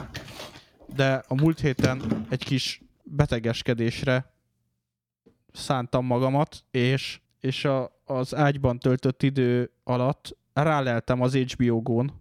[0.94, 4.32] De a múlt héten egy kis betegeskedésre
[5.52, 12.12] szántam magamat, és, és a, az ágyban töltött idő alatt ráleltem az HBO Go-n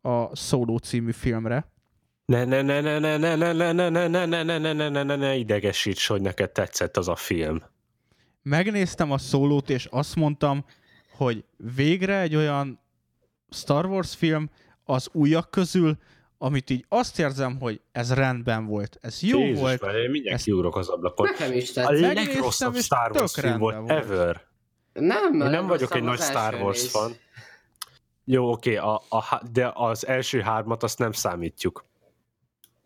[0.00, 1.72] a Solo című filmre.
[2.24, 5.16] Ne, ne, ne, ne, ne, ne, ne, ne, ne, ne, ne, ne, ne, ne, ne,
[5.16, 7.62] ne idegesíts, hogy neked tetszett az a film.
[8.50, 10.64] Megnéztem a szólót, és azt mondtam,
[11.16, 11.44] hogy
[11.74, 12.80] végre egy olyan
[13.50, 14.50] Star Wars film
[14.84, 15.96] az újak közül,
[16.38, 19.80] amit így azt érzem, hogy ez rendben volt, ez jó Jézus, volt.
[19.80, 21.26] Már én mindjárt Ezt- kiugrok az ablakon.
[21.30, 22.00] Nekem is A tetszik.
[22.00, 24.40] Megnéztem, legrosszabb Star Wars film volt, ever.
[24.92, 27.12] Nem, Én a nem vagyok egy nagy Star Wars fan.
[28.24, 31.84] Jó, oké, a, a, há- de az első hármat azt nem számítjuk.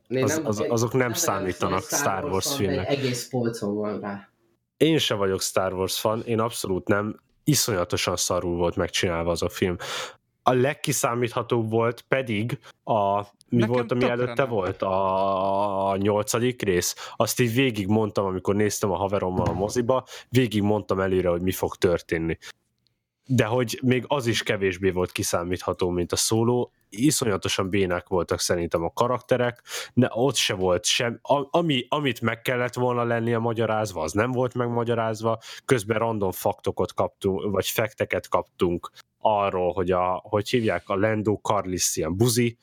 [0.08, 2.88] Az- az- azok nem számítanak Star Wars filmnek.
[2.88, 4.28] Egy egész polcom van rá.
[4.76, 7.20] Én se vagyok Star Wars fan, én abszolút nem.
[7.44, 9.76] Iszonyatosan szarul volt megcsinálva az a film.
[10.42, 14.48] A legkiszámíthatóbb volt pedig a mi Nekem volt, ami előtte nem.
[14.48, 14.82] volt?
[14.82, 17.12] A, a nyolcadik rész.
[17.16, 21.52] Azt így végig mondtam, amikor néztem a haverommal a moziba, végig mondtam előre, hogy mi
[21.52, 22.38] fog történni.
[23.26, 26.72] De hogy még az is kevésbé volt kiszámítható, mint a szóló.
[26.88, 29.62] Iszonyatosan bénák voltak szerintem a karakterek,
[29.94, 31.18] de ott se volt sem,
[31.50, 37.50] ami, amit meg kellett volna lennie magyarázva, az nem volt megmagyarázva, közben random faktokat kaptunk,
[37.50, 42.58] vagy fekteket kaptunk arról, hogy a, hogy hívják a Lando Carlissian buzi,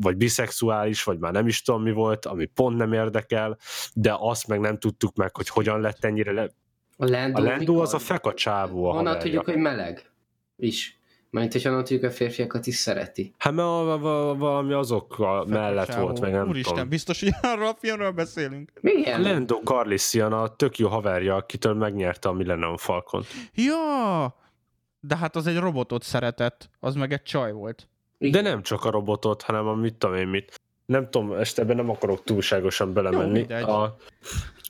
[0.00, 3.58] vagy biszexuális, vagy már nem is tudom mi volt, ami pont nem érdekel,
[3.94, 6.48] de azt meg nem tudtuk meg, hogy hogyan lett ennyire le...
[6.96, 10.10] A Lando, A Lando az a feka csávó a Honnan tudjuk, hogy meleg?
[10.56, 10.98] Is.
[11.30, 13.34] Mert hogy honnan tudjuk, a férfiakat is szereti.
[13.38, 14.00] Hát mert
[14.38, 15.16] valami azok
[15.46, 16.02] mellett Csávó.
[16.02, 16.88] volt, meg nem Úristen, tudom.
[16.88, 18.72] biztos, hogy arról a filmről beszélünk.
[18.80, 19.22] Milyen?
[19.22, 23.22] Lando Carlissian a tök jó haverja, akitől megnyerte a Millennium Falcon.
[23.54, 24.34] Ja,
[25.00, 27.88] de hát az egy robotot szeretett, az meg egy csaj volt.
[28.18, 30.60] De nem csak a robotot, hanem a mit tudom én mit.
[30.86, 33.38] Nem tudom, este ebben nem akarok túlságosan belemenni.
[33.38, 33.62] mindegy.
[33.62, 33.96] a,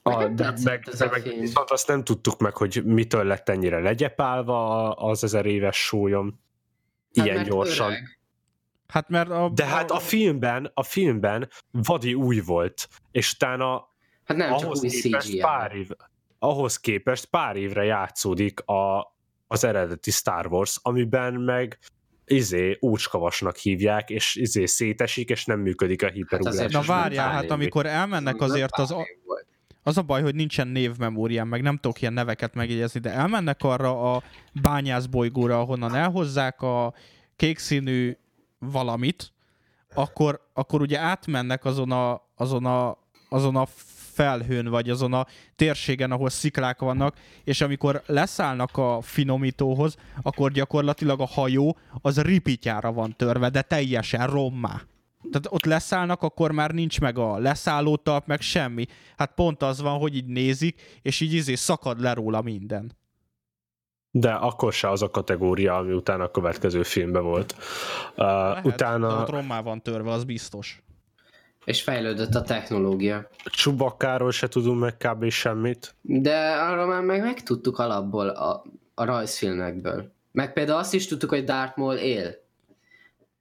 [0.07, 3.25] a, Nekem de meg, ez de a meg viszont azt nem tudtuk meg, hogy mitől
[3.25, 6.41] lett ennyire legyepálva az ezer éves súlyom.
[7.15, 7.87] Hát Ilyen mert gyorsan.
[7.87, 8.19] öreg.
[8.87, 9.51] Hát mert a...
[9.55, 13.89] De hát a filmben, a filmben vadi új volt, és utána
[14.25, 15.39] Hát nem, csak ahhoz új képest CGI.
[15.39, 15.89] pár év,
[16.39, 19.15] ahhoz képest pár évre játszódik a,
[19.47, 21.79] az eredeti Star Wars, amiben meg
[22.25, 26.55] izé úcskavasnak hívják, és izé szétesik, és nem működik a hiperugrás.
[26.55, 28.91] azért Na várjál, hát amikor elmennek azért az...
[28.91, 29.07] A...
[29.87, 34.15] Az a baj, hogy nincsen névmemóriám, meg nem tudok ilyen neveket megjegyezni, de elmennek arra
[34.15, 34.23] a
[34.53, 36.95] bányászbolygóra, ahonnan elhozzák a
[37.37, 38.17] kék színű
[38.59, 39.33] valamit,
[39.95, 42.99] akkor, akkor ugye átmennek azon a, azon a,
[43.29, 43.67] azon a
[44.13, 45.27] felhőn, vagy azon a
[45.57, 52.93] térségen, ahol sziklák vannak, és amikor leszállnak a finomítóhoz, akkor gyakorlatilag a hajó az ripityára
[52.93, 54.83] van törve, de teljesen rommá.
[55.21, 58.87] Tehát ott leszállnak, akkor már nincs meg a leszállótalp, meg semmi.
[59.17, 62.93] Hát pont az van, hogy így nézik, és így izé szakad le róla minden.
[64.11, 67.55] De akkor se az a kategória, ami utána a következő filmben volt.
[68.11, 70.83] Uh, Lehet, de utána ott rommá van törve, az biztos.
[71.65, 73.29] És fejlődött a technológia.
[73.45, 75.31] Csubakkáról se tudunk meg kb.
[75.31, 75.95] semmit.
[76.01, 78.65] De arról már meg megtudtuk alapból a,
[78.95, 80.13] a rajzfilmekből.
[80.33, 82.46] Meg például azt is tudtuk, hogy Darth Maul él.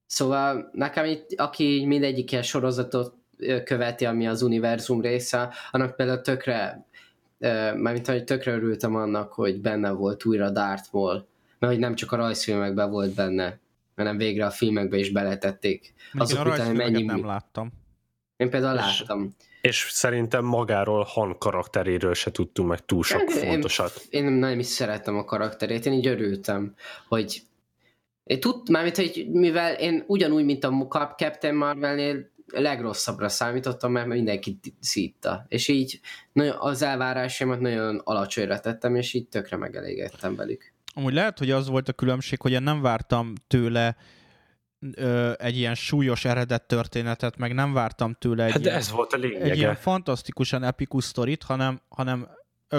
[0.06, 3.14] Szóval nekem itt, aki mindegyik ilyen sorozatot
[3.64, 6.86] követi, ami az univerzum része, annak például tökre,
[7.76, 11.28] mármint hogy tökre örültem annak, hogy benne volt újra Darth Maul.
[11.60, 13.60] Mert hogy nem csak a rajzfilmekben volt benne,
[13.96, 15.94] hanem végre a filmekbe is beletették.
[16.12, 17.04] Mondjuk Azok én a után mennyi...
[17.04, 17.72] nem láttam.
[18.38, 19.36] Én például És- láttam.
[19.62, 24.02] És szerintem magáról Han karakteréről se tudtunk meg túl sok Én- fontosat.
[24.10, 26.76] Én nem is szerettem a karakterét, én így örültem,
[27.08, 27.42] hogy
[28.26, 34.08] én tud, mármint, hogy mivel én ugyanúgy, mint a Cap- Captain Marvelnél legrosszabbra számítottam, mert
[34.08, 35.46] mindenki szítta.
[35.48, 36.00] És így
[36.32, 40.74] nagyon, az elvárásaimat nagyon alacsonyra tettem, és így tökre megelégedtem velük.
[40.94, 43.96] Amúgy lehet, hogy az volt a különbség, hogy én nem vártam tőle
[44.96, 48.92] ö, egy ilyen súlyos eredet történetet, meg nem vártam tőle egy, Hát de ilyen, ez
[48.92, 52.28] volt a egy ilyen fantasztikusan epikus sztorit, hanem, hanem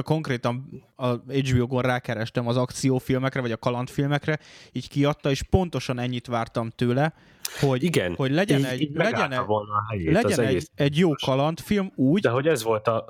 [0.03, 4.39] konkrétan a HBO-gon rákerestem az akciófilmekre, vagy a kalandfilmekre,
[4.73, 7.15] így kiadta, és pontosan ennyit vártam tőle,
[7.61, 10.69] hogy, Igen, hogy legyen így, egy, így legyen egy, volna a helyét az legyen egy,
[10.75, 13.05] egy jó kalandfilm úgy, De hogy ez volt a...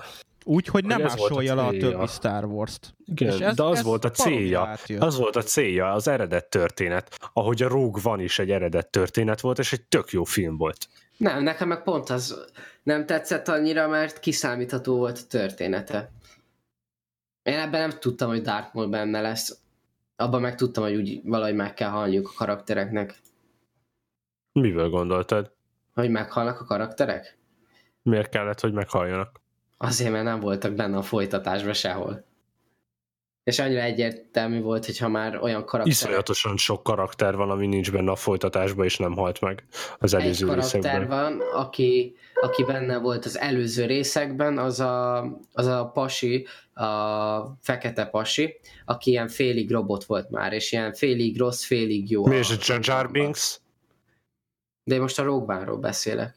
[0.45, 2.95] úgy, hogy nem volt a másolja le a többi Star Wars-t.
[3.05, 4.77] Igen, És ez- de az ez volt a célja.
[4.99, 7.29] Az volt a célja, az eredet történet.
[7.33, 10.89] Ahogy a Rogue van is egy eredet történet volt, és egy tök jó film volt.
[11.17, 12.45] Nem, nekem meg pont az
[12.83, 16.11] nem tetszett annyira, mert kiszámítható volt a története.
[17.47, 19.61] Én ebben nem tudtam, hogy Darth Maul benne lesz.
[20.17, 23.21] Abban meg tudtam, hogy úgy valahogy meg kell halniuk a karaktereknek.
[24.53, 25.53] Mivel gondoltad?
[25.95, 27.39] Hogy meghalnak a karakterek?
[28.03, 29.41] Miért kellett, hogy meghalljanak?
[29.77, 32.25] Azért, mert nem voltak benne a folytatásban sehol.
[33.51, 35.93] És annyira egyértelmű volt, hogy ha már olyan karakter...
[35.93, 39.65] Iszonyatosan sok karakter van, ami nincs benne a folytatásban, és nem halt meg
[39.99, 41.09] az Egy előző karakter részekben.
[41.09, 45.19] van, aki, aki benne volt az előző részekben, az a,
[45.53, 51.39] az a pasi, a fekete pasi, aki ilyen félig robot volt már, és ilyen félig
[51.39, 52.27] rossz, félig jó.
[52.27, 53.61] Mi a- és a Jar Jar Binks?
[54.85, 56.35] De én most a Rogue beszélek.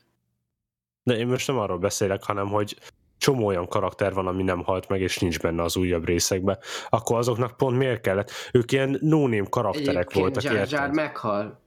[1.04, 2.78] De én most nem arról beszélek, hanem hogy
[3.20, 6.58] csomó olyan karakter van, ami nem halt meg, és nincs benne az újabb részekben,
[6.90, 8.32] akkor azoknak pont miért kellett?
[8.52, 11.60] Ők ilyen no karakterek Egyébként voltak, Jar Jar meghal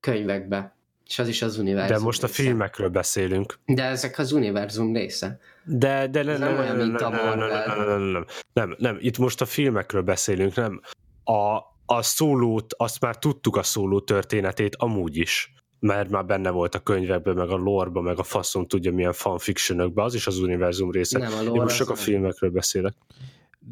[0.00, 0.76] könyvekbe,
[1.06, 2.42] és az is az univerzum De most a része.
[2.42, 3.58] filmekről beszélünk.
[3.64, 5.38] De ezek az univerzum része.
[5.64, 7.76] De, de nem, nem nem, olyan, nem, mint a nem, nem, nem, Marvel.
[7.76, 10.80] nem, nem, nem, nem, nem, itt most a filmekről beszélünk, nem.
[11.24, 15.52] A, a szólót, azt már tudtuk a szóló történetét amúgy is,
[15.82, 20.04] mert már benne volt a könyvekben, meg a lore meg a faszom tudja milyen fanfictionökben,
[20.04, 21.18] az is az univerzum része.
[21.18, 22.94] Nem, a Én lore most csak a filmekről beszélek.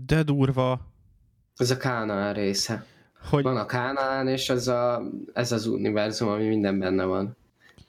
[0.06, 0.80] De durva,
[1.56, 2.86] Ez a Kánaán része.
[3.30, 7.36] hogy Van a Kánaán, és az a, ez az univerzum, ami minden benne van.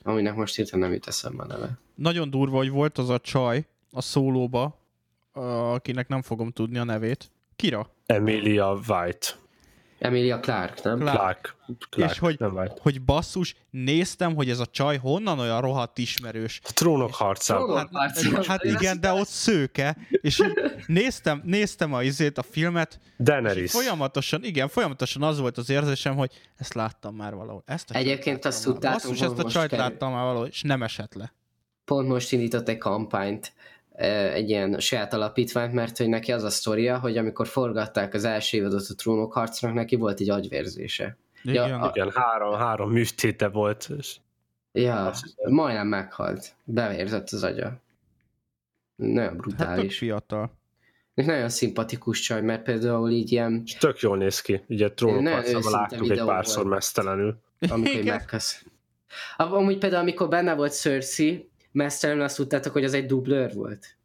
[0.02, 1.78] Aminek most hirtelen nem jut eszembe a neve.
[1.94, 4.78] nagyon durva, hogy volt az a csaj a szólóba,
[5.32, 7.30] akinek nem fogom tudni a nevét.
[7.56, 7.90] Kira?
[8.06, 9.26] Emilia White.
[10.02, 10.98] Emilia Clark, nem?
[10.98, 11.16] Clark.
[11.16, 11.56] Clark.
[11.90, 12.10] Clark.
[12.12, 12.38] És hogy,
[12.80, 16.60] hogy basszus, néztem, hogy ez a csaj honnan olyan rohadt ismerős.
[16.64, 17.10] A trónok.
[17.10, 18.44] Trónok- Hát, Harcban.
[18.44, 20.42] hát igen, de ott szőke, és
[20.86, 23.70] néztem, néztem a izét, a filmet, és Daenerys.
[23.70, 27.62] folyamatosan, igen, folyamatosan az volt az érzésem, hogy ezt láttam már valahol.
[27.66, 30.82] Ezt a Egyébként azt tudtátok, Basszus, ezt a csajt kerül- láttam már valahol, és nem
[30.82, 31.32] esett le.
[31.84, 33.52] Pont most indított egy kampányt,
[34.32, 38.56] egy ilyen saját alapítványt, mert hogy neki az a sztoria, hogy amikor forgatták az első
[38.56, 41.16] évadot a trónok harcnak, neki volt egy agyvérzése.
[41.42, 41.80] Ja, Igen.
[41.80, 43.88] a- Igen, három, három műtéte volt.
[43.98, 44.16] És
[44.72, 45.12] Ja,
[45.48, 46.54] majdnem meghalt.
[46.64, 47.80] Bevérzett az agya.
[48.96, 49.98] Nagyon hát brutális.
[49.98, 50.50] fiatal.
[51.14, 54.62] És nagyon szimpatikus csaj, mert például így ilyen, és tök jól néz ki.
[54.68, 57.36] Ugye trónok Nagyon harcában őszinte láttuk egy párszor mesztelenül.
[57.68, 58.64] amikor megkösz.
[59.36, 63.96] Am- Amúgy például, amikor benne volt Cersei, mesztelenül azt tudtátok, hogy az egy dublőr volt.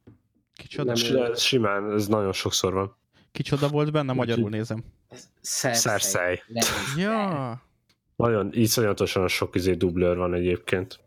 [0.54, 2.96] Kicsoda, Nem simán, ez nagyon sokszor van.
[3.32, 4.84] kicsoda volt benne, magyarul nézem.
[5.62, 6.42] Lannister.
[6.96, 7.62] Ja,
[8.16, 11.00] Nagyon, iszonyatosan sok izé dublőr van egyébként.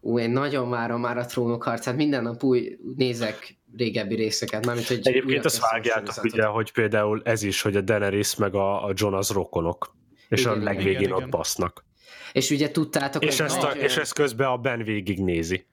[0.00, 4.86] Ú, én nagyon várom már a trónok harcát, minden nap új nézek régebbi részeket, mármint,
[4.86, 8.92] hogy Egyébként azt vágjátok ugye, hogy például ez is, hogy a Daenerys meg a, a
[8.94, 9.96] John az rokonok.
[10.28, 11.30] És Igen, a legvégén igen, ott igen.
[11.30, 11.84] basznak.
[12.32, 15.66] És ugye tudtátok, És hogy ezt, a, és ezt közben a Ben végig nézi.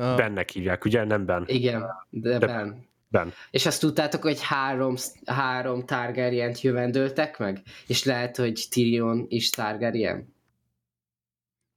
[0.00, 1.04] Uh, Bennek hívják, ugye?
[1.04, 1.44] Nem Ben.
[1.46, 2.88] Igen, de, De- Ben.
[3.08, 3.32] Ben.
[3.50, 4.94] És azt tudtátok, hogy három,
[5.26, 7.62] három Targaryen-t jövendöltek meg?
[7.86, 10.34] És lehet, hogy Tyrion is Targaryen?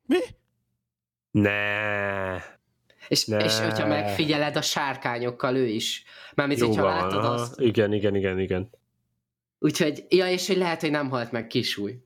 [0.05, 0.17] mi?
[1.31, 2.35] Ne.
[3.07, 3.43] És, Ne.
[3.43, 6.03] és hogyha megfigyeled a sárkányokkal ő is.
[6.35, 6.93] Mármint, Jó hogyha van.
[6.95, 7.33] látod aha.
[7.33, 7.59] azt.
[7.59, 8.69] Igen, igen, igen, igen.
[9.59, 11.97] Úgyhogy, ja, és hogy lehet, hogy nem halt meg kisúj.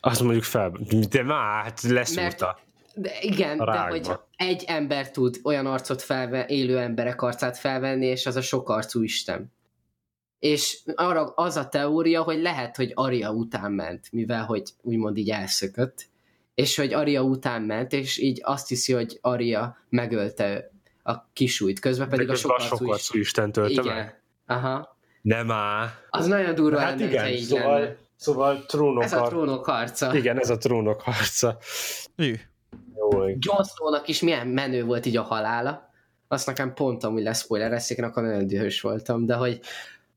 [0.00, 0.72] Azt mondjuk fel,
[1.10, 2.58] de már, hát leszúrta.
[2.98, 8.06] De igen, A de hogy egy ember tud olyan arcot felvenni, élő emberek arcát felvenni,
[8.06, 9.52] és az a sok arcú Isten.
[10.38, 15.30] És arra az a teória, hogy lehet, hogy Aria után ment, mivel hogy úgymond így
[15.30, 16.06] elszökött,
[16.54, 20.70] és hogy Aria után ment, és így azt hiszi, hogy Aria megölte
[21.02, 23.94] a kisújt, közben pedig De a közben sok a arcú sokarcú Isten tölte meg.
[23.94, 24.14] Igen.
[24.46, 24.96] Aha.
[25.22, 25.88] Nem áll.
[26.10, 27.96] Az nagyon durva Hát lenne, igen, így szóval, lenne.
[28.16, 30.16] szóval trónok Ez a trónok harca.
[30.16, 31.58] Igen, ez a trónok harca.
[32.16, 32.40] Ő.
[33.16, 35.90] Jó, Jon Snow-nak is milyen menő volt így a halála.
[36.28, 39.60] Azt nekem pont amúgy leszpoilerezték, én akkor nagyon dühös voltam, de hogy,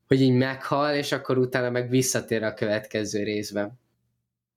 [0.06, 3.79] hogy így meghal, és akkor utána meg visszatér a következő részben.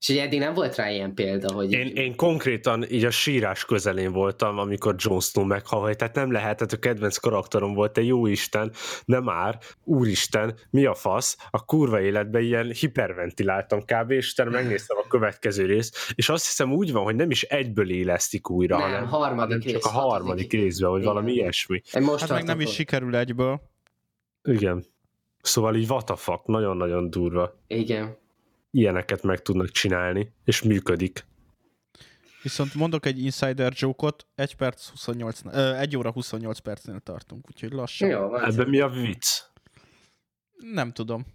[0.04, 3.12] És ugye eddig nem volt rá ilyen példa, hogy Én, így, én konkrétan így a
[3.12, 8.02] sírás közelén voltam, amikor Jon Snow meghal, tehát nem lehetett, a kedvenc karakterom volt, te
[8.02, 8.72] jó Isten,
[9.06, 14.12] nem már, úristen, mi a fasz, a kurva életben ilyen hiperventiláltam kb.
[14.12, 17.90] és utána megnéztem a következő részt, és azt hiszem úgy van, hogy nem is egyből
[17.90, 21.14] élesztik újra, Nem, hanem, harmadik hanem csak rész, a harmadik részben, vagy Igen.
[21.14, 21.82] valami ilyesmi.
[22.00, 23.62] most Hát meg nem is sikerül egyből.
[24.44, 24.86] Igen.
[25.42, 27.62] Szóval így what the fuck, nagyon-nagyon durva.
[27.68, 28.22] Igen.
[28.76, 31.26] Ilyeneket meg tudnak csinálni, és működik.
[32.42, 37.72] Viszont mondok egy insider joke-ot, 1 perc 28, ö, 1 óra 28 percnél tartunk, úgyhogy
[37.72, 38.10] lassan.
[38.10, 38.36] Jó.
[38.36, 39.28] Ebben mi a vicc?
[40.74, 41.26] Nem tudom.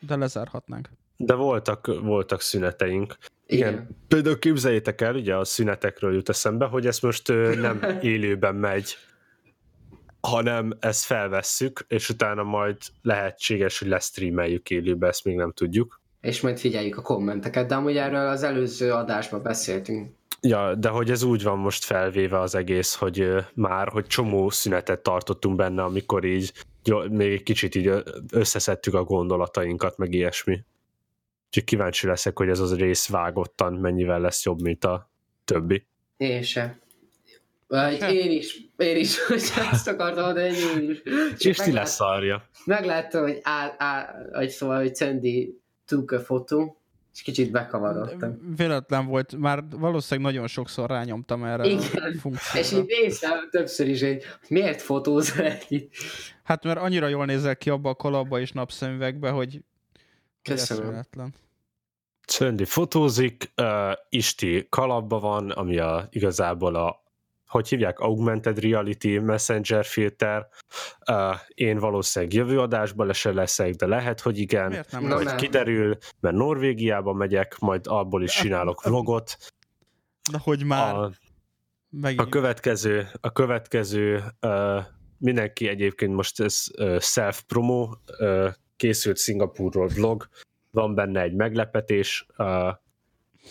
[0.00, 0.88] De lezárhatnánk.
[1.16, 3.16] De voltak, voltak szüneteink.
[3.46, 3.72] Igen.
[3.72, 3.96] Igen.
[4.08, 7.28] Például képzeljétek el, ugye a szünetekről jut eszembe, hogy ezt most
[7.60, 8.96] nem élőben megy,
[10.20, 15.97] hanem ezt felvesszük, és utána majd lehetséges, hogy lesztreameljük élőbe, ezt még nem tudjuk.
[16.20, 20.16] És majd figyeljük a kommenteket, de amúgy erről az előző adásban beszéltünk.
[20.40, 25.02] Ja, de hogy ez úgy van most felvéve az egész, hogy már, hogy csomó szünetet
[25.02, 26.52] tartottunk benne, amikor így
[27.10, 27.90] még egy kicsit így
[28.32, 30.64] összeszedtük a gondolatainkat, meg ilyesmi.
[31.46, 35.10] Úgyhogy kíváncsi leszek, hogy ez az rész vágottan mennyivel lesz jobb, mint a
[35.44, 35.86] többi.
[36.16, 36.78] Én se.
[37.66, 39.42] Vagy én is, én is, hogy
[39.72, 41.02] ezt akartam hogy én is.
[41.38, 42.48] Csak És ti lesz szarja.
[42.64, 46.74] Megláttam, hogy, á, á, hogy szóval, hogy Sandy took a photo,
[47.14, 48.54] és kicsit bekavarodtam.
[48.56, 51.78] Véletlen volt, már valószínűleg nagyon sokszor rányomtam erre Igen.
[51.78, 52.66] a funkcióra.
[52.66, 55.92] És így néztem többször is, hogy miért fotózol itt.
[56.42, 59.60] Hát mert annyira jól nézel ki abba a kalapba és napszemüvegbe, hogy
[60.42, 61.02] Köszönöm.
[62.26, 67.02] Szöndi fotózik, uh, Isti kalapba van, ami a, igazából a
[67.48, 70.48] hogy hívják, Augmented Reality Messenger filter.
[71.10, 74.68] Uh, én valószínűleg jövő adásban lese leszek, de lehet, hogy igen.
[74.68, 75.36] Miért nem Na, majd nem.
[75.36, 79.36] kiderül, mert Norvégiába megyek, majd abból is csinálok vlogot.
[80.30, 81.10] De hogy már A,
[81.90, 82.20] megint.
[82.20, 84.84] a következő, a következő uh,
[85.18, 87.88] mindenki egyébként most ez uh, self-promo,
[88.18, 90.28] uh, készült Szingapúrról vlog,
[90.70, 92.72] van benne egy meglepetés, uh,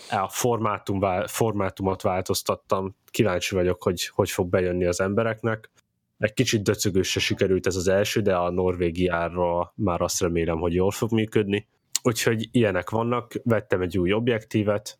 [0.09, 5.69] a formátum, formátumot változtattam, kíváncsi vagyok, hogy hogy fog bejönni az embereknek.
[6.17, 10.91] Egy kicsit döcögősre sikerült ez az első, de a Norvégiára már azt remélem, hogy jól
[10.91, 11.67] fog működni.
[12.03, 14.99] Úgyhogy ilyenek vannak, vettem egy új objektívet,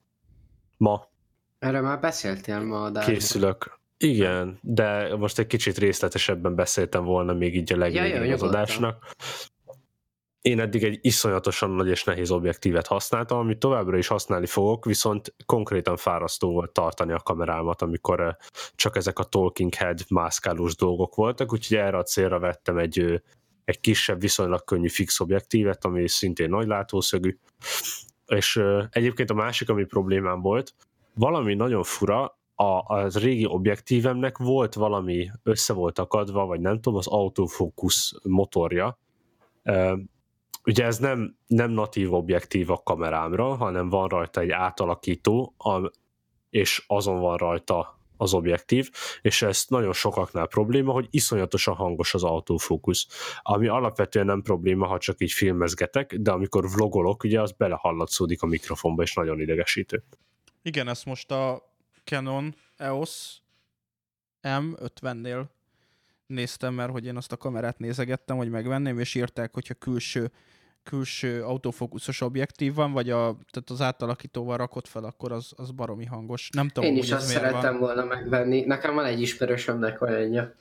[0.78, 1.10] ma
[1.60, 3.14] Erről már beszéltél ma adásban.
[3.14, 3.80] készülök.
[3.98, 9.06] Igen, de most egy kicsit részletesebben beszéltem volna még így a Ja, jó, az adásnak.
[10.48, 15.34] Én eddig egy iszonyatosan nagy és nehéz objektívet használtam, amit továbbra is használni fogok, viszont
[15.46, 18.36] konkrétan fárasztó volt tartani a kamerámat, amikor eh,
[18.76, 23.16] csak ezek a talking head mászkálós dolgok voltak, úgyhogy erre a célra vettem egy, ö,
[23.66, 27.38] egy kisebb, viszonylag könnyű fix objektívet, ami szintén nagy látószögű.
[28.26, 30.74] És ö, egyébként a másik, ami problémám volt,
[31.14, 37.00] valami nagyon fura, a, az régi objektívemnek volt valami össze volt akadva, vagy nem tudom,
[37.00, 38.98] az autofókusz motorja.
[40.68, 45.56] Ugye ez nem, nem natív objektív a kamerámra, hanem van rajta egy átalakító,
[46.50, 48.90] és azon van rajta az objektív,
[49.22, 53.08] és ez nagyon sokaknál probléma, hogy iszonyatosan hangos az autofókusz,
[53.42, 58.46] ami alapvetően nem probléma, ha csak így filmezgetek, de amikor vlogolok, ugye az belehallatszódik a
[58.46, 60.04] mikrofonba, és nagyon idegesítő.
[60.62, 61.74] Igen, ezt most a
[62.04, 63.42] Canon EOS
[64.42, 65.46] M50-nél
[66.26, 70.32] néztem, mert hogy én azt a kamerát nézegettem, hogy megvenném, és írták, hogyha külső
[70.90, 73.20] külső autofókuszos objektív van, vagy a,
[73.52, 76.50] tehát az átalakítóval rakott fel, akkor az, az baromi hangos.
[76.54, 77.80] Nem tudom, Én hogy is azt szerettem van.
[77.80, 78.62] volna megvenni.
[78.66, 80.54] Nekem van egy ismerősömnek olyanja.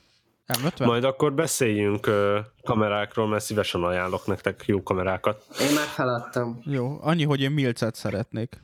[0.47, 0.85] M50?
[0.87, 5.47] Majd akkor beszéljünk ö, kamerákról, mert szívesen ajánlok nektek jó kamerákat.
[5.61, 6.61] Én már feladtam.
[6.65, 8.61] Jó, annyi, hogy én milcet szeretnék.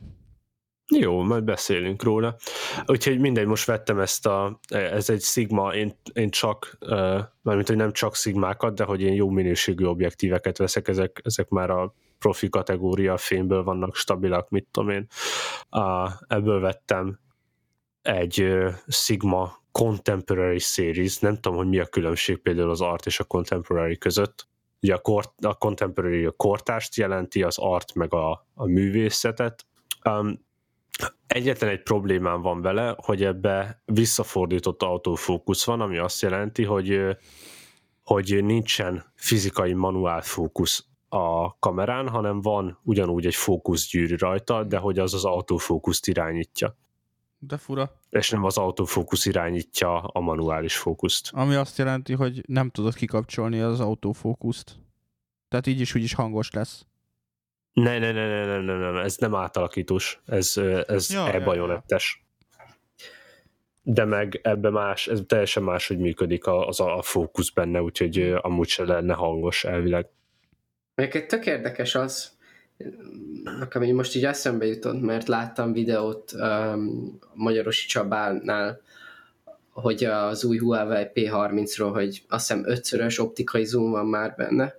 [0.99, 2.35] Jó, majd beszélünk róla.
[2.85, 6.77] Úgyhogy mindegy, most vettem ezt a, ez egy Sigma, én, én csak,
[7.41, 11.69] mármint, hogy nem csak Sigmákat, de hogy én jó minőségű objektíveket veszek, ezek, ezek már
[11.69, 15.07] a profi kategória fényből vannak stabilak, mit tudom én.
[15.71, 17.19] Uh, ebből vettem
[18.01, 18.53] egy
[18.87, 23.97] Sigma Contemporary Series, nem tudom, hogy mi a különbség például az art és a contemporary
[23.97, 24.47] között.
[24.81, 29.65] Ugye a, kort, a contemporary a kortást jelenti, az art meg a, a művészetet.
[30.09, 30.45] Um,
[31.27, 36.99] Egyetlen egy problémám van vele, hogy ebbe visszafordított autofókusz van, ami azt jelenti, hogy,
[38.03, 44.99] hogy nincsen fizikai manuál fókusz a kamerán, hanem van ugyanúgy egy fókuszgyűrű rajta, de hogy
[44.99, 46.77] az az autofókuszt irányítja,
[47.37, 47.91] De fura.
[48.09, 51.29] és nem az autofókusz irányítja a manuális fókuszt.
[51.31, 54.79] Ami azt jelenti, hogy nem tudod kikapcsolni az autofókuszt.
[55.47, 56.85] Tehát így is úgy is hangos lesz.
[57.73, 61.33] Ne, ne, ne, ne, ne, ne, ne, ez nem átalakítós, ez, ez Ja, ja, ja,
[61.33, 62.25] e-bajonettes.
[63.81, 68.35] De meg ebbe más, ez teljesen máshogy működik a- az a, a fókusz benne, úgyhogy
[68.41, 70.07] amúgy se lenne hangos elvileg.
[70.95, 72.31] Egyébként tök érdekes az,
[73.59, 78.81] nekem így most így eszembe jutott, mert láttam videót um, Magyarosi Csabánál,
[79.69, 84.73] hogy az új Huawei P30-ról, hogy azt hiszem ötszörös optikai zoom van már benne,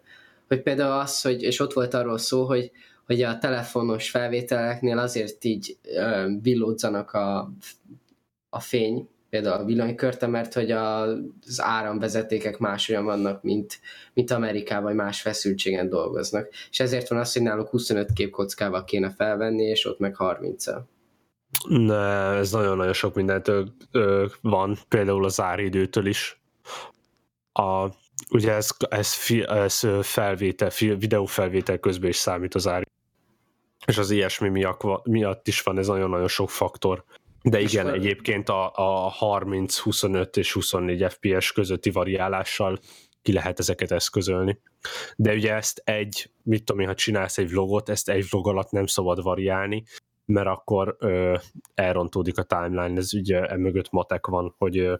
[0.48, 2.70] hogy például az, hogy, és ott volt arról szó, hogy,
[3.06, 5.78] hogy a telefonos felvételeknél azért így
[6.42, 7.52] villódzanak a,
[8.48, 11.02] a fény, például a villanykörte, mert hogy a,
[11.46, 13.80] az áramvezetékek másolyan vannak, mint,
[14.12, 16.48] mint Amerikában, vagy más feszültségen dolgoznak.
[16.70, 20.80] És ezért van az, hogy náluk 25 képkockával kéne felvenni, és ott meg 30-al.
[21.68, 26.42] Ne, ez nagyon-nagyon sok mindentől ö, van, például az áridőtől is.
[27.52, 27.88] A,
[28.30, 32.86] ugye ez, ez, fi, ez felvétel, fi, videófelvétel közben is számít az ár.
[33.86, 37.04] És az ilyesmi miatt, miatt is van ez nagyon-nagyon sok faktor.
[37.42, 42.78] De igen, egyébként a, a 30, 25 és 24 FPS közötti variálással
[43.22, 44.60] ki lehet ezeket eszközölni.
[45.16, 48.70] De ugye ezt egy, mit tudom én, ha csinálsz egy vlogot, ezt egy vlog alatt
[48.70, 49.84] nem szabad variálni,
[50.24, 51.36] mert akkor ö,
[51.74, 54.94] elrontódik a timeline, ez ugye emögött matek van, hogy, ö,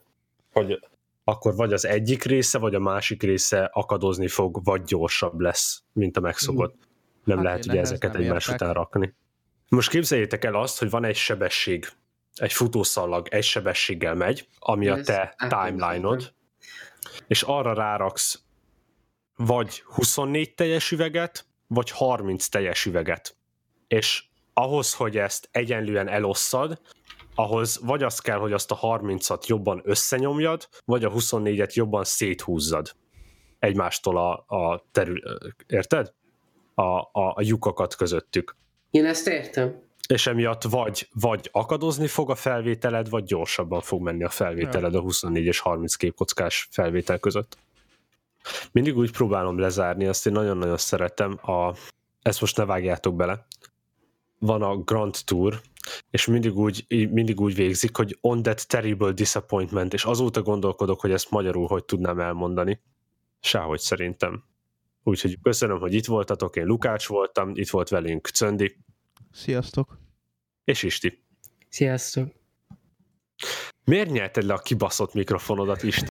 [0.53, 0.79] hogy
[1.25, 6.17] akkor vagy az egyik része, vagy a másik része akadozni fog, vagy gyorsabb lesz, mint
[6.17, 6.75] a megszokott.
[7.25, 8.61] Nem Hát lehet ugye ezeket egymás értek.
[8.61, 9.15] után rakni.
[9.69, 11.89] Most képzeljétek el azt, hogy van egy sebesség,
[12.35, 16.35] egy futószallag egy sebességgel megy, ami a te timeline-od,
[17.27, 18.43] és arra ráraksz
[19.37, 23.37] vagy 24 teljes üveget, vagy 30 teljes üveget.
[23.87, 26.81] És ahhoz, hogy ezt egyenlően elosszad,
[27.35, 32.95] ahhoz vagy az kell, hogy azt a 30-at jobban összenyomjad, vagy a 24-et jobban széthúzzad
[33.59, 35.23] egymástól a, a terül...
[35.67, 36.13] Érted?
[36.75, 38.57] A, a, a lyukakat közöttük.
[38.91, 39.83] Én ezt értem.
[40.09, 45.01] És emiatt vagy, vagy akadozni fog a felvételed, vagy gyorsabban fog menni a felvételed a
[45.01, 47.59] 24 és 30 képkockás felvétel között.
[48.73, 51.39] Mindig úgy próbálom lezárni, azt én nagyon-nagyon szeretem.
[51.43, 51.75] A,
[52.23, 53.47] ezt most ne vágjátok bele.
[54.39, 55.61] Van a Grand Tour,
[56.11, 61.11] és mindig úgy, mindig úgy végzik, hogy on that terrible disappointment, és azóta gondolkodok, hogy
[61.11, 62.81] ezt magyarul hogy tudnám elmondani.
[63.41, 64.45] Sehogy szerintem.
[65.03, 68.77] Úgyhogy köszönöm, hogy itt voltatok, én Lukács voltam, itt volt velünk Cöndi
[69.33, 69.99] Sziasztok!
[70.65, 71.23] és Isti.
[71.69, 72.33] Sziasztok!
[73.85, 76.07] Miért nyelted le a kibaszott mikrofonodat, Isti?